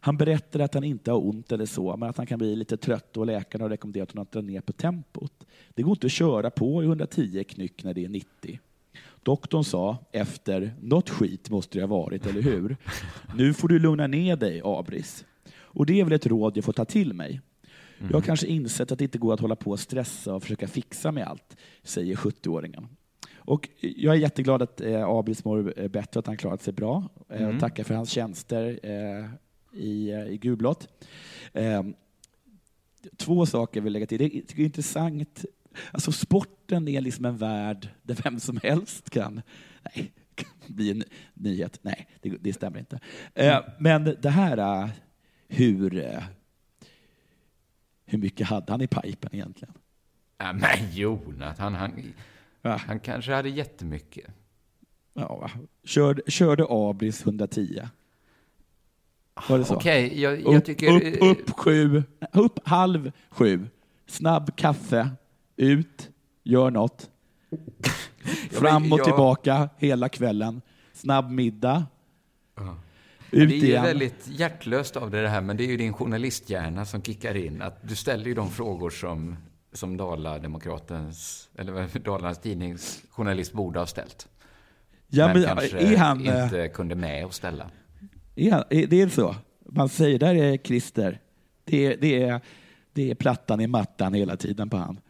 Han 0.00 0.16
berättade 0.16 0.64
att 0.64 0.74
han 0.74 0.84
inte 0.84 1.10
har 1.10 1.26
ont 1.26 1.52
eller 1.52 1.66
så, 1.66 1.96
men 1.96 2.08
att 2.08 2.16
han 2.16 2.26
kan 2.26 2.38
bli 2.38 2.56
lite 2.56 2.76
trött 2.76 3.16
och 3.16 3.26
läkarna 3.26 3.64
har 3.64 3.68
rekommenderat 3.70 4.10
honom 4.12 4.22
att 4.22 4.32
dra 4.32 4.40
ner 4.40 4.60
på 4.60 4.72
tempot. 4.72 5.32
Det 5.74 5.82
går 5.82 5.90
inte 5.92 6.06
att 6.06 6.12
köra 6.12 6.50
på 6.50 6.82
i 6.82 6.86
110 6.86 7.44
knyck 7.44 7.84
när 7.84 7.94
det 7.94 8.04
är 8.04 8.08
90. 8.08 8.60
Doktorn 9.26 9.64
sa 9.64 9.98
efter, 10.12 10.74
något 10.80 11.10
skit 11.10 11.50
måste 11.50 11.78
det 11.78 11.82
ha 11.82 11.86
varit, 11.96 12.26
eller 12.26 12.42
hur? 12.42 12.76
Nu 13.34 13.54
får 13.54 13.68
du 13.68 13.78
lugna 13.78 14.06
ner 14.06 14.36
dig, 14.36 14.60
Abris. 14.64 15.24
Och 15.54 15.86
det 15.86 16.00
är 16.00 16.04
väl 16.04 16.12
ett 16.12 16.26
råd 16.26 16.56
jag 16.56 16.64
får 16.64 16.72
ta 16.72 16.84
till 16.84 17.12
mig. 17.14 17.40
Jag 17.98 18.12
har 18.12 18.20
kanske 18.20 18.46
insett 18.46 18.92
att 18.92 18.98
det 18.98 19.04
inte 19.04 19.18
går 19.18 19.34
att 19.34 19.40
hålla 19.40 19.56
på 19.56 19.70
och 19.70 19.80
stressa 19.80 20.34
och 20.34 20.42
försöka 20.42 20.68
fixa 20.68 21.12
med 21.12 21.26
allt, 21.26 21.56
säger 21.82 22.16
70-åringen. 22.16 22.86
Och 23.36 23.68
jag 23.80 24.14
är 24.14 24.18
jätteglad 24.18 24.62
att 24.62 24.80
eh, 24.80 25.04
Abris 25.08 25.44
mår 25.44 25.80
eh, 25.80 25.88
bättre, 25.88 26.20
att 26.20 26.26
han 26.26 26.36
klarat 26.36 26.62
sig 26.62 26.72
bra. 26.72 27.08
Eh, 27.28 27.42
Mm. 27.42 27.58
tackar 27.58 27.84
för 27.84 27.94
hans 27.94 28.10
tjänster 28.10 28.80
eh, 28.82 29.26
i, 29.82 30.10
eh, 30.10 30.26
i 30.26 30.38
gulblått. 30.42 30.88
Eh, 31.52 31.82
två 33.16 33.46
saker 33.46 33.80
vill 33.80 33.86
jag 33.90 33.92
lägga 33.92 34.06
till. 34.06 34.18
Det 34.18 34.24
är, 34.24 34.42
jag 34.50 34.60
är 34.60 34.64
intressant. 34.64 35.44
Alltså 35.92 36.12
sporten 36.66 36.88
är 36.88 37.00
liksom 37.00 37.24
en 37.24 37.36
värld 37.36 37.88
där 38.02 38.16
vem 38.24 38.40
som 38.40 38.60
helst 38.62 39.10
kan... 39.10 39.42
Nej, 39.82 40.12
bli 40.66 40.90
en 40.90 41.04
nyhet. 41.34 41.78
Nej, 41.82 42.08
det, 42.20 42.36
det 42.40 42.52
stämmer 42.52 42.78
inte. 42.78 43.00
Eh, 43.34 43.58
men 43.78 44.16
det 44.22 44.30
här, 44.30 44.58
eh, 44.82 44.88
hur, 45.48 45.96
eh, 46.04 46.22
hur 48.04 48.18
mycket 48.18 48.46
hade 48.46 48.72
han 48.72 48.80
i 48.82 48.86
pipen 48.86 49.34
egentligen? 49.34 49.74
Ja, 50.38 50.52
men 50.52 50.92
Jonathan, 50.92 51.74
han, 51.74 51.92
Ja. 52.62 52.76
han 52.86 53.00
kanske 53.00 53.32
hade 53.32 53.48
jättemycket. 53.48 54.30
Ja, 55.14 55.50
körde, 55.84 56.22
körde 56.30 56.66
Abris 56.68 57.22
110? 57.22 57.88
Var 59.48 59.58
det 59.58 59.64
så? 59.64 59.74
Okej, 59.74 60.20
jag, 60.20 60.40
jag 60.40 60.54
upp, 60.54 60.64
tycker... 60.64 61.16
upp, 61.22 61.38
upp 61.38 61.50
sju, 61.50 62.02
upp 62.32 62.68
halv 62.68 63.12
sju. 63.30 63.66
Snabb 64.06 64.56
kaffe, 64.56 65.10
ut, 65.56 66.10
gör 66.46 66.70
något. 66.70 67.10
Fram 68.50 68.92
och 68.92 69.04
tillbaka 69.04 69.68
hela 69.78 70.08
kvällen. 70.08 70.62
Snabb 70.92 71.30
middag. 71.30 71.86
Ja, 72.56 72.76
Ut 73.30 73.48
det 73.48 73.54
är 73.56 73.64
igen. 73.64 73.82
väldigt 73.84 74.28
hjärtlöst 74.28 74.96
av 74.96 75.10
dig 75.10 75.22
det 75.22 75.28
här, 75.28 75.40
men 75.40 75.56
det 75.56 75.64
är 75.64 75.68
ju 75.68 75.76
din 75.76 75.92
journalisthjärna 75.92 76.84
som 76.86 77.02
kickar 77.02 77.34
in. 77.36 77.62
Att 77.62 77.88
du 77.88 77.96
ställer 77.96 78.24
ju 78.24 78.34
de 78.34 78.50
frågor 78.50 78.90
som, 78.90 79.36
som 79.72 79.96
Dala-Demokratens, 79.96 81.48
eller 81.58 81.98
Dalarnas 81.98 82.38
Tidnings 82.40 83.02
journalist 83.10 83.52
borde 83.52 83.78
ha 83.78 83.86
ställt. 83.86 84.28
Ja, 85.08 85.26
men, 85.26 85.40
men 85.40 85.44
kanske 85.48 85.78
är 85.78 85.96
han, 85.96 86.26
eh, 86.28 86.44
inte 86.44 86.68
kunde 86.68 86.94
med 86.94 87.24
att 87.24 87.34
ställa. 87.34 87.70
är, 88.36 88.50
han- 88.52 88.64
är 88.70 88.86
det 88.86 89.02
är 89.02 89.08
så? 89.08 89.34
Man 89.68 89.88
säger, 89.88 90.18
där 90.18 90.34
är 90.34 90.56
Christer. 90.56 91.20
Det 91.64 91.86
är, 91.86 91.96
det 92.00 92.22
är, 92.22 92.40
det 92.92 93.10
är 93.10 93.14
plattan 93.14 93.60
i 93.60 93.66
mattan 93.66 94.14
hela 94.14 94.36
tiden 94.36 94.70
på 94.70 94.76
han. 94.76 95.00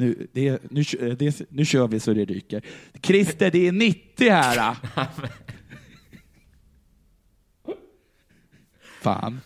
Nu, 0.00 0.26
det 0.32 0.62
nu, 0.70 0.82
det 1.18 1.42
nu 1.50 1.64
kör 1.64 1.88
vi 1.88 2.00
så 2.00 2.12
det 2.12 2.24
ryker. 2.24 2.62
Christer, 3.02 3.50
det 3.50 3.68
är 3.68 3.72
90 3.72 4.30
här! 4.30 4.76
ah. 4.94 5.06
Fan. 9.02 9.40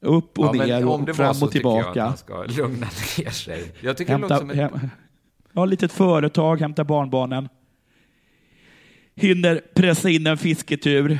Upp 0.00 0.38
och 0.38 0.56
Ja, 0.56 0.64
ner 0.66 0.84
om 0.86 1.00
och 1.00 1.06
det 1.06 1.12
var 1.12 1.16
fram 1.16 1.34
så 1.34 1.46
och 1.46 1.52
tycker 1.52 1.68
jag 1.68 1.82
tillbaka. 1.84 2.02
att 2.04 2.08
han 2.08 2.16
ska 2.16 2.62
lugna 2.62 2.86
ner 3.18 3.30
sig. 3.30 3.72
Jag 3.80 3.96
tycker 3.96 4.12
det 4.12 4.18
Hämta, 4.18 4.34
låter 4.34 4.38
som 4.38 4.50
ett... 4.50 4.56
hem, 4.80 4.90
ja, 5.52 5.64
litet 5.64 5.92
företag, 5.92 6.60
hämta 6.60 6.84
barnbarnen. 6.84 7.48
Hinner 9.14 9.62
pressa 9.74 10.10
in 10.10 10.26
en 10.26 10.38
fisketur. 10.38 11.18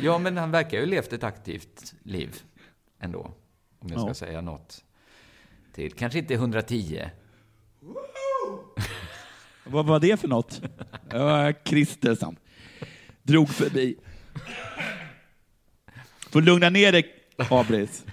Ja, 0.00 0.18
men 0.18 0.36
han 0.36 0.50
verkar 0.50 0.78
ju 0.80 0.86
levt 0.86 1.12
ett 1.12 1.24
aktivt 1.24 1.94
liv 2.02 2.34
ändå. 3.00 3.30
Om 3.78 3.88
jag 3.88 4.00
ska 4.00 4.08
Ja. 4.10 4.14
säga 4.14 4.40
något 4.40 4.84
till. 5.74 5.92
Kanske 5.92 6.18
inte 6.18 6.34
110. 6.34 7.02
Vad 9.64 9.86
var 9.86 10.00
det 10.00 10.16
för 10.20 10.28
något? 10.28 10.60
Ja, 11.10 11.52
Christer 11.64 12.14
som 12.14 12.36
drog 13.22 13.48
förbi. 13.48 13.96
Får 16.30 16.42
lugna 16.42 16.70
ner 16.70 16.92
dig, 16.92 17.14
Abris. 17.50 18.04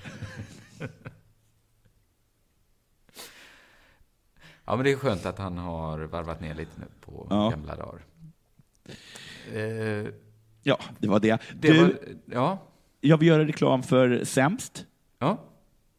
Ja, 4.65 4.75
men 4.75 4.85
det 4.85 4.91
är 4.91 4.95
skönt 4.95 5.25
att 5.25 5.37
han 5.37 5.57
har 5.57 5.99
varvat 5.99 6.41
ner 6.41 6.55
lite 6.55 6.71
nu 6.79 6.85
på 7.01 7.27
Ja. 7.29 7.49
gamla 7.49 7.75
dagar. 7.75 8.01
Eh, 9.53 10.07
Ja, 10.63 10.79
det 10.99 11.07
var 11.07 11.19
det. 11.19 11.41
det 11.59 11.67
du, 11.71 11.79
var, 11.83 11.93
ja, 12.25 12.67
jag 13.01 13.17
vill 13.17 13.27
göra 13.27 13.45
reklam 13.45 13.83
för 13.83 14.23
Sämst. 14.25 14.85
ja. 15.19 15.43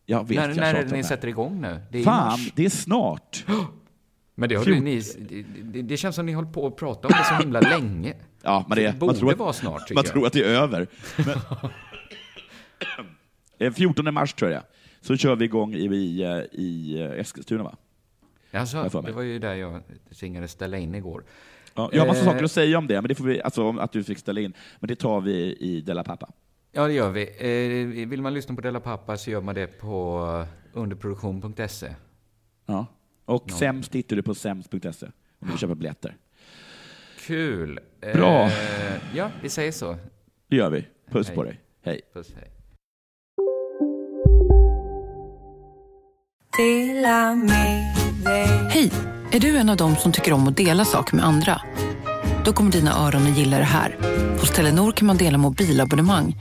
Jag 0.07 0.29
vet, 0.29 0.57
När, 0.57 0.75
jag 0.75 0.87
när 0.87 0.97
ni 0.97 1.05
sätter 1.05 1.29
igång 1.29 1.61
nu? 1.61 1.81
Det 1.91 1.99
är 1.99 2.05
Fan, 2.05 2.39
det 2.55 2.65
är 2.65 2.71
snart. 2.71 3.45
Men 4.35 4.49
det, 4.49 4.55
har 4.55 4.65
du, 4.65 4.81
ni, 4.81 5.03
det, 5.63 5.83
det, 5.83 5.97
känns 5.97 6.17
som 6.17 6.27
ni 6.27 6.33
håller 6.33 6.53
på 6.53 6.67
att 6.67 6.77
prata 6.77 7.09
om 7.09 7.15
det 7.19 7.25
så 7.25 7.35
himla 7.35 7.61
länge. 7.61 8.15
Ja, 8.45 8.65
men 8.69 8.77
det, 8.77 8.83
Det 8.83 8.91
man 8.91 8.99
borde 8.99 9.19
tror 9.19 9.33
att, 9.33 9.39
vara 9.39 9.53
snart, 9.53 9.91
Man 9.95 10.05
jag. 10.05 10.07
tror 10.07 10.27
att 10.27 10.33
det 10.33 10.41
är 10.45 10.55
över. 10.55 10.87
Men, 11.17 11.39
Eh, 13.59 13.73
14 13.73 14.15
mars 14.15 14.35
tror 14.35 14.51
jag. 14.51 14.63
Så 15.01 15.17
kör 15.17 15.37
vi 15.37 15.45
igång 15.45 15.75
i, 15.75 15.79
i, 15.79 16.23
eh, 16.23 16.61
i 16.61 17.01
eh, 17.01 17.21
Eskilstuna, 17.21 17.63
va? 17.63 17.77
Alltså, 18.53 19.03
det 19.03 19.13
var 19.13 19.23
ju 19.23 19.39
där 19.39 19.55
jag 19.55 19.83
tvingades 20.21 20.51
ställa 20.51 20.79
in 20.79 20.95
igår. 20.95 21.25
Ja, 21.75 21.91
jag 21.93 22.01
har 22.01 22.07
massa 22.07 22.21
Eh, 22.21 22.27
saker 22.27 22.45
att 22.45 22.53
säga 22.53 22.79
om 22.79 22.87
det, 22.87 22.95
men 22.95 23.09
det 23.09 23.15
får 23.15 23.25
vi, 23.25 23.43
alltså 23.43 23.71
att 23.79 23.93
du 23.93 24.05
fick 24.05 24.19
ställa 24.19 24.41
in. 24.41 24.53
Men 24.81 24.89
det 24.89 24.97
tar 24.97 25.21
vi 25.21 25.57
i 25.61 25.81
Della 25.81 26.05
Pappa. 26.05 26.29
Ja, 26.73 26.87
det 26.87 26.93
gör 26.93 27.11
vi. 27.11 27.23
Eh, 27.23 28.09
vill 28.09 28.23
man 28.23 28.35
lyssna 28.35 28.55
på 28.55 28.61
Della 28.61 28.81
Pappa 28.81 29.17
så 29.17 29.31
gör 29.31 29.41
man 29.41 29.55
det 29.55 29.67
på 29.67 30.45
underproduktion.se. 30.73 31.95
Ja. 32.67 32.87
Och 33.25 33.45
Ja. 33.47 33.55
sämst 33.57 33.95
hittar 33.95 34.17
du 34.17 34.23
på 34.23 34.35
sämst.se 34.35 35.07
om 35.39 35.49
du 35.53 35.59
köpa 35.59 35.75
biljetter. 35.75 36.17
Kul. 37.27 37.81
Bra. 38.01 38.45
Eh, 38.47 38.51
ja, 39.15 39.31
vi 39.43 39.49
säger 39.49 39.73
så. 39.73 39.97
Det 40.49 40.57
gör 40.57 40.71
vi. 40.71 40.87
Puss 41.11 41.27
Hej. 41.27 41.37
på 41.37 41.45
dig. 41.45 41.61
Hej. 41.85 42.01
Puss, 42.15 42.33
hej. 42.37 42.51
Hej! 48.71 48.91
Är 49.33 49.41
du 49.41 49.57
en 49.57 49.69
av 49.69 49.77
dem 49.77 49.97
som 49.97 50.13
tycker 50.13 50.33
om 50.33 50.49
att 50.49 50.57
dela 50.57 50.85
saker 50.85 51.17
med 51.17 51.25
andra? 51.25 51.61
Då 52.45 52.53
kommer 52.53 52.71
dina 52.73 52.93
öron 53.07 53.23
att 53.23 53.39
gilla 53.39 53.59
det 53.59 53.65
här. 53.65 53.97
Hos 54.41 54.51
Telenor 54.51 54.93
kan 54.93 55.07
man 55.07 55.17
dela 55.17 55.39
mobilabonnemang. 55.39 56.37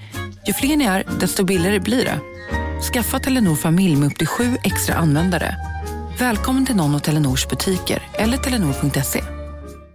Ju 0.47 0.53
fler 0.53 0.77
ni 0.77 0.85
är, 0.85 1.03
desto 1.19 1.43
billigare 1.43 1.79
blir 1.79 2.05
det. 2.05 2.19
Skaffa 2.93 3.19
Telenor 3.19 3.55
familj 3.55 3.95
med 3.95 4.07
upp 4.11 4.17
till 4.17 4.27
sju 4.27 4.57
extra 4.63 4.95
användare. 4.95 5.55
Välkommen 6.19 6.65
till 6.65 6.75
någon 6.75 6.95
av 6.95 6.99
Telenors 6.99 7.47
butiker 7.47 8.03
eller 8.13 8.37
telenor.se. 8.37 9.23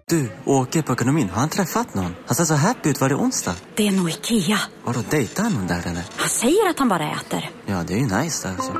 Du, 0.09 0.30
åker 0.44 0.82
på 0.82 0.92
ekonomin. 0.92 1.30
Har 1.32 1.40
han 1.40 1.49
träffat 1.49 1.94
någon? 1.94 2.14
Han 2.26 2.34
ser 2.34 2.44
så 2.44 2.55
happy 2.55 2.88
ut. 2.90 3.01
Var 3.01 3.09
det 3.09 3.14
onsdag? 3.14 3.55
Det 3.74 3.86
är 3.88 3.92
nog 3.92 4.11
Ikea. 4.11 4.59
Har 4.84 4.94
du 4.94 5.01
dejtar 5.11 5.42
han 5.42 5.53
någon 5.53 5.66
där 5.66 5.80
eller? 5.84 6.03
Han 6.16 6.28
säger 6.28 6.70
att 6.70 6.78
han 6.78 6.88
bara 6.88 7.11
äter. 7.11 7.51
Ja, 7.66 7.84
det 7.86 7.94
är 7.94 7.99
ju 7.99 8.22
nice 8.22 8.49
alltså. 8.49 8.72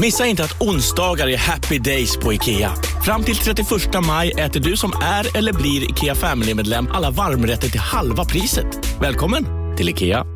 Missa 0.00 0.26
inte 0.26 0.44
att 0.44 0.62
onsdagar 0.62 1.28
är 1.28 1.36
happy 1.36 1.78
days 1.78 2.16
på 2.16 2.32
IKEA. 2.32 2.72
Fram 3.04 3.22
till 3.22 3.36
31 3.36 3.68
maj 4.06 4.30
äter 4.30 4.60
du 4.60 4.76
som 4.76 4.92
är 5.02 5.36
eller 5.36 5.52
blir 5.52 5.90
IKEA 5.90 6.14
Family-medlem 6.14 6.88
alla 6.92 7.10
varmrätter 7.10 7.68
till 7.68 7.80
halva 7.80 8.24
priset. 8.24 9.00
Välkommen 9.00 9.44
till 9.76 9.88
IKEA. 9.88 10.35